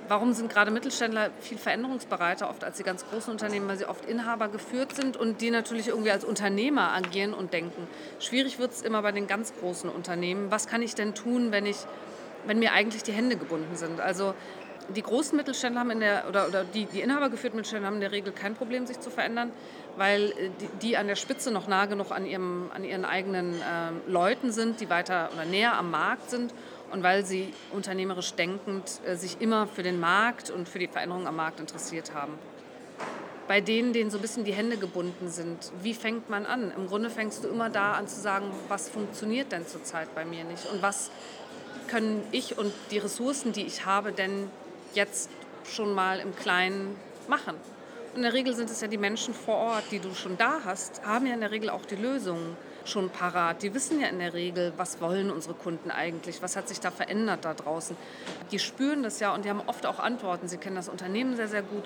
Warum 0.09 0.35
sind 0.35 0.51
gerade 0.51 0.71
Mittelständler 0.71 1.31
viel 1.41 1.57
veränderungsbereiter 1.57 2.51
oft 2.51 2.63
als 2.63 2.77
die 2.77 2.83
ganz 2.83 3.07
großen 3.07 3.31
Unternehmen? 3.31 3.69
Weil 3.69 3.79
sie 3.79 3.87
oft 3.87 4.05
Inhaber 4.05 4.49
geführt 4.49 4.95
sind 4.95 5.17
und 5.17 5.41
die 5.41 5.51
natürlich 5.51 5.89
irgendwie 5.89 6.11
als 6.11 6.25
Unternehmer 6.25 6.93
agieren 6.93 7.33
und 7.33 7.53
denken. 7.53 7.87
Schwierig 8.19 8.59
wird 8.59 8.73
es 8.73 8.83
immer 8.83 9.01
bei 9.03 9.13
den 9.13 9.27
ganz 9.27 9.55
großen 9.55 9.89
Unternehmen. 9.89 10.51
Was 10.51 10.67
kann 10.67 10.83
ich 10.83 10.95
denn 10.95 11.15
tun, 11.15 11.53
wenn, 11.53 11.65
ich, 11.65 11.79
wenn 12.45 12.59
mir 12.59 12.73
eigentlich 12.73 13.03
die 13.03 13.13
Hände 13.13 13.37
gebunden 13.37 13.77
sind? 13.77 14.01
Also 14.01 14.35
die 14.95 15.03
großen 15.03 15.37
Mittelständler 15.37 15.81
haben 15.81 15.91
in 15.91 16.01
der, 16.01 16.25
oder, 16.29 16.49
oder 16.49 16.65
die, 16.65 16.87
die 16.87 17.01
inhabergeführten 17.01 17.57
Mittelständler 17.57 17.89
haben 17.89 17.97
in 17.97 18.01
der 18.01 18.13
Regel 18.13 18.33
kein 18.33 18.55
Problem, 18.55 18.87
sich 18.87 19.01
zu 19.01 19.11
verändern, 19.11 19.51
weil 19.97 20.31
äh, 20.31 20.51
die, 20.61 20.69
die 20.83 20.97
an 20.97 21.07
der 21.07 21.17
Spitze 21.17 21.51
noch 21.51 21.67
nah 21.67 21.87
genug 21.87 22.11
an, 22.11 22.27
ihrem, 22.27 22.71
an 22.75 22.85
ihren 22.85 23.05
eigenen 23.05 23.55
äh, 23.55 24.11
Leuten 24.11 24.53
sind, 24.53 24.81
die 24.81 24.91
weiter 24.91 25.31
oder 25.33 25.45
näher 25.45 25.77
am 25.77 25.91
Markt 25.91 26.31
sind 26.31 26.53
und 26.93 27.03
weil 27.03 27.25
sie 27.25 27.53
unternehmerisch 27.73 28.35
denkend 28.35 29.01
äh, 29.07 29.17
sich 29.17 29.41
immer 29.41 29.67
für 29.67 29.83
den 29.83 29.99
Markt 30.01 30.51
und 30.51 30.69
für 30.69 30.79
die 30.79 30.89
Veränderung 30.89 31.27
am 31.27 31.37
Markt 31.37 31.61
interessiert 31.61 32.15
haben. 32.15 32.35
Bei 33.47 33.61
denen, 33.61 33.93
denen 33.93 34.11
so 34.11 34.19
ein 34.19 34.23
bisschen 34.23 34.45
die 34.45 34.55
Hände 34.55 34.79
gebunden 34.79 35.29
sind, 35.29 35.71
wie 35.83 35.93
fängt 35.93 36.31
man 36.31 36.47
an? 36.47 36.73
Im 36.75 36.87
Grunde 36.87 37.11
fängst 37.11 37.45
du 37.45 37.49
immer 37.49 37.69
da 37.69 37.93
an 37.93 38.09
zu 38.09 38.19
sagen, 38.19 38.47
was 38.69 38.89
funktioniert 38.89 39.53
denn 39.53 39.67
zurzeit 39.67 40.15
bei 40.15 40.25
mir 40.25 40.45
nicht 40.45 40.65
und 40.73 40.81
was 40.81 41.11
können 41.89 42.23
ich 42.33 42.57
und 42.57 42.73
die 42.91 42.99
Ressourcen, 42.99 43.53
die 43.53 43.67
ich 43.67 43.85
habe, 43.85 44.13
denn 44.13 44.49
jetzt 44.95 45.31
schon 45.65 45.95
mal 45.95 46.21
im 46.21 46.35
Kleinen 46.37 46.97
machen. 47.29 47.57
in 48.15 48.23
der 48.23 48.33
Regel 48.33 48.55
sind 48.55 48.71
es 48.71 48.81
ja 48.81 48.89
die 48.89 48.99
Menschen 48.99 49.35
vor 49.35 49.57
Ort, 49.57 49.85
die 49.91 49.99
du 49.99 50.15
schon 50.15 50.37
da 50.37 50.61
hast, 50.65 51.05
haben 51.05 51.27
ja 51.27 51.35
in 51.35 51.41
der 51.41 51.51
Regel 51.51 51.71
auch 51.71 51.85
die 51.85 51.97
Lösungen 51.97 52.57
schon 52.85 53.11
parat. 53.11 53.63
Die 53.63 53.75
wissen 53.75 54.01
ja 54.01 54.09
in 54.09 54.19
der 54.19 54.35
Regel, 54.35 54.73
was 54.77 55.01
wollen 55.01 55.31
unsere 55.31 55.55
Kunden 55.55 55.91
eigentlich, 55.91 56.43
was 56.43 56.55
hat 56.55 56.69
sich 56.69 56.81
da 56.81 56.91
verändert 56.91 57.45
da 57.45 57.55
draußen. 57.55 57.97
Die 58.53 58.59
spüren 58.59 59.03
das 59.03 59.21
ja 59.21 59.35
und 59.35 59.45
die 59.45 59.51
haben 59.51 59.63
oft 59.67 59.87
auch 59.87 59.99
Antworten. 59.99 60.49
Sie 60.49 60.59
kennen 60.59 60.77
das 60.77 60.89
Unternehmen 60.89 61.35
sehr, 61.37 61.49
sehr 61.49 61.63
gut. 61.63 61.85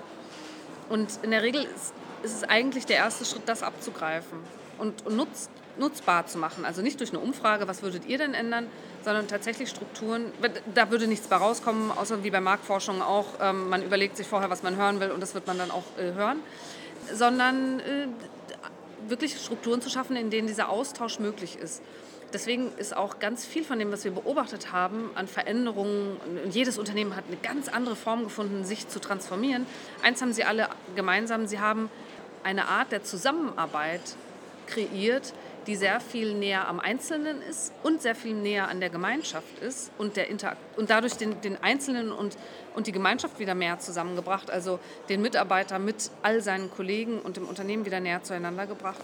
Und 0.88 1.20
in 1.22 1.30
der 1.30 1.42
Regel 1.42 1.62
ist, 1.62 1.94
ist 2.22 2.34
es 2.34 2.44
eigentlich 2.44 2.86
der 2.86 2.96
erste 2.96 3.24
Schritt, 3.24 3.42
das 3.46 3.62
abzugreifen 3.62 4.38
und, 4.78 5.06
und 5.06 5.16
nutz, 5.16 5.48
nutzbar 5.78 6.26
zu 6.26 6.38
machen. 6.38 6.64
Also 6.64 6.82
nicht 6.82 7.00
durch 7.00 7.10
eine 7.10 7.20
Umfrage, 7.20 7.68
was 7.68 7.82
würdet 7.82 8.06
ihr 8.06 8.18
denn 8.18 8.34
ändern, 8.34 8.66
sondern 9.04 9.28
tatsächlich 9.28 9.68
Strukturen. 9.68 10.32
Da 10.74 10.90
würde 10.90 11.06
nichts 11.06 11.26
bei 11.26 11.36
rauskommen, 11.36 11.90
außer 11.90 12.24
wie 12.24 12.30
bei 12.30 12.40
Marktforschung 12.40 13.02
auch. 13.02 13.26
Ähm, 13.40 13.68
man 13.68 13.82
überlegt 13.82 14.16
sich 14.16 14.26
vorher, 14.26 14.50
was 14.50 14.62
man 14.62 14.76
hören 14.76 15.00
will 15.00 15.10
und 15.10 15.20
das 15.20 15.34
wird 15.34 15.46
man 15.46 15.58
dann 15.58 15.70
auch 15.70 15.84
äh, 15.98 16.12
hören. 16.12 16.38
Sondern 17.12 17.80
äh, 17.80 18.08
wirklich 19.08 19.38
Strukturen 19.38 19.80
zu 19.80 19.90
schaffen, 19.90 20.16
in 20.16 20.30
denen 20.30 20.46
dieser 20.46 20.68
Austausch 20.68 21.18
möglich 21.18 21.56
ist. 21.56 21.82
Deswegen 22.32 22.70
ist 22.76 22.94
auch 22.94 23.20
ganz 23.20 23.46
viel 23.46 23.64
von 23.64 23.78
dem, 23.78 23.90
was 23.90 24.04
wir 24.04 24.10
beobachtet 24.10 24.70
haben, 24.70 25.10
an 25.14 25.28
Veränderungen, 25.28 26.18
und 26.44 26.54
jedes 26.54 26.76
Unternehmen 26.76 27.16
hat 27.16 27.24
eine 27.26 27.38
ganz 27.38 27.68
andere 27.68 27.96
Form 27.96 28.24
gefunden, 28.24 28.64
sich 28.64 28.86
zu 28.88 29.00
transformieren. 29.00 29.66
Eins 30.02 30.20
haben 30.20 30.34
sie 30.34 30.44
alle 30.44 30.68
gemeinsam, 30.94 31.46
sie 31.46 31.58
haben 31.58 31.88
eine 32.44 32.68
Art 32.68 32.92
der 32.92 33.02
Zusammenarbeit 33.02 34.02
kreiert, 34.66 35.32
die 35.68 35.76
sehr 35.76 36.00
viel 36.00 36.34
näher 36.34 36.66
am 36.66 36.80
Einzelnen 36.80 37.42
ist 37.42 37.72
und 37.82 38.00
sehr 38.00 38.14
viel 38.14 38.34
näher 38.34 38.68
an 38.68 38.80
der 38.80 38.88
Gemeinschaft 38.88 39.58
ist 39.60 39.90
und, 39.98 40.16
der 40.16 40.28
Interakt 40.28 40.56
und 40.78 40.88
dadurch 40.88 41.14
den, 41.14 41.40
den 41.42 41.62
Einzelnen 41.62 42.10
und, 42.10 42.38
und 42.74 42.86
die 42.86 42.92
Gemeinschaft 42.92 43.38
wieder 43.38 43.54
mehr 43.54 43.78
zusammengebracht, 43.78 44.50
also 44.50 44.80
den 45.10 45.20
Mitarbeiter 45.20 45.78
mit 45.78 46.10
all 46.22 46.40
seinen 46.40 46.70
Kollegen 46.70 47.20
und 47.20 47.36
dem 47.36 47.46
Unternehmen 47.46 47.84
wieder 47.84 48.00
näher 48.00 48.22
zueinander 48.22 48.66
gebracht, 48.66 49.00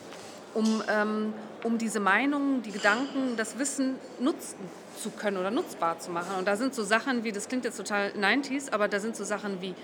um, 0.55 0.83
ähm, 0.91 1.35
um 1.65 1.77
diese 1.77 2.01
Meinungen, 2.01 2.63
die 2.63 2.73
Gedanken, 2.73 3.37
das 3.37 3.59
Wissen 3.59 3.97
nutzen 4.19 4.57
zu 4.97 5.11
können 5.11 5.37
oder 5.37 5.51
nutzbar 5.51 5.99
zu 5.99 6.11
machen. 6.13 6.37
Und 6.39 6.49
da 6.49 6.57
sind 6.57 6.75
so 6.75 6.83
Sachen 6.83 7.25
wie, 7.25 7.33
das 7.33 7.49
klingt 7.49 7.67
jetzt 7.67 7.77
total 7.77 8.11
90s, 8.19 8.73
aber 8.73 8.89
da 8.89 9.01
sind 9.01 9.17
so 9.17 9.25
Sachen 9.25 9.61
wie 9.61 9.75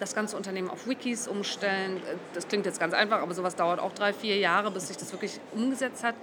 das 0.00 0.14
ganze 0.14 0.36
Unternehmen 0.36 0.70
auf 0.70 0.88
Wikis 0.88 1.28
umstellen. 1.28 2.00
Das 2.32 2.48
klingt 2.48 2.66
jetzt 2.66 2.80
ganz 2.80 2.94
einfach, 2.94 3.20
aber 3.20 3.34
sowas 3.34 3.54
dauert 3.54 3.78
auch 3.78 3.92
drei, 3.92 4.12
vier 4.12 4.38
Jahre, 4.38 4.70
bis 4.70 4.88
sich 4.88 4.96
das 4.96 5.12
wirklich 5.12 5.38
umgesetzt 5.52 6.02
hat. 6.02 6.14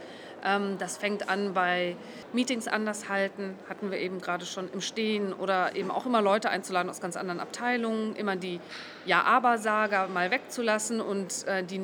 Ähm, 0.44 0.78
das 0.80 0.98
fängt 0.98 1.30
an 1.30 1.54
bei 1.54 1.96
Meetings 2.34 2.68
anders 2.68 3.08
halten, 3.08 3.56
hatten 3.70 3.92
wir 3.92 4.00
eben 4.00 4.20
gerade 4.20 4.46
schon 4.46 4.70
im 4.74 4.82
Stehen 4.82 5.32
oder 5.32 5.76
eben 5.76 5.92
auch 5.92 6.06
immer 6.06 6.22
Leute 6.22 6.50
einzuladen 6.50 6.90
aus 6.90 7.00
ganz 7.00 7.16
anderen 7.16 7.40
Abteilungen, 7.40 8.16
immer 8.16 8.36
die 8.36 8.60
Ja-Aber-Sager 9.06 10.08
mal 10.08 10.32
wegzulassen 10.32 11.00
und 11.00 11.48
äh, 11.48 11.63
die 11.63 11.82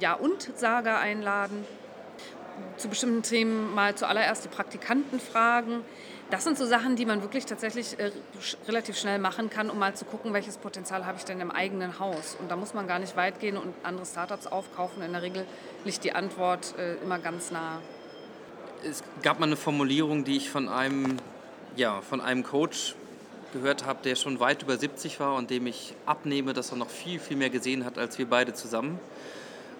Ja-und-Sager 0.00 0.98
einladen. 0.98 1.64
Zu 2.76 2.88
bestimmten 2.88 3.22
Themen 3.22 3.74
mal 3.74 3.94
zuallererst 3.94 4.44
die 4.44 4.48
Praktikanten 4.48 5.20
fragen 5.20 5.84
das 6.30 6.44
sind 6.44 6.58
so 6.58 6.66
Sachen, 6.66 6.96
die 6.96 7.06
man 7.06 7.22
wirklich 7.22 7.46
tatsächlich 7.46 7.98
äh, 7.98 8.10
relativ 8.66 8.98
schnell 8.98 9.18
machen 9.18 9.48
kann, 9.48 9.70
um 9.70 9.78
mal 9.78 9.94
zu 9.94 10.04
gucken, 10.04 10.32
welches 10.34 10.58
Potenzial 10.58 11.06
habe 11.06 11.18
ich 11.18 11.24
denn 11.24 11.40
im 11.40 11.50
eigenen 11.50 11.98
Haus. 11.98 12.36
Und 12.38 12.50
da 12.50 12.56
muss 12.56 12.74
man 12.74 12.86
gar 12.86 12.98
nicht 12.98 13.16
weit 13.16 13.40
gehen 13.40 13.56
und 13.56 13.74
andere 13.82 14.04
Startups 14.04 14.46
aufkaufen. 14.46 15.02
In 15.02 15.12
der 15.12 15.22
Regel 15.22 15.46
liegt 15.84 16.04
die 16.04 16.12
Antwort 16.12 16.74
äh, 16.78 16.96
immer 16.96 17.18
ganz 17.18 17.50
nah. 17.50 17.80
Es 18.84 19.02
gab 19.22 19.40
mal 19.40 19.46
eine 19.46 19.56
Formulierung, 19.56 20.24
die 20.24 20.36
ich 20.36 20.50
von 20.50 20.68
einem, 20.68 21.16
ja, 21.76 22.00
von 22.02 22.20
einem 22.20 22.44
Coach 22.44 22.94
gehört 23.52 23.86
habe, 23.86 24.00
der 24.04 24.14
schon 24.14 24.38
weit 24.40 24.62
über 24.62 24.76
70 24.76 25.18
war 25.20 25.34
und 25.34 25.50
dem 25.50 25.66
ich 25.66 25.94
abnehme, 26.04 26.52
dass 26.52 26.70
er 26.70 26.76
noch 26.76 26.90
viel, 26.90 27.18
viel 27.18 27.36
mehr 27.36 27.50
gesehen 27.50 27.84
hat 27.86 27.98
als 27.98 28.18
wir 28.18 28.26
beide 28.26 28.52
zusammen. 28.52 29.00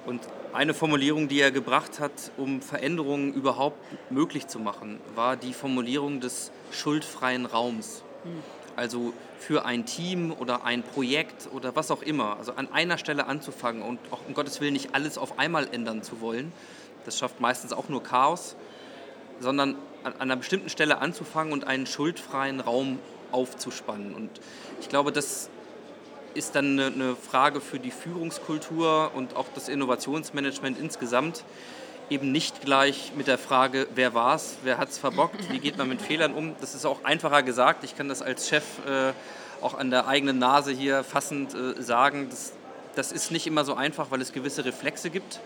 Und 0.06 0.22
eine 0.52 0.74
Formulierung, 0.74 1.28
die 1.28 1.40
er 1.40 1.50
gebracht 1.50 2.00
hat, 2.00 2.12
um 2.36 2.62
Veränderungen 2.62 3.34
überhaupt 3.34 3.78
möglich 4.10 4.46
zu 4.46 4.58
machen, 4.58 5.00
war 5.14 5.36
die 5.36 5.52
Formulierung 5.52 6.20
des 6.20 6.50
schuldfreien 6.72 7.46
Raums. 7.46 8.02
Also 8.76 9.12
für 9.38 9.64
ein 9.64 9.86
Team 9.86 10.32
oder 10.32 10.64
ein 10.64 10.82
Projekt 10.82 11.48
oder 11.52 11.74
was 11.76 11.90
auch 11.90 12.02
immer, 12.02 12.36
also 12.38 12.52
an 12.52 12.70
einer 12.72 12.98
Stelle 12.98 13.26
anzufangen 13.26 13.82
und 13.82 13.98
auch 14.10 14.20
um 14.26 14.34
Gottes 14.34 14.60
Willen 14.60 14.72
nicht 14.72 14.94
alles 14.94 15.18
auf 15.18 15.38
einmal 15.38 15.68
ändern 15.72 16.02
zu 16.02 16.20
wollen. 16.20 16.52
Das 17.04 17.18
schafft 17.18 17.40
meistens 17.40 17.72
auch 17.72 17.88
nur 17.88 18.02
Chaos, 18.02 18.56
sondern 19.40 19.76
an 20.04 20.20
einer 20.20 20.36
bestimmten 20.36 20.68
Stelle 20.68 20.98
anzufangen 20.98 21.52
und 21.52 21.66
einen 21.66 21.86
schuldfreien 21.86 22.60
Raum 22.60 22.98
aufzuspannen. 23.32 24.14
Und 24.14 24.30
ich 24.80 24.88
glaube, 24.88 25.12
das 25.12 25.50
ist 26.38 26.54
dann 26.54 26.78
eine 26.78 27.16
Frage 27.16 27.60
für 27.60 27.80
die 27.80 27.90
Führungskultur 27.90 29.10
und 29.14 29.34
auch 29.34 29.46
das 29.56 29.68
Innovationsmanagement 29.68 30.78
insgesamt. 30.78 31.42
Eben 32.10 32.30
nicht 32.30 32.62
gleich 32.62 33.12
mit 33.16 33.26
der 33.26 33.38
Frage, 33.38 33.88
wer 33.96 34.14
war 34.14 34.36
es, 34.36 34.56
wer 34.62 34.78
hat 34.78 34.88
es 34.88 34.98
verbockt, 34.98 35.52
wie 35.52 35.58
geht 35.58 35.76
man 35.76 35.88
mit 35.88 36.00
Fehlern 36.00 36.32
um. 36.32 36.54
Das 36.60 36.76
ist 36.76 36.86
auch 36.86 37.04
einfacher 37.04 37.42
gesagt. 37.42 37.82
Ich 37.82 37.96
kann 37.96 38.08
das 38.08 38.22
als 38.22 38.48
Chef 38.48 38.62
äh, 38.86 39.12
auch 39.60 39.76
an 39.76 39.90
der 39.90 40.06
eigenen 40.06 40.38
Nase 40.38 40.70
hier 40.70 41.02
fassend 41.02 41.54
äh, 41.54 41.82
sagen. 41.82 42.28
Das, 42.30 42.52
das 42.94 43.10
ist 43.10 43.32
nicht 43.32 43.48
immer 43.48 43.64
so 43.64 43.74
einfach, 43.74 44.12
weil 44.12 44.22
es 44.22 44.32
gewisse 44.32 44.64
Reflexe 44.64 45.10
gibt. 45.10 45.40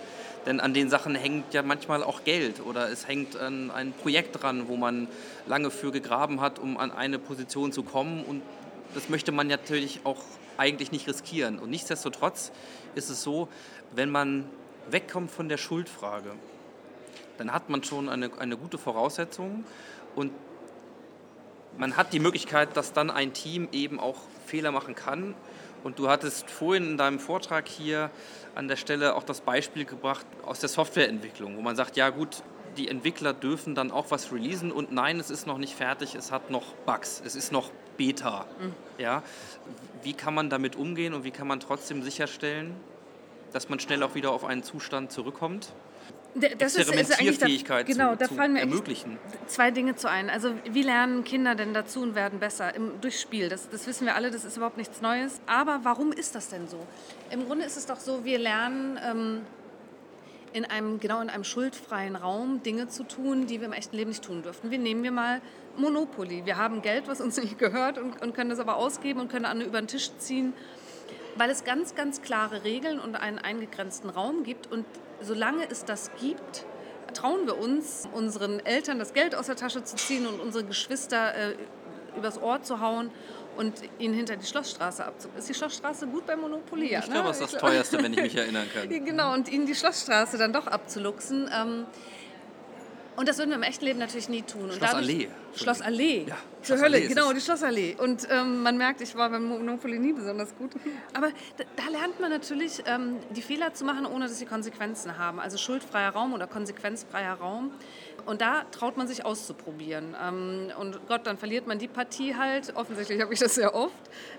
Denn 0.44 0.60
an 0.60 0.74
den 0.74 0.90
Sachen 0.90 1.14
hängt 1.14 1.54
ja 1.54 1.62
manchmal 1.62 2.02
auch 2.02 2.22
Geld 2.24 2.60
oder 2.60 2.90
es 2.90 3.08
hängt 3.08 3.36
an 3.36 3.70
ein 3.70 3.94
Projekt 3.94 4.42
dran, 4.42 4.68
wo 4.68 4.76
man 4.76 5.08
lange 5.46 5.70
für 5.70 5.90
gegraben 5.90 6.42
hat, 6.42 6.58
um 6.58 6.76
an 6.76 6.92
eine 6.92 7.18
Position 7.18 7.72
zu 7.72 7.82
kommen. 7.82 8.24
Und 8.24 8.42
das 8.94 9.08
möchte 9.08 9.32
man 9.32 9.46
natürlich 9.46 10.00
auch 10.04 10.18
eigentlich 10.58 10.92
nicht 10.92 11.08
riskieren. 11.08 11.58
Und 11.58 11.70
nichtsdestotrotz 11.70 12.52
ist 12.94 13.10
es 13.10 13.22
so, 13.22 13.48
wenn 13.92 14.10
man 14.10 14.48
wegkommt 14.90 15.30
von 15.30 15.48
der 15.48 15.58
Schuldfrage, 15.58 16.32
dann 17.38 17.52
hat 17.52 17.70
man 17.70 17.82
schon 17.82 18.08
eine, 18.08 18.30
eine 18.38 18.56
gute 18.56 18.78
Voraussetzung 18.78 19.64
und 20.14 20.32
man 21.78 21.96
hat 21.96 22.12
die 22.12 22.20
Möglichkeit, 22.20 22.76
dass 22.76 22.92
dann 22.92 23.10
ein 23.10 23.32
Team 23.32 23.68
eben 23.72 23.98
auch 23.98 24.18
Fehler 24.46 24.72
machen 24.72 24.94
kann. 24.94 25.34
Und 25.84 25.98
du 25.98 26.08
hattest 26.08 26.50
vorhin 26.50 26.90
in 26.90 26.96
deinem 26.96 27.18
Vortrag 27.18 27.66
hier 27.66 28.10
an 28.54 28.68
der 28.68 28.76
Stelle 28.76 29.16
auch 29.16 29.24
das 29.24 29.40
Beispiel 29.40 29.84
gebracht 29.84 30.26
aus 30.44 30.60
der 30.60 30.68
Softwareentwicklung, 30.68 31.56
wo 31.56 31.62
man 31.62 31.74
sagt, 31.74 31.96
ja 31.96 32.10
gut, 32.10 32.42
die 32.76 32.88
Entwickler 32.88 33.32
dürfen 33.32 33.74
dann 33.74 33.90
auch 33.90 34.10
was 34.10 34.32
releasen 34.32 34.70
und 34.70 34.92
nein, 34.92 35.18
es 35.18 35.30
ist 35.30 35.46
noch 35.46 35.58
nicht 35.58 35.74
fertig, 35.74 36.14
es 36.14 36.30
hat 36.30 36.50
noch 36.50 36.74
Bugs, 36.86 37.22
es 37.24 37.34
ist 37.34 37.52
noch 37.52 37.70
Beta. 37.96 38.46
Mhm. 38.60 38.74
Ja? 38.98 39.22
Wie 40.02 40.12
kann 40.12 40.34
man 40.34 40.50
damit 40.50 40.76
umgehen 40.76 41.14
und 41.14 41.24
wie 41.24 41.30
kann 41.30 41.46
man 41.46 41.60
trotzdem 41.60 42.02
sicherstellen, 42.02 42.74
dass 43.52 43.68
man 43.68 43.78
schnell 43.80 44.02
auch 44.02 44.14
wieder 44.14 44.32
auf 44.32 44.44
einen 44.44 44.62
Zustand 44.62 45.12
zurückkommt? 45.12 45.72
Das 46.34 46.76
Experimentierfähigkeit 46.76 47.86
ist, 47.86 47.90
ist 47.90 47.98
genau, 47.98 48.16
zu, 48.16 48.34
zu 48.34 48.40
ermöglichen. 48.40 49.18
Zwei 49.46 49.70
Dinge 49.70 49.96
zu 49.96 50.08
ein. 50.08 50.30
Also 50.30 50.54
wie 50.64 50.82
lernen 50.82 51.24
Kinder 51.24 51.54
denn 51.54 51.74
dazu 51.74 52.00
und 52.00 52.14
werden 52.14 52.38
besser? 52.38 52.74
Im, 52.74 53.00
durch 53.02 53.20
Spiel. 53.20 53.50
Das, 53.50 53.68
das 53.68 53.86
wissen 53.86 54.06
wir 54.06 54.14
alle, 54.14 54.30
das 54.30 54.44
ist 54.44 54.56
überhaupt 54.56 54.78
nichts 54.78 55.02
Neues. 55.02 55.42
Aber 55.46 55.80
warum 55.82 56.10
ist 56.10 56.34
das 56.34 56.48
denn 56.48 56.68
so? 56.68 56.78
Im 57.30 57.46
Grunde 57.46 57.66
ist 57.66 57.76
es 57.76 57.84
doch 57.84 58.00
so, 58.00 58.24
wir 58.24 58.38
lernen 58.38 58.98
ähm, 59.04 59.40
in 60.52 60.64
einem, 60.64 61.00
genau 61.00 61.20
in 61.20 61.30
einem 61.30 61.44
schuldfreien 61.44 62.16
Raum 62.16 62.62
Dinge 62.62 62.88
zu 62.88 63.04
tun, 63.04 63.46
die 63.46 63.60
wir 63.60 63.66
im 63.66 63.72
echten 63.72 63.96
Leben 63.96 64.10
nicht 64.10 64.24
tun 64.24 64.42
dürften. 64.42 64.70
Wie 64.70 64.78
nehmen 64.78 65.02
wir 65.02 65.12
mal 65.12 65.40
Monopoly. 65.76 66.44
Wir 66.44 66.56
haben 66.56 66.82
Geld, 66.82 67.08
was 67.08 67.20
uns 67.20 67.36
nicht 67.42 67.58
gehört 67.58 67.98
und, 67.98 68.20
und 68.22 68.34
können 68.34 68.50
das 68.50 68.58
aber 68.58 68.76
ausgeben 68.76 69.20
und 69.20 69.30
können 69.30 69.44
andere 69.44 69.68
über 69.68 69.80
den 69.80 69.88
Tisch 69.88 70.10
ziehen. 70.18 70.52
weil 71.36 71.50
es 71.50 71.64
ganz, 71.64 71.94
ganz 71.94 72.22
klare 72.22 72.64
Regeln 72.64 72.98
und 73.00 73.16
einen 73.16 73.38
eingegrenzten 73.38 74.10
Raum 74.10 74.42
gibt. 74.44 74.70
Und 74.70 74.84
solange 75.20 75.68
es 75.70 75.84
das 75.84 76.10
gibt, 76.20 76.66
trauen 77.14 77.46
wir 77.46 77.58
uns, 77.58 78.08
unseren 78.12 78.60
Eltern 78.60 78.98
das 78.98 79.12
Geld 79.12 79.34
aus 79.34 79.46
der 79.46 79.56
Tasche 79.56 79.84
zu 79.84 79.96
ziehen 79.96 80.26
und 80.26 80.40
unsere 80.40 80.64
Geschwister 80.64 81.34
äh, 81.34 81.56
übers 82.16 82.40
Ohr 82.40 82.62
zu 82.62 82.80
hauen 82.80 83.10
und 83.56 83.74
ihn 83.98 84.12
hinter 84.12 84.36
die 84.36 84.46
Schlossstraße 84.46 85.04
abzuziehen. 85.04 85.38
Ist 85.38 85.48
die 85.48 85.54
Schlossstraße 85.54 86.06
gut 86.06 86.26
bei 86.26 86.36
Monopoly? 86.36 86.96
Ich 86.96 87.04
glaube, 87.10 87.28
das 87.28 87.40
ist 87.40 87.54
das 87.54 87.60
teuerste, 87.60 88.02
wenn 88.02 88.12
ich 88.12 88.22
mich 88.22 88.36
erinnern 88.36 88.66
kann. 88.72 88.88
Genau, 88.88 89.32
und 89.32 89.48
ihnen 89.48 89.66
die 89.66 89.74
Schlossstraße 89.74 90.38
dann 90.38 90.52
doch 90.52 90.66
abzuluxen. 90.66 91.50
Ähm, 91.54 91.86
und 93.14 93.28
das 93.28 93.36
würden 93.36 93.50
wir 93.50 93.56
im 93.56 93.62
echten 93.62 93.84
Leben 93.84 93.98
natürlich 93.98 94.28
nie 94.30 94.42
tun. 94.42 94.64
Und 94.64 94.74
Schlossallee. 94.74 95.28
Schlossallee. 95.54 96.26
Ja, 96.28 96.36
Zur 96.62 96.80
Hölle, 96.80 97.06
genau, 97.06 97.32
die 97.32 97.42
Schlossallee. 97.42 97.94
Und 97.98 98.26
ähm, 98.30 98.62
man 98.62 98.78
merkt, 98.78 99.02
ich 99.02 99.14
war 99.14 99.28
beim 99.28 99.44
Monopoly 99.44 99.98
nie 99.98 100.14
besonders 100.14 100.56
gut. 100.56 100.70
Aber 101.12 101.28
da, 101.58 101.64
da 101.76 101.90
lernt 101.90 102.20
man 102.20 102.30
natürlich, 102.30 102.82
ähm, 102.86 103.16
die 103.30 103.42
Fehler 103.42 103.74
zu 103.74 103.84
machen, 103.84 104.06
ohne 104.06 104.26
dass 104.26 104.38
sie 104.38 104.46
Konsequenzen 104.46 105.18
haben. 105.18 105.40
Also 105.40 105.58
schuldfreier 105.58 106.10
Raum 106.10 106.32
oder 106.32 106.46
konsequenzfreier 106.46 107.34
Raum. 107.34 107.70
Und 108.26 108.40
da 108.40 108.64
traut 108.70 108.96
man 108.96 109.06
sich 109.06 109.24
auszuprobieren. 109.24 110.16
Ähm, 110.20 110.72
und 110.78 111.06
Gott, 111.08 111.26
dann 111.26 111.38
verliert 111.38 111.66
man 111.66 111.78
die 111.78 111.88
Partie 111.88 112.34
halt. 112.36 112.74
Offensichtlich 112.76 113.20
habe 113.20 113.32
ich 113.32 113.40
das 113.40 113.54
sehr 113.54 113.74
oft 113.74 113.94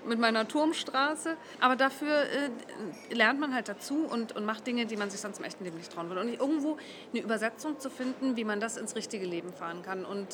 mit 0.06 0.18
meiner 0.18 0.46
Turmstraße. 0.48 1.36
Aber 1.60 1.76
dafür 1.76 2.22
äh, 2.22 3.14
lernt 3.14 3.40
man 3.40 3.54
halt 3.54 3.68
dazu 3.68 4.06
und, 4.06 4.34
und 4.36 4.44
macht 4.44 4.66
Dinge, 4.66 4.86
die 4.86 4.96
man 4.96 5.10
sich 5.10 5.20
sonst 5.20 5.38
im 5.38 5.44
echten 5.44 5.64
Leben 5.64 5.76
nicht 5.76 5.92
trauen 5.92 6.08
würde. 6.08 6.20
Und 6.20 6.28
irgendwo 6.28 6.76
eine 7.12 7.22
Übersetzung 7.22 7.78
zu 7.78 7.90
finden, 7.90 8.36
wie 8.36 8.44
man 8.44 8.60
das 8.60 8.76
ins 8.76 8.96
richtige 8.96 9.26
Leben 9.26 9.52
fahren 9.52 9.82
kann. 9.82 10.04
Und 10.04 10.28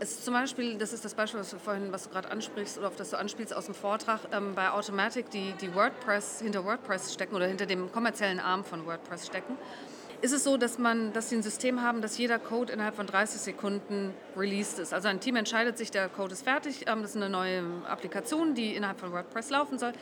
es 0.00 0.12
ist 0.12 0.24
zum 0.24 0.34
Beispiel, 0.34 0.76
das 0.76 0.92
ist 0.92 1.04
das 1.04 1.14
Beispiel, 1.14 1.40
was 1.40 1.50
du 1.50 1.58
vorhin, 1.58 1.92
was 1.92 2.04
du 2.04 2.10
gerade 2.10 2.30
ansprichst 2.30 2.78
oder 2.78 2.88
auf 2.88 2.96
das 2.96 3.10
du 3.10 3.18
anspielst 3.18 3.54
aus 3.54 3.66
dem 3.66 3.74
Vortrag, 3.74 4.20
ähm, 4.32 4.54
bei 4.54 4.70
Automatic, 4.70 5.30
die, 5.30 5.52
die 5.60 5.74
WordPress 5.74 6.40
hinter 6.40 6.64
WordPress 6.64 7.12
stecken 7.12 7.34
oder 7.34 7.46
hinter 7.46 7.66
dem 7.66 7.92
kommerziellen 7.92 8.40
Arm 8.40 8.64
von 8.64 8.86
WordPress 8.86 9.26
stecken 9.26 9.56
ist 10.24 10.32
es 10.32 10.42
so, 10.42 10.56
dass, 10.56 10.78
man, 10.78 11.12
dass 11.12 11.28
sie 11.28 11.36
ein 11.36 11.42
System 11.42 11.82
haben, 11.82 12.00
dass 12.00 12.16
jeder 12.16 12.38
Code 12.38 12.72
innerhalb 12.72 12.96
von 12.96 13.06
30 13.06 13.42
Sekunden 13.42 14.14
released 14.34 14.78
ist. 14.78 14.94
Also 14.94 15.08
ein 15.08 15.20
Team 15.20 15.36
entscheidet 15.36 15.76
sich, 15.76 15.90
der 15.90 16.08
Code 16.08 16.32
ist 16.32 16.44
fertig, 16.44 16.86
ähm, 16.86 17.02
das 17.02 17.10
ist 17.10 17.16
eine 17.16 17.28
neue 17.28 17.62
Applikation, 17.86 18.54
die 18.54 18.74
innerhalb 18.74 18.98
von 18.98 19.12
WordPress 19.12 19.50
laufen 19.50 19.78
soll. 19.78 19.92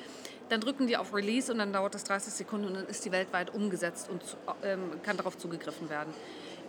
Dann 0.48 0.60
drücken 0.60 0.86
die 0.86 0.96
auf 0.96 1.12
Release 1.12 1.50
und 1.50 1.58
dann 1.58 1.72
dauert 1.72 1.96
das 1.96 2.04
30 2.04 2.32
Sekunden 2.34 2.68
und 2.68 2.74
dann 2.74 2.86
ist 2.86 3.04
die 3.04 3.10
weltweit 3.10 3.52
umgesetzt 3.52 4.08
und 4.10 4.22
zu, 4.22 4.36
ähm, 4.62 4.92
kann 5.02 5.16
darauf 5.16 5.36
zugegriffen 5.36 5.90
werden. 5.90 6.14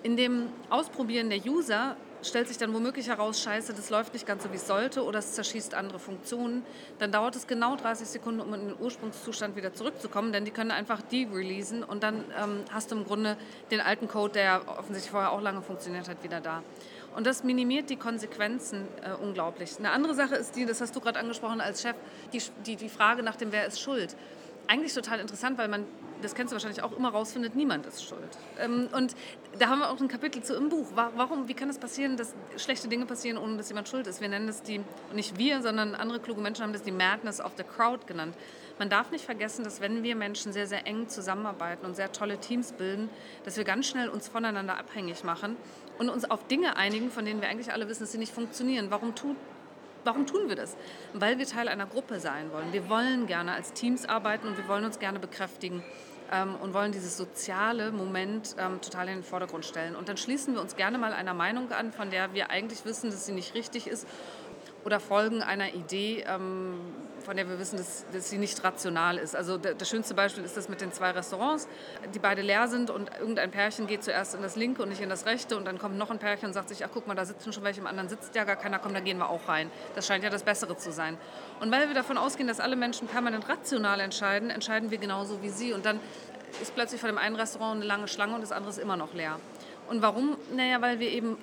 In 0.01 0.17
dem 0.17 0.47
Ausprobieren 0.71 1.29
der 1.29 1.45
User 1.45 1.95
stellt 2.23 2.47
sich 2.47 2.57
dann 2.57 2.73
womöglich 2.73 3.07
heraus, 3.07 3.41
scheiße, 3.41 3.73
das 3.73 3.89
läuft 3.89 4.13
nicht 4.13 4.25
ganz 4.25 4.43
so, 4.43 4.51
wie 4.51 4.55
es 4.55 4.67
sollte 4.67 5.03
oder 5.03 5.19
es 5.19 5.33
zerschießt 5.33 5.73
andere 5.73 5.99
Funktionen. 5.99 6.63
Dann 6.99 7.11
dauert 7.11 7.35
es 7.35 7.47
genau 7.47 7.75
30 7.75 8.07
Sekunden, 8.07 8.41
um 8.41 8.53
in 8.53 8.67
den 8.67 8.75
Ursprungszustand 8.79 9.55
wieder 9.55 9.73
zurückzukommen, 9.73 10.31
denn 10.31 10.45
die 10.45 10.51
können 10.51 10.71
einfach 10.71 11.01
de-releasen 11.01 11.83
und 11.83 12.03
dann 12.03 12.23
ähm, 12.41 12.63
hast 12.71 12.91
du 12.91 12.95
im 12.95 13.05
Grunde 13.05 13.37
den 13.71 13.81
alten 13.81 14.07
Code, 14.07 14.33
der 14.33 14.61
offensichtlich 14.67 15.11
vorher 15.11 15.31
auch 15.31 15.41
lange 15.41 15.61
funktioniert 15.61 16.09
hat, 16.09 16.23
wieder 16.23 16.41
da. 16.41 16.63
Und 17.15 17.27
das 17.27 17.43
minimiert 17.43 17.89
die 17.89 17.95
Konsequenzen 17.95 18.87
äh, 19.03 19.13
unglaublich. 19.13 19.77
Eine 19.77 19.91
andere 19.91 20.15
Sache 20.15 20.35
ist 20.35 20.55
die, 20.55 20.65
das 20.65 20.81
hast 20.81 20.95
du 20.95 20.99
gerade 20.99 21.19
angesprochen 21.19 21.61
als 21.61 21.81
Chef, 21.81 21.95
die, 22.31 22.41
die, 22.65 22.75
die 22.75 22.89
Frage 22.89 23.23
nach 23.23 23.35
dem, 23.35 23.51
wer 23.51 23.65
ist 23.67 23.79
schuld. 23.79 24.15
Eigentlich 24.67 24.93
total 24.93 25.19
interessant, 25.19 25.57
weil 25.57 25.67
man, 25.67 25.85
das 26.23 26.33
kennst 26.35 26.51
du 26.51 26.55
wahrscheinlich 26.55 26.81
auch, 26.81 26.91
immer 26.95 27.09
rausfindet, 27.09 27.55
niemand 27.55 27.85
ist 27.85 28.03
schuld. 28.03 28.37
Ähm, 28.59 28.89
und 28.95 29.15
da 29.59 29.67
haben 29.67 29.79
wir 29.79 29.89
auch 29.91 29.99
ein 29.99 30.07
Kapitel 30.07 30.41
zu 30.41 30.55
im 30.55 30.69
Buch. 30.69 30.87
Wa- 30.95 31.11
Warum, 31.15 31.47
wie 31.47 31.53
kann 31.53 31.69
es 31.69 31.77
passieren, 31.77 32.17
dass 32.17 32.33
schlechte 32.57 32.87
Dinge 32.87 33.05
passieren, 33.05 33.37
ohne 33.37 33.57
dass 33.57 33.69
jemand 33.69 33.87
schuld 33.89 34.07
ist? 34.07 34.21
Wir 34.21 34.29
nennen 34.29 34.47
das 34.47 34.63
die, 34.63 34.81
nicht 35.13 35.37
wir, 35.37 35.61
sondern 35.61 35.95
andere 35.95 36.19
kluge 36.19 36.41
Menschen 36.41 36.63
haben 36.63 36.73
das 36.73 36.83
die 36.83 36.91
Madness 36.91 37.39
of 37.41 37.51
the 37.57 37.63
Crowd 37.63 38.05
genannt. 38.07 38.35
Man 38.79 38.89
darf 38.89 39.11
nicht 39.11 39.23
vergessen, 39.25 39.63
dass 39.63 39.81
wenn 39.81 40.01
wir 40.01 40.15
Menschen 40.15 40.51
sehr, 40.51 40.65
sehr 40.65 40.87
eng 40.87 41.07
zusammenarbeiten 41.07 41.85
und 41.85 41.95
sehr 41.95 42.11
tolle 42.11 42.39
Teams 42.39 42.71
bilden, 42.71 43.09
dass 43.43 43.55
wir 43.55 43.63
ganz 43.65 43.85
schnell 43.85 44.09
uns 44.09 44.27
voneinander 44.27 44.77
abhängig 44.79 45.23
machen 45.23 45.57
und 45.99 46.09
uns 46.09 46.25
auf 46.25 46.47
Dinge 46.47 46.75
einigen, 46.75 47.11
von 47.11 47.23
denen 47.23 47.39
wir 47.41 47.49
eigentlich 47.49 47.71
alle 47.71 47.87
wissen, 47.87 48.01
dass 48.03 48.11
sie 48.13 48.17
nicht 48.17 48.33
funktionieren. 48.33 48.87
Warum 48.89 49.13
tut 49.13 49.35
Warum 50.05 50.25
tun 50.27 50.49
wir 50.49 50.57
das? 50.57 50.75
Weil 51.13 51.37
wir 51.37 51.45
Teil 51.45 51.69
einer 51.69 51.85
Gruppe 51.85 52.19
sein 52.19 52.51
wollen. 52.51 52.73
Wir 52.73 52.89
wollen 52.89 53.25
gerne 53.25 53.53
als 53.53 53.71
Teams 53.71 54.05
arbeiten 54.05 54.47
und 54.49 54.57
wir 54.57 54.67
wollen 54.67 54.83
uns 54.83 54.99
gerne 54.99 55.17
bekräftigen 55.17 55.81
ähm, 56.31 56.55
und 56.55 56.73
wollen 56.73 56.91
dieses 56.91 57.17
soziale 57.17 57.91
Moment 57.91 58.55
ähm, 58.57 58.81
total 58.81 59.07
in 59.09 59.15
den 59.15 59.23
Vordergrund 59.23 59.65
stellen. 59.65 59.95
Und 59.95 60.09
dann 60.09 60.17
schließen 60.17 60.53
wir 60.53 60.61
uns 60.61 60.75
gerne 60.75 60.97
mal 60.97 61.13
einer 61.13 61.33
Meinung 61.33 61.71
an, 61.71 61.91
von 61.91 62.09
der 62.09 62.33
wir 62.33 62.49
eigentlich 62.49 62.85
wissen, 62.85 63.09
dass 63.09 63.25
sie 63.25 63.33
nicht 63.33 63.53
richtig 63.55 63.87
ist 63.87 64.07
oder 64.85 64.99
folgen 64.99 65.41
einer 65.41 65.73
Idee, 65.73 66.23
ähm, 66.27 66.79
von 67.23 67.37
der 67.37 67.47
wir 67.47 67.57
wissen, 67.57 67.77
dass, 67.77 68.05
dass 68.11 68.29
sie 68.29 68.37
nicht 68.37 68.63
rational 68.63 69.17
ist. 69.17 69.35
Also 69.35 69.57
das 69.57 69.89
schönste 69.89 70.13
Beispiel 70.13 70.43
ist 70.43 70.57
das 70.57 70.67
mit 70.67 70.81
den 70.81 70.91
zwei 70.91 71.11
Restaurants, 71.11 71.67
die 72.13 72.19
beide 72.19 72.41
leer 72.41 72.67
sind 72.67 72.89
und 72.89 73.09
irgendein 73.17 73.49
Pärchen 73.49 73.87
geht 73.87 74.03
zuerst 74.03 74.35
in 74.35 74.41
das 74.41 74.55
linke 74.55 74.83
und 74.83 74.89
nicht 74.89 75.01
in 75.01 75.09
das 75.09 75.25
rechte 75.25 75.55
und 75.55 75.65
dann 75.65 75.77
kommt 75.77 75.97
noch 75.97 76.11
ein 76.11 76.19
Pärchen 76.19 76.47
und 76.47 76.53
sagt 76.53 76.69
sich, 76.69 76.83
ach 76.83 76.89
guck 76.93 77.07
mal, 77.07 77.15
da 77.15 77.25
sitzen 77.25 77.53
schon 77.53 77.63
welche, 77.63 77.79
im 77.79 77.87
anderen 77.87 78.09
sitzt 78.09 78.35
ja 78.35 78.43
gar 78.43 78.57
keiner, 78.57 78.79
komm, 78.79 78.93
da 78.93 78.99
gehen 78.99 79.17
wir 79.17 79.29
auch 79.29 79.47
rein. 79.47 79.71
Das 79.95 80.05
scheint 80.05 80.23
ja 80.23 80.29
das 80.29 80.43
Bessere 80.43 80.75
zu 80.75 80.91
sein. 80.91 81.17
Und 81.61 81.71
weil 81.71 81.87
wir 81.87 81.95
davon 81.95 82.17
ausgehen, 82.17 82.47
dass 82.47 82.59
alle 82.59 82.75
Menschen 82.75 83.07
permanent 83.07 83.47
rational 83.47 83.99
entscheiden, 84.01 84.49
entscheiden 84.49 84.91
wir 84.91 84.97
genauso 84.97 85.41
wie 85.41 85.49
sie 85.49 85.71
und 85.71 85.85
dann 85.85 85.99
ist 86.61 86.75
plötzlich 86.75 86.99
vor 86.99 87.09
dem 87.09 87.17
einen 87.17 87.35
Restaurant 87.35 87.77
eine 87.77 87.85
lange 87.85 88.07
Schlange 88.07 88.35
und 88.35 88.41
das 88.41 88.51
andere 88.51 88.71
ist 88.71 88.79
immer 88.79 88.97
noch 88.97 89.13
leer. 89.13 89.39
Und 89.89 90.01
warum? 90.01 90.37
Naja, 90.55 90.81
weil 90.81 90.99
wir 90.99 91.09
eben 91.09 91.37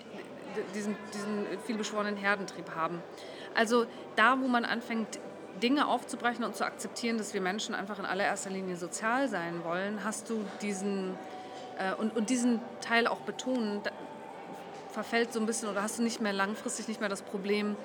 diesen, 0.74 0.96
diesen 1.14 1.46
vielbeschworenen 1.66 2.16
Herdentrieb 2.16 2.74
haben. 2.74 3.02
Also 3.54 3.86
da, 4.16 4.40
wo 4.40 4.48
man 4.48 4.64
anfängt, 4.64 5.18
Dinge 5.62 5.88
aufzubrechen 5.88 6.44
und 6.44 6.56
zu 6.56 6.64
akzeptieren, 6.64 7.18
dass 7.18 7.34
wir 7.34 7.40
Menschen 7.40 7.74
einfach 7.74 7.98
in 7.98 8.06
allererster 8.06 8.50
Linie 8.50 8.76
sozial 8.76 9.28
sein 9.28 9.64
wollen, 9.64 10.04
hast 10.04 10.30
du 10.30 10.44
diesen 10.62 11.16
äh, 11.78 11.94
und, 11.94 12.16
und 12.16 12.30
diesen 12.30 12.60
Teil 12.80 13.06
auch 13.06 13.20
betonen, 13.20 13.80
da 13.82 13.90
verfällt 14.92 15.32
so 15.32 15.40
ein 15.40 15.46
bisschen 15.46 15.68
oder 15.68 15.82
hast 15.82 15.98
du 15.98 16.02
nicht 16.02 16.20
mehr 16.20 16.32
langfristig 16.32 16.88
nicht 16.88 17.00
mehr 17.00 17.08
das 17.08 17.22
Problem, 17.22 17.76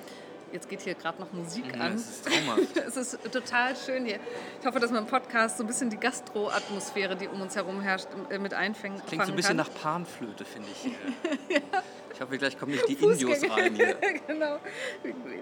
jetzt 0.56 0.70
geht 0.70 0.82
hier 0.82 0.96
gerade 0.96 1.22
noch 1.22 1.32
Musik 1.34 1.66
Ja, 1.76 1.82
an. 1.82 1.94
das 1.94 2.10
ist 2.10 2.26
traumhaft. 2.26 2.78
Es 2.88 2.98
ist 2.98 3.32
total 3.32 3.76
schön 3.76 4.06
hier. 4.06 4.20
Ich 4.60 4.66
hoffe, 4.66 4.80
dass 4.80 4.90
im 4.90 5.06
Podcast 5.06 5.58
so 5.58 5.64
ein 5.64 5.68
bisschen 5.68 5.90
die 5.90 5.98
Gastro-Atmosphäre, 5.98 7.16
die 7.16 7.28
um 7.28 7.42
uns 7.42 7.56
herum 7.56 7.82
herrscht, 7.82 8.08
äh, 8.30 8.40
mit 8.40 8.54
einfängen 8.54 9.02
Klingt 9.06 9.26
so 9.26 9.32
ein 9.32 9.36
bisschen 9.36 9.58
kann. 9.58 9.68
nach 9.68 9.82
Panflöte, 9.82 10.46
finde 10.46 10.70
ich. 10.72 10.78
hier. 10.78 11.62
Ich 12.14 12.22
hoffe, 12.22 12.38
gleich 12.38 12.58
kommen 12.58 12.72
nicht 12.72 12.88
die 12.88 12.94
Indios 12.94 13.44
rein 13.50 13.76
hier. 13.76 13.94
genau. 14.28 14.58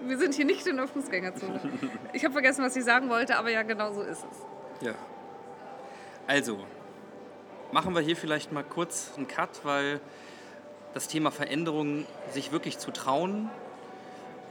Wir 0.06 0.18
sind 0.18 0.34
hier 0.34 0.44
nicht 0.44 0.66
in 0.66 0.76
der 0.76 0.88
Fußgängerzone. 0.88 1.60
Ich 2.12 2.24
habe 2.24 2.32
vergessen, 2.32 2.64
was 2.64 2.74
ich 2.74 2.82
sagen 2.82 3.08
wollte, 3.10 3.36
aber 3.36 3.48
ja, 3.48 3.62
genau 3.62 3.92
so 3.92 4.02
ist 4.02 4.24
es. 4.28 4.84
Ja. 4.84 4.94
Also, 6.26 6.58
machen 7.70 7.94
wir 7.94 8.00
hier 8.00 8.16
vielleicht 8.16 8.50
mal 8.50 8.64
kurz 8.64 9.12
einen 9.16 9.28
Cut, 9.28 9.64
weil 9.64 10.00
das 10.94 11.06
Thema 11.06 11.30
Veränderung, 11.30 12.06
sich 12.32 12.50
wirklich 12.50 12.78
zu 12.78 12.90
trauen, 12.90 13.50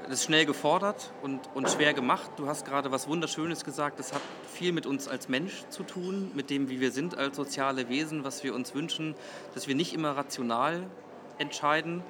das 0.04 0.20
ist 0.20 0.26
schnell 0.26 0.46
gefordert 0.46 1.12
und, 1.22 1.40
und 1.54 1.70
schwer 1.70 1.94
gemacht. 1.94 2.32
Du 2.36 2.48
hast 2.48 2.66
gerade 2.66 2.92
was 2.92 3.08
Wunderschönes 3.08 3.64
gesagt. 3.64 4.00
Das 4.00 4.14
hat 4.14 4.22
viel 4.52 4.72
mit 4.72 4.86
uns 4.86 5.08
als 5.08 5.30
Mensch 5.30 5.64
zu 5.70 5.84
tun, 5.84 6.32
mit 6.36 6.50
dem, 6.50 6.70
wie 6.70 6.80
wir 6.80 6.92
sind 6.92 7.18
als 7.18 7.36
soziale 7.36 7.90
Wesen, 7.90 8.24
was 8.24 8.44
wir 8.44 8.54
uns 8.54 8.76
wünschen, 8.76 9.16
dass 9.54 9.68
wir 9.68 9.76
nicht 9.76 9.94
immer 9.94 10.16
rational 10.16 10.84
entscheiden. 11.38 12.04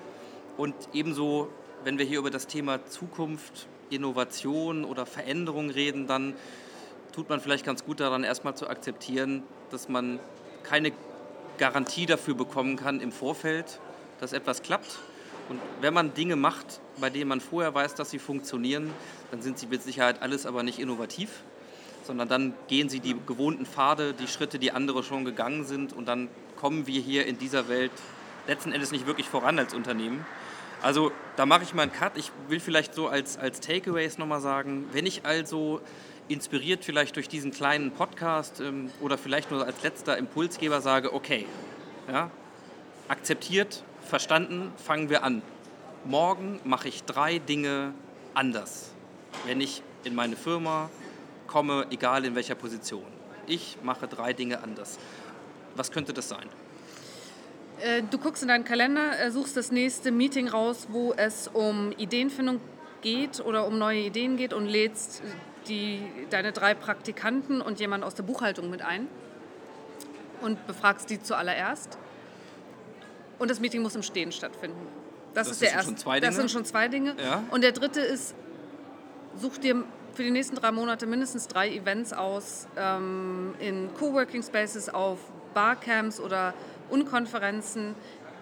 Und 0.57 0.75
ebenso, 0.93 1.49
wenn 1.83 1.97
wir 1.97 2.05
hier 2.05 2.19
über 2.19 2.31
das 2.31 2.47
Thema 2.47 2.85
Zukunft, 2.85 3.67
Innovation 3.89 4.85
oder 4.85 5.05
Veränderung 5.05 5.69
reden, 5.69 6.07
dann 6.07 6.33
tut 7.13 7.29
man 7.29 7.39
vielleicht 7.39 7.65
ganz 7.65 7.85
gut 7.85 7.99
daran, 7.99 8.23
erstmal 8.23 8.55
zu 8.55 8.67
akzeptieren, 8.67 9.43
dass 9.69 9.87
man 9.87 10.19
keine 10.63 10.91
Garantie 11.57 12.05
dafür 12.05 12.33
bekommen 12.33 12.75
kann 12.75 12.99
im 12.99 13.11
Vorfeld, 13.11 13.79
dass 14.19 14.33
etwas 14.33 14.63
klappt. 14.63 14.99
Und 15.49 15.59
wenn 15.81 15.93
man 15.93 16.13
Dinge 16.13 16.35
macht, 16.35 16.79
bei 16.99 17.09
denen 17.09 17.27
man 17.27 17.41
vorher 17.41 17.73
weiß, 17.73 17.95
dass 17.95 18.09
sie 18.09 18.19
funktionieren, 18.19 18.91
dann 19.31 19.41
sind 19.41 19.59
sie 19.59 19.67
mit 19.67 19.83
Sicherheit 19.83 20.21
alles 20.21 20.45
aber 20.45 20.63
nicht 20.63 20.79
innovativ, 20.79 21.29
sondern 22.03 22.27
dann 22.27 22.53
gehen 22.67 22.89
sie 22.89 22.99
die 22.99 23.15
gewohnten 23.25 23.65
Pfade, 23.65 24.13
die 24.13 24.27
Schritte, 24.27 24.59
die 24.59 24.71
andere 24.71 25.03
schon 25.03 25.25
gegangen 25.25 25.65
sind 25.65 25.93
und 25.93 26.07
dann 26.07 26.29
kommen 26.55 26.87
wir 26.87 27.01
hier 27.01 27.25
in 27.25 27.37
dieser 27.37 27.67
Welt 27.67 27.91
letzten 28.47 28.71
Endes 28.71 28.91
nicht 28.91 29.05
wirklich 29.05 29.27
voran 29.27 29.59
als 29.59 29.73
Unternehmen. 29.73 30.25
Also 30.81 31.11
da 31.37 31.45
mache 31.45 31.63
ich 31.63 31.73
mal 31.73 31.83
einen 31.83 31.93
Cut. 31.93 32.17
Ich 32.17 32.31
will 32.49 32.59
vielleicht 32.59 32.93
so 32.93 33.07
als, 33.07 33.37
als 33.37 33.61
Takeaways 33.61 34.17
nochmal 34.17 34.41
sagen, 34.41 34.85
wenn 34.91 35.05
ich 35.05 35.25
also 35.25 35.79
inspiriert 36.27 36.83
vielleicht 36.83 37.15
durch 37.15 37.29
diesen 37.29 37.51
kleinen 37.51 37.91
Podcast 37.91 38.59
ähm, 38.59 38.89
oder 39.01 39.17
vielleicht 39.17 39.51
nur 39.51 39.65
als 39.65 39.81
letzter 39.81 40.17
Impulsgeber 40.17 40.81
sage, 40.81 41.13
okay, 41.13 41.45
ja, 42.11 42.29
akzeptiert, 43.07 43.83
verstanden, 44.05 44.71
fangen 44.77 45.09
wir 45.09 45.23
an. 45.23 45.41
Morgen 46.05 46.59
mache 46.63 46.87
ich 46.87 47.03
drei 47.03 47.39
Dinge 47.39 47.93
anders, 48.33 48.91
wenn 49.45 49.61
ich 49.61 49.81
in 50.03 50.15
meine 50.15 50.35
Firma 50.35 50.89
komme, 51.47 51.87
egal 51.91 52.25
in 52.25 52.35
welcher 52.35 52.55
Position. 52.55 53.05
Ich 53.47 53.77
mache 53.83 54.07
drei 54.07 54.33
Dinge 54.33 54.61
anders. 54.63 54.99
Was 55.75 55.91
könnte 55.91 56.13
das 56.13 56.29
sein? 56.29 56.47
Äh, 57.81 58.03
Du 58.09 58.17
guckst 58.17 58.41
in 58.41 58.49
deinen 58.49 58.63
Kalender, 58.63 59.19
äh, 59.19 59.31
suchst 59.31 59.57
das 59.57 59.71
nächste 59.71 60.11
Meeting 60.11 60.47
raus, 60.47 60.87
wo 60.89 61.13
es 61.13 61.47
um 61.47 61.91
Ideenfindung 61.93 62.59
geht 63.01 63.39
oder 63.39 63.67
um 63.67 63.77
neue 63.77 64.01
Ideen 64.01 64.37
geht 64.37 64.53
und 64.53 64.65
lädst 64.65 65.21
die, 65.67 66.01
deine 66.29 66.51
drei 66.51 66.73
Praktikanten 66.73 67.61
und 67.61 67.79
jemand 67.79 68.03
aus 68.03 68.15
der 68.15 68.23
Buchhaltung 68.23 68.69
mit 68.69 68.81
ein 68.81 69.07
und 70.41 70.65
befragst 70.67 71.09
die 71.09 71.21
zuallererst. 71.21 71.97
Und 73.43 73.51
das 73.51 73.59
Meeting 73.59 73.81
muss 73.81 73.93
im 73.93 74.03
Stehen 74.03 74.31
stattfinden. 74.31 74.79
Das, 75.33 75.47
Das 75.47 75.55
ist 75.55 75.61
der 75.63 75.67
sind 75.71 75.75
erste. 75.75 75.89
schon 75.91 75.97
zwei 75.97 76.19
Das 76.21 76.29
Dinge? 76.29 76.39
sind 76.39 76.51
schon 76.51 76.63
zwei 76.63 76.87
Dinge. 76.87 77.13
Ja. 77.21 77.43
Und 77.51 77.61
der 77.61 77.73
dritte 77.73 77.99
ist, 77.99 78.33
such 79.37 79.57
dir 79.57 79.83
für 80.13 80.23
die 80.23 80.31
nächsten 80.31 80.55
drei 80.55 80.71
Monate 80.71 81.05
mindestens 81.07 81.49
drei 81.49 81.69
Events 81.69 82.13
aus 82.13 82.67
ähm, 82.77 83.53
in 83.59 83.89
Coworking 83.99 84.43
Spaces, 84.43 84.87
auf 84.87 85.19
Barcamps 85.53 86.21
oder 86.21 86.53
Unkonferenzen, 86.89 87.95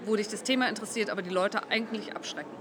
wo 0.06 0.16
dich 0.16 0.28
das 0.28 0.44
Thema 0.44 0.70
interessiert, 0.70 1.10
aber 1.10 1.24
die 1.24 1.32
Leute 1.32 1.68
eigentlich 1.72 2.16
abschrecken. 2.16 2.52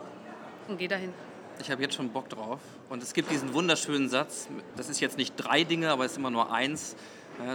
Und 0.67 0.79
geh 0.79 0.89
dahin. 0.89 1.13
Ich 1.61 1.71
habe 1.71 1.83
jetzt 1.83 1.95
schon 1.95 2.09
Bock 2.09 2.31
drauf. 2.31 2.61
Und 2.89 3.03
es 3.03 3.13
gibt 3.13 3.31
diesen 3.31 3.53
wunderschönen 3.53 4.09
Satz, 4.09 4.49
das 4.79 4.89
ist 4.89 5.01
jetzt 5.01 5.19
nicht 5.19 5.35
drei 5.37 5.63
Dinge, 5.65 5.91
aber 5.91 6.07
es 6.07 6.13
ist 6.13 6.17
immer 6.17 6.31
nur 6.31 6.51
eins. 6.51 6.97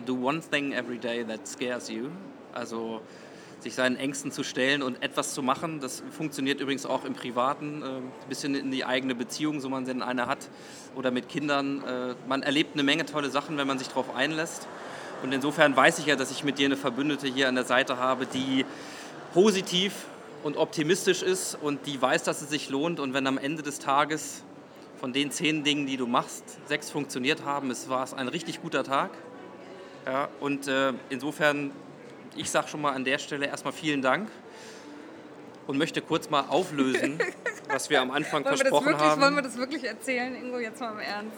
Do 0.06 0.14
one 0.14 0.42
thing 0.42 0.74
every 0.74 1.00
day 1.00 1.26
that 1.26 1.48
scares 1.48 1.90
you. 1.90 2.10
Also 2.54 3.02
sich 3.66 3.74
seinen 3.74 3.98
Ängsten 3.98 4.32
zu 4.32 4.44
stellen 4.44 4.84
und 4.84 5.02
etwas 5.02 5.34
zu 5.34 5.42
machen. 5.42 5.80
Das 5.80 6.04
funktioniert 6.12 6.62
übrigens 6.62 6.86
auch 6.86 7.04
im 7.04 7.16
Privaten, 7.16 7.82
äh, 7.82 7.86
ein 7.86 8.30
bisschen 8.30 8.54
in 8.54 8.70
die 8.70 8.86
eigene 8.86 9.16
Beziehung, 9.16 9.60
so 9.60 9.70
man 9.70 9.86
denn 9.86 10.04
eine 10.04 10.28
hat, 10.28 10.50
oder 10.96 11.10
mit 11.10 11.30
Kindern. 11.30 11.84
Äh, 11.84 12.16
man 12.28 12.44
erlebt 12.44 12.76
eine 12.76 12.84
Menge 12.84 13.06
tolle 13.06 13.32
Sachen, 13.32 13.58
wenn 13.58 13.66
man 13.66 13.80
sich 13.80 13.88
darauf 13.88 14.16
einlässt. 14.16 14.68
Und 15.24 15.34
insofern 15.34 15.76
weiß 15.76 15.98
ich 15.98 16.06
ja, 16.06 16.16
dass 16.16 16.30
ich 16.30 16.44
mit 16.44 16.60
dir 16.60 16.68
eine 16.68 16.78
Verbündete 16.78 17.28
hier 17.28 17.50
an 17.50 17.56
der 17.56 17.64
Seite 17.64 17.98
habe, 17.98 18.28
die 18.28 18.66
positiv 19.34 20.06
und 20.44 20.58
optimistisch 20.58 21.24
ist 21.24 21.58
und 21.60 21.88
die 21.88 22.00
weiß, 22.00 22.22
dass 22.22 22.44
es 22.44 22.50
sich 22.52 22.70
lohnt. 22.70 23.00
Und 23.00 23.16
wenn 23.16 23.26
am 23.26 23.40
Ende 23.40 23.64
des 23.64 23.80
Tages 23.80 24.44
von 25.00 25.12
den 25.12 25.32
zehn 25.32 25.64
Dingen, 25.64 25.88
die 25.88 25.98
du 25.98 26.06
machst, 26.06 26.44
sechs 26.68 26.92
funktioniert 26.92 27.44
haben, 27.44 27.72
es 27.72 27.90
war 27.90 28.04
es 28.04 28.14
ein 28.14 28.28
richtig 28.28 28.62
guter 28.62 28.84
Tag. 28.84 29.10
Ja, 30.06 30.30
und 30.40 30.68
äh, 30.68 30.94
insofern, 31.10 31.72
ich 32.36 32.50
sage 32.50 32.68
schon 32.68 32.82
mal 32.82 32.94
an 32.94 33.04
der 33.04 33.18
Stelle 33.18 33.48
erstmal 33.48 33.74
vielen 33.74 34.02
Dank 34.02 34.30
und 35.68 35.78
möchte 35.78 36.02
kurz 36.02 36.30
mal 36.30 36.46
auflösen, 36.48 37.20
was 37.68 37.90
wir 37.90 38.02
am 38.02 38.12
Anfang 38.12 38.44
Wollen 38.46 38.58
versprochen 38.58 38.86
wirklich, 38.88 39.10
haben. 39.10 39.22
wollen 39.22 39.36
wir 39.36 39.42
das 39.42 39.58
wirklich 39.58 39.84
erzählen, 39.84 40.36
Ingo, 40.36 40.60
jetzt 40.60 40.80
mal 40.80 40.92
im 40.92 41.00
Ernst? 41.00 41.38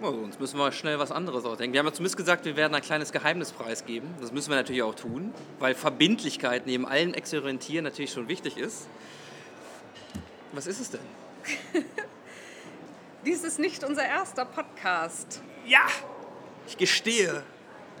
Oh, 0.00 0.12
sonst 0.12 0.38
müssen 0.38 0.58
wir 0.58 0.70
schnell 0.70 0.98
was 1.00 1.10
anderes 1.10 1.44
ausdenken. 1.44 1.72
Wir 1.72 1.80
haben 1.80 1.86
ja 1.86 1.92
zumindest 1.92 2.16
gesagt, 2.16 2.44
wir 2.44 2.54
werden 2.54 2.72
ein 2.72 2.82
kleines 2.82 3.10
Geheimnis 3.10 3.50
preisgeben. 3.50 4.08
Das 4.20 4.30
müssen 4.30 4.50
wir 4.50 4.56
natürlich 4.56 4.82
auch 4.82 4.94
tun, 4.94 5.34
weil 5.58 5.74
Verbindlichkeit 5.74 6.66
neben 6.66 6.86
allem 6.86 7.14
Experimentieren 7.14 7.82
natürlich 7.84 8.12
schon 8.12 8.28
wichtig 8.28 8.56
ist. 8.58 8.86
Was 10.52 10.68
ist 10.68 10.80
es 10.80 10.90
denn? 10.92 11.00
Dies 13.26 13.42
ist 13.42 13.58
nicht 13.58 13.82
unser 13.82 14.04
erster 14.04 14.44
Podcast. 14.44 15.42
Ja, 15.66 15.86
ich 16.68 16.78
gestehe. 16.78 17.42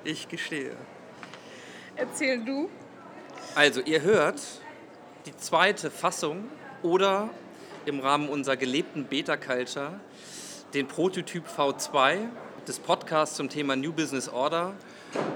Ich 0.04 0.28
gestehe. 0.28 0.76
Erzähl 1.96 2.44
du. 2.44 2.68
Also, 3.54 3.80
ihr 3.80 4.02
hört 4.02 4.40
die 5.26 5.36
zweite 5.36 5.90
Fassung 5.90 6.44
oder 6.82 7.30
im 7.86 8.00
Rahmen 8.00 8.28
unserer 8.28 8.56
gelebten 8.56 9.04
Beta-Culture 9.04 9.98
den 10.74 10.86
Prototyp 10.86 11.44
V2 11.46 12.28
des 12.66 12.78
Podcasts 12.78 13.36
zum 13.36 13.48
Thema 13.48 13.76
New 13.76 13.92
Business 13.92 14.28
Order. 14.28 14.74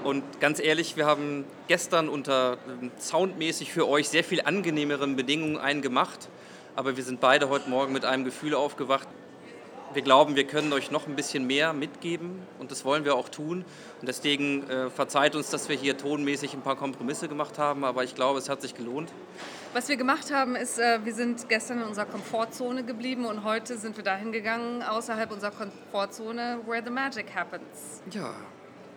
Und 0.03 0.39
ganz 0.39 0.59
ehrlich, 0.59 0.95
wir 0.95 1.05
haben 1.05 1.45
gestern 1.67 2.07
unter 2.07 2.57
ähm, 2.67 2.91
soundmäßig 2.99 3.73
für 3.73 3.87
euch 3.87 4.09
sehr 4.09 4.23
viel 4.23 4.41
angenehmeren 4.41 5.15
Bedingungen 5.15 5.57
einen 5.57 5.81
gemacht. 5.81 6.29
Aber 6.75 6.95
wir 6.95 7.03
sind 7.03 7.19
beide 7.19 7.49
heute 7.49 7.69
Morgen 7.69 7.93
mit 7.93 8.05
einem 8.05 8.23
Gefühl 8.23 8.53
aufgewacht. 8.53 9.07
Wir 9.93 10.01
glauben, 10.01 10.35
wir 10.35 10.45
können 10.45 10.73
euch 10.73 10.89
noch 10.89 11.07
ein 11.07 11.15
bisschen 11.15 11.45
mehr 11.45 11.71
mitgeben 11.71 12.41
und 12.57 12.71
das 12.71 12.83
wollen 12.83 13.05
wir 13.05 13.15
auch 13.15 13.29
tun. 13.29 13.63
Und 13.99 14.07
deswegen 14.07 14.67
äh, 14.67 14.89
verzeiht 14.89 15.35
uns, 15.35 15.51
dass 15.51 15.69
wir 15.69 15.75
hier 15.75 15.97
tonmäßig 15.97 16.53
ein 16.55 16.61
paar 16.61 16.75
Kompromisse 16.75 17.27
gemacht 17.27 17.59
haben, 17.59 17.83
aber 17.83 18.03
ich 18.03 18.15
glaube, 18.15 18.39
es 18.39 18.49
hat 18.49 18.61
sich 18.63 18.73
gelohnt. 18.73 19.11
Was 19.73 19.89
wir 19.89 19.95
gemacht 19.95 20.33
haben, 20.33 20.55
ist, 20.55 20.79
äh, 20.79 20.99
wir 21.03 21.13
sind 21.13 21.47
gestern 21.47 21.79
in 21.79 21.87
unserer 21.87 22.05
Komfortzone 22.05 22.83
geblieben 22.83 23.25
und 23.25 23.43
heute 23.43 23.77
sind 23.77 23.95
wir 23.95 24.03
dahin 24.03 24.31
gegangen, 24.31 24.81
außerhalb 24.81 25.31
unserer 25.31 25.51
Komfortzone, 25.51 26.61
where 26.65 26.81
the 26.83 26.91
magic 26.91 27.27
happens. 27.35 28.01
Ja, 28.11 28.33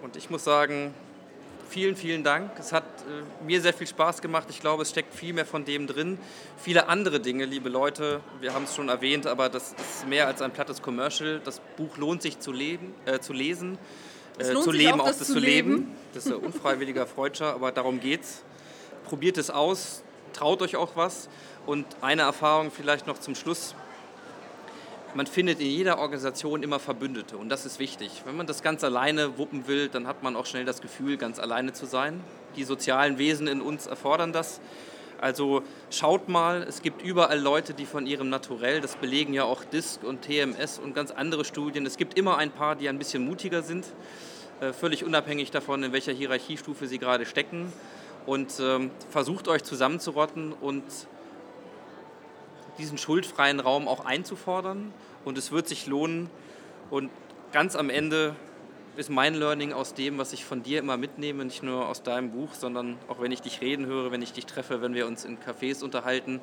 und 0.03 0.17
ich 0.17 0.31
muss 0.31 0.45
sagen, 0.45 0.95
vielen, 1.69 1.97
vielen 1.97 2.25
Dank. 2.25 2.51
Es 2.59 2.73
hat 2.73 2.85
äh, 2.85 3.45
mir 3.45 3.61
sehr 3.61 3.73
viel 3.73 3.87
Spaß 3.87 4.23
gemacht. 4.23 4.49
Ich 4.51 4.61
glaube, 4.61 4.83
es 4.83 4.91
steckt 4.91 5.15
viel 5.15 5.33
mehr 5.33 5.47
von 5.47 5.65
dem 5.65 5.87
drin. 5.87 6.19
Viele 6.57 6.89
andere 6.89 7.21
Dinge, 7.21 7.45
liebe 7.45 7.69
Leute, 7.69 8.21
wir 8.41 8.55
haben 8.55 8.65
es 8.65 8.75
schon 8.75 8.89
erwähnt, 8.89 9.27
aber 9.27 9.49
das 9.49 9.73
ist 9.73 10.07
mehr 10.09 10.27
als 10.27 10.43
ein 10.43 10.53
plattes 10.53 10.83
Commercial. 10.83 11.41
Das 11.45 11.61
Buch 11.77 11.97
lohnt 11.97 12.23
sich 12.23 12.39
zu, 12.39 12.53
leben, 12.53 12.95
äh, 13.05 13.19
zu 13.19 13.33
lesen. 13.33 13.79
Es 14.39 14.51
Äh, 14.51 14.55
zu 14.55 14.71
leben, 14.71 15.01
auch, 15.01 15.07
das 15.07 15.19
das 15.19 15.29
zu 15.29 15.35
zu 15.35 15.39
leben. 15.41 15.71
leben. 15.73 15.97
Das 16.15 16.27
ist 16.27 16.33
ein 16.33 16.39
unfreiwilliger 16.39 17.07
Freudscher, 17.15 17.55
aber 17.55 17.73
darum 17.73 18.01
geht's. 18.01 18.43
Probiert 19.05 19.39
es 19.39 19.51
aus, 19.51 20.03
traut 20.33 20.63
euch 20.63 20.77
auch 20.77 20.97
was. 20.97 21.29
Und 21.65 21.87
eine 22.01 22.23
Erfahrung 22.23 22.71
vielleicht 22.71 23.07
noch 23.07 23.19
zum 23.19 23.35
Schluss 23.35 23.75
man 25.15 25.27
findet 25.27 25.61
in 25.61 25.67
jeder 25.67 25.99
Organisation 25.99 26.63
immer 26.63 26.79
Verbündete 26.79 27.37
und 27.37 27.49
das 27.49 27.65
ist 27.65 27.79
wichtig. 27.79 28.23
Wenn 28.25 28.37
man 28.37 28.47
das 28.47 28.63
ganz 28.63 28.85
alleine 28.85 29.39
wuppen 29.39 29.67
will, 29.67 29.89
dann 29.89 30.07
hat 30.07 30.23
man 30.23 30.37
auch 30.37 30.47
schnell 30.47 30.65
das 30.65 30.81
Gefühl, 30.81 31.17
ganz 31.17 31.39
alleine 31.39 31.73
zu 31.73 31.87
sein. 31.87 32.21
Die 32.57 32.65
sozialen 32.65 33.19
Wesen 33.19 33.47
in 33.47 33.61
uns 33.61 33.87
erfordern 33.87 34.33
das. 34.33 34.61
Also 35.19 35.63
schaut 35.91 36.29
mal, 36.29 36.63
es 36.63 36.83
gibt 36.83 37.03
überall 37.03 37.41
Leute, 37.41 37.73
die 37.73 37.87
von 37.87 38.07
ihrem 38.07 38.29
Naturell, 38.29 38.81
das 38.81 38.97
belegen 38.97 39.33
ja 39.33 39.45
auch 39.45 39.65
DISC 39.65 40.03
und 40.05 40.23
TMS 40.23 40.79
und 40.79 40.95
ganz 40.95 41.11
andere 41.11 41.45
Studien, 41.45 41.87
es 41.87 41.97
gibt 41.97 42.19
immer 42.19 42.37
ein 42.37 42.51
paar, 42.51 42.77
die 42.77 42.89
ein 42.89 42.99
bisschen 42.99 43.25
mutiger 43.25 43.63
sind, 43.63 43.87
äh, 44.61 44.73
völlig 44.73 45.05
unabhängig 45.05 45.51
davon, 45.51 45.83
in 45.83 45.93
welcher 45.93 46.13
Hierarchiestufe 46.13 46.87
sie 46.87 46.99
gerade 46.99 47.25
stecken. 47.25 47.73
Und 48.27 48.55
ähm, 48.61 48.91
versucht 49.11 49.47
euch 49.47 49.63
zusammenzurotten 49.63 50.53
und 50.53 50.83
diesen 52.79 52.99
schuldfreien 52.99 53.61
Raum 53.61 53.89
auch 53.89 54.05
einzufordern 54.05 54.93
und 55.25 55.39
es 55.39 55.53
wird 55.53 55.69
sich 55.69 55.87
lohnen. 55.87 56.31
Und 56.91 57.11
ganz 57.53 57.77
am 57.77 57.91
Ende 57.91 58.37
ist 58.97 59.11
mein 59.11 59.35
Learning 59.35 59.73
aus 59.73 59.95
dem, 59.95 60.19
was 60.19 60.33
ich 60.33 60.45
von 60.45 60.63
dir 60.63 60.79
immer 60.79 60.97
mitnehme, 60.97 61.45
nicht 61.45 61.63
nur 61.63 61.89
aus 61.89 62.03
deinem 62.03 62.31
Buch, 62.31 62.55
sondern 62.55 62.97
auch 63.09 63.21
wenn 63.21 63.33
ich 63.33 63.43
dich 63.43 63.61
reden 63.61 63.87
höre, 63.87 64.11
wenn 64.11 64.23
ich 64.23 64.33
dich 64.33 64.47
treffe, 64.47 64.81
wenn 64.81 64.95
wir 64.95 65.07
uns 65.07 65.25
in 65.25 65.39
Cafés 65.39 65.83
unterhalten. 65.83 66.41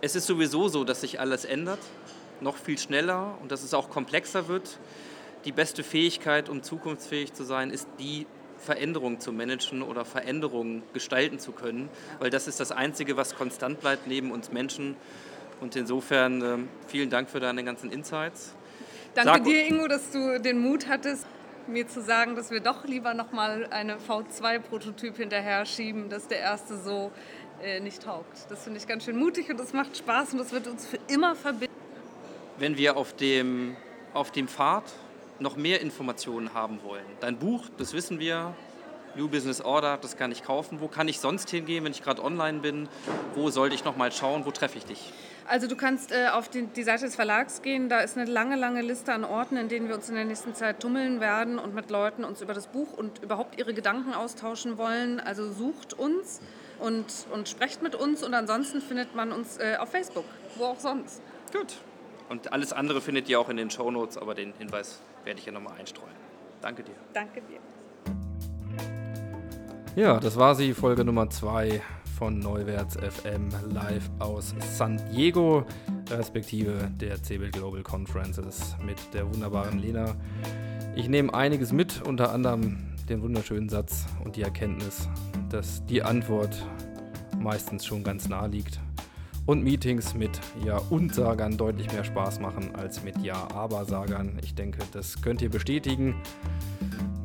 Es 0.00 0.16
ist 0.16 0.26
sowieso 0.26 0.68
so, 0.68 0.84
dass 0.84 1.02
sich 1.02 1.20
alles 1.20 1.44
ändert, 1.44 1.80
noch 2.40 2.56
viel 2.56 2.78
schneller 2.78 3.36
und 3.42 3.52
dass 3.52 3.62
es 3.62 3.74
auch 3.74 3.90
komplexer 3.90 4.48
wird. 4.48 4.78
Die 5.44 5.52
beste 5.52 5.82
Fähigkeit, 5.82 6.48
um 6.48 6.62
zukunftsfähig 6.62 7.34
zu 7.34 7.44
sein, 7.44 7.70
ist 7.70 7.86
die 7.98 8.26
Veränderung 8.60 9.20
zu 9.20 9.32
managen 9.32 9.82
oder 9.82 10.04
Veränderungen 10.04 10.82
gestalten 10.92 11.38
zu 11.38 11.52
können, 11.52 11.88
weil 12.18 12.30
das 12.30 12.46
ist 12.46 12.60
das 12.60 12.72
Einzige, 12.72 13.16
was 13.16 13.34
konstant 13.34 13.80
bleibt 13.80 14.06
neben 14.06 14.30
uns 14.30 14.52
Menschen. 14.52 14.96
Und 15.60 15.76
insofern 15.76 16.42
ähm, 16.42 16.68
vielen 16.86 17.10
Dank 17.10 17.28
für 17.28 17.40
deine 17.40 17.64
ganzen 17.64 17.90
Insights. 17.90 18.54
Danke 19.14 19.30
Sag- 19.32 19.44
dir, 19.44 19.66
Ingo, 19.66 19.88
dass 19.88 20.10
du 20.10 20.40
den 20.40 20.60
Mut 20.60 20.88
hattest, 20.88 21.26
mir 21.66 21.86
zu 21.86 22.00
sagen, 22.02 22.36
dass 22.36 22.50
wir 22.50 22.60
doch 22.60 22.84
lieber 22.84 23.14
nochmal 23.14 23.66
eine 23.70 23.96
V2-Prototyp 23.96 25.16
hinterher 25.16 25.66
schieben, 25.66 26.08
dass 26.08 26.28
der 26.28 26.38
erste 26.40 26.78
so 26.78 27.10
äh, 27.62 27.80
nicht 27.80 28.02
taugt. 28.02 28.50
Das 28.50 28.64
finde 28.64 28.78
ich 28.78 28.86
ganz 28.86 29.04
schön 29.04 29.16
mutig 29.16 29.50
und 29.50 29.60
das 29.60 29.72
macht 29.72 29.96
Spaß 29.96 30.32
und 30.32 30.38
das 30.38 30.52
wird 30.52 30.66
uns 30.66 30.86
für 30.86 30.98
immer 31.08 31.34
verbinden. 31.34 31.74
Wenn 32.58 32.76
wir 32.76 32.96
auf 32.96 33.14
dem, 33.14 33.76
auf 34.14 34.30
dem 34.30 34.48
Pfad 34.48 34.84
noch 35.40 35.56
mehr 35.56 35.80
Informationen 35.80 36.54
haben 36.54 36.82
wollen, 36.82 37.04
dein 37.20 37.38
Buch, 37.38 37.64
das 37.78 37.92
wissen 37.92 38.20
wir, 38.20 38.54
New 39.16 39.28
Business 39.28 39.60
Order, 39.60 39.98
das 40.00 40.16
kann 40.16 40.30
ich 40.30 40.44
kaufen. 40.44 40.80
Wo 40.80 40.86
kann 40.86 41.08
ich 41.08 41.18
sonst 41.18 41.50
hingehen, 41.50 41.84
wenn 41.84 41.92
ich 41.92 42.02
gerade 42.02 42.22
online 42.22 42.60
bin? 42.60 42.88
Wo 43.34 43.50
sollte 43.50 43.74
ich 43.74 43.84
noch 43.84 43.96
mal 43.96 44.12
schauen? 44.12 44.46
Wo 44.46 44.52
treffe 44.52 44.78
ich 44.78 44.84
dich? 44.84 45.12
Also 45.48 45.66
du 45.66 45.74
kannst 45.74 46.12
äh, 46.12 46.28
auf 46.28 46.48
die, 46.48 46.66
die 46.66 46.84
Seite 46.84 47.06
des 47.06 47.16
Verlags 47.16 47.60
gehen. 47.60 47.88
Da 47.88 48.00
ist 48.00 48.16
eine 48.16 48.30
lange, 48.30 48.54
lange 48.54 48.82
Liste 48.82 49.12
an 49.12 49.24
Orten, 49.24 49.56
in 49.56 49.68
denen 49.68 49.88
wir 49.88 49.96
uns 49.96 50.08
in 50.08 50.14
der 50.14 50.24
nächsten 50.24 50.54
Zeit 50.54 50.78
tummeln 50.78 51.20
werden 51.20 51.58
und 51.58 51.74
mit 51.74 51.90
Leuten 51.90 52.22
uns 52.22 52.40
über 52.40 52.54
das 52.54 52.68
Buch 52.68 52.92
und 52.92 53.20
überhaupt 53.20 53.58
ihre 53.58 53.74
Gedanken 53.74 54.14
austauschen 54.14 54.78
wollen. 54.78 55.18
Also 55.18 55.50
sucht 55.50 55.92
uns 55.92 56.40
und, 56.78 57.06
und 57.32 57.48
sprecht 57.48 57.82
mit 57.82 57.96
uns. 57.96 58.22
Und 58.22 58.32
ansonsten 58.32 58.80
findet 58.80 59.16
man 59.16 59.32
uns 59.32 59.58
äh, 59.58 59.76
auf 59.76 59.90
Facebook, 59.90 60.24
wo 60.54 60.66
auch 60.66 60.78
sonst. 60.78 61.20
Gut. 61.52 61.78
Und 62.28 62.52
alles 62.52 62.72
andere 62.72 63.00
findet 63.00 63.28
ihr 63.28 63.40
auch 63.40 63.48
in 63.48 63.56
den 63.56 63.72
Shownotes, 63.72 64.18
aber 64.18 64.36
den 64.36 64.52
Hinweis 64.56 65.00
werde 65.24 65.38
ich 65.38 65.44
hier 65.44 65.52
nochmal 65.52 65.78
einstreuen. 65.78 66.14
Danke 66.60 66.82
dir. 66.82 66.94
Danke 67.12 67.40
dir. 67.42 67.58
Ja, 69.96 70.20
das 70.20 70.36
war 70.36 70.54
sie, 70.54 70.72
Folge 70.72 71.04
Nummer 71.04 71.28
2 71.28 71.82
von 72.16 72.38
Neuwärts 72.38 72.96
FM 72.96 73.48
live 73.72 74.08
aus 74.18 74.54
San 74.76 75.00
Diego, 75.10 75.64
respektive 76.10 76.90
der 77.00 77.22
CeBIT 77.22 77.52
Global 77.52 77.82
Conferences 77.82 78.76
mit 78.84 78.98
der 79.14 79.26
wunderbaren 79.26 79.78
Lena. 79.78 80.14
Ich 80.94 81.08
nehme 81.08 81.32
einiges 81.32 81.72
mit, 81.72 82.02
unter 82.02 82.32
anderem 82.32 82.94
den 83.08 83.22
wunderschönen 83.22 83.68
Satz 83.68 84.06
und 84.22 84.36
die 84.36 84.42
Erkenntnis, 84.42 85.08
dass 85.48 85.84
die 85.86 86.02
Antwort 86.02 86.54
meistens 87.38 87.86
schon 87.86 88.04
ganz 88.04 88.28
nah 88.28 88.46
liegt 88.46 88.80
und 89.46 89.62
Meetings 89.62 90.14
mit 90.14 90.40
Ja 90.64 90.78
und 90.90 91.14
Sagern 91.14 91.56
deutlich 91.56 91.92
mehr 91.92 92.04
Spaß 92.04 92.40
machen 92.40 92.74
als 92.74 93.02
mit 93.02 93.18
Ja 93.18 93.48
aber 93.52 93.84
Sagern. 93.84 94.38
Ich 94.42 94.54
denke, 94.54 94.78
das 94.92 95.20
könnt 95.22 95.42
ihr 95.42 95.50
bestätigen. 95.50 96.14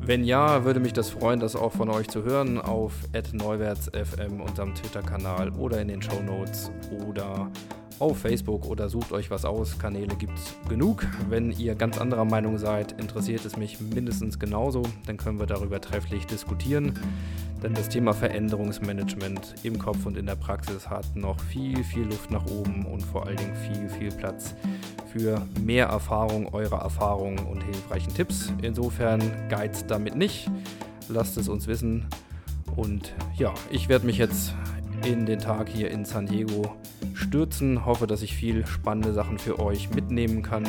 Wenn 0.00 0.22
ja, 0.22 0.64
würde 0.64 0.78
mich 0.78 0.92
das 0.92 1.10
freuen, 1.10 1.40
das 1.40 1.56
auch 1.56 1.72
von 1.72 1.90
euch 1.90 2.08
zu 2.08 2.22
hören 2.22 2.60
auf 2.60 2.92
neuwärtsfm, 3.32 4.40
unserem 4.40 4.74
Twitter-Kanal 4.74 5.50
oder 5.50 5.80
in 5.80 5.88
den 5.88 6.00
Show 6.00 6.22
Notes 6.22 6.70
oder 7.08 7.50
auf 7.98 8.18
Facebook 8.18 8.66
oder 8.66 8.88
sucht 8.88 9.12
euch 9.12 9.30
was 9.30 9.44
aus. 9.44 9.78
Kanäle 9.78 10.14
gibt 10.16 10.38
es 10.38 10.54
genug. 10.68 11.06
Wenn 11.28 11.50
ihr 11.50 11.74
ganz 11.74 11.98
anderer 11.98 12.24
Meinung 12.24 12.58
seid, 12.58 12.92
interessiert 13.00 13.44
es 13.44 13.56
mich 13.56 13.80
mindestens 13.80 14.38
genauso. 14.38 14.82
Dann 15.06 15.16
können 15.16 15.38
wir 15.38 15.46
darüber 15.46 15.80
trefflich 15.80 16.26
diskutieren. 16.26 16.98
Denn 17.66 17.74
das 17.74 17.88
Thema 17.88 18.12
Veränderungsmanagement 18.12 19.56
im 19.64 19.76
Kopf 19.76 20.06
und 20.06 20.16
in 20.16 20.24
der 20.26 20.36
Praxis 20.36 20.88
hat 20.88 21.16
noch 21.16 21.40
viel, 21.40 21.82
viel 21.82 22.04
Luft 22.04 22.30
nach 22.30 22.46
oben 22.46 22.86
und 22.86 23.02
vor 23.02 23.26
allen 23.26 23.38
Dingen 23.38 23.56
viel, 23.56 23.88
viel 23.88 24.12
Platz 24.12 24.54
für 25.12 25.44
mehr 25.64 25.86
Erfahrung, 25.86 26.54
eure 26.54 26.76
Erfahrungen 26.76 27.40
und 27.40 27.64
hilfreichen 27.64 28.14
Tipps. 28.14 28.52
Insofern 28.62 29.20
geizt 29.48 29.90
damit 29.90 30.14
nicht. 30.14 30.48
Lasst 31.08 31.38
es 31.38 31.48
uns 31.48 31.66
wissen. 31.66 32.06
Und 32.76 33.12
ja, 33.36 33.52
ich 33.72 33.88
werde 33.88 34.06
mich 34.06 34.18
jetzt 34.18 34.54
in 35.04 35.26
den 35.26 35.40
Tag 35.40 35.68
hier 35.68 35.90
in 35.90 36.04
San 36.04 36.26
Diego 36.26 36.76
stürzen. 37.14 37.84
Hoffe, 37.84 38.06
dass 38.06 38.22
ich 38.22 38.36
viel 38.36 38.64
spannende 38.64 39.12
Sachen 39.12 39.40
für 39.40 39.58
euch 39.58 39.90
mitnehmen 39.90 40.40
kann 40.40 40.68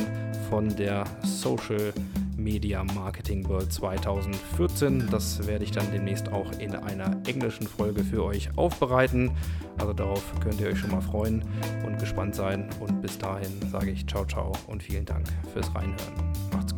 von 0.50 0.74
der 0.74 1.04
Social 1.22 1.92
Media 2.38 2.84
Marketing 2.84 3.46
World 3.48 3.72
2014. 3.72 5.08
Das 5.10 5.46
werde 5.46 5.64
ich 5.64 5.72
dann 5.72 5.90
demnächst 5.92 6.32
auch 6.32 6.50
in 6.58 6.74
einer 6.74 7.20
englischen 7.26 7.66
Folge 7.66 8.04
für 8.04 8.24
euch 8.24 8.48
aufbereiten. 8.56 9.32
Also 9.76 9.92
darauf 9.92 10.22
könnt 10.40 10.60
ihr 10.60 10.68
euch 10.68 10.78
schon 10.78 10.90
mal 10.90 11.02
freuen 11.02 11.42
und 11.86 11.98
gespannt 11.98 12.34
sein. 12.34 12.68
Und 12.80 13.02
bis 13.02 13.18
dahin 13.18 13.50
sage 13.70 13.90
ich 13.90 14.06
ciao, 14.06 14.24
ciao 14.24 14.52
und 14.68 14.82
vielen 14.82 15.04
Dank 15.04 15.26
fürs 15.52 15.74
Reinhören. 15.74 16.77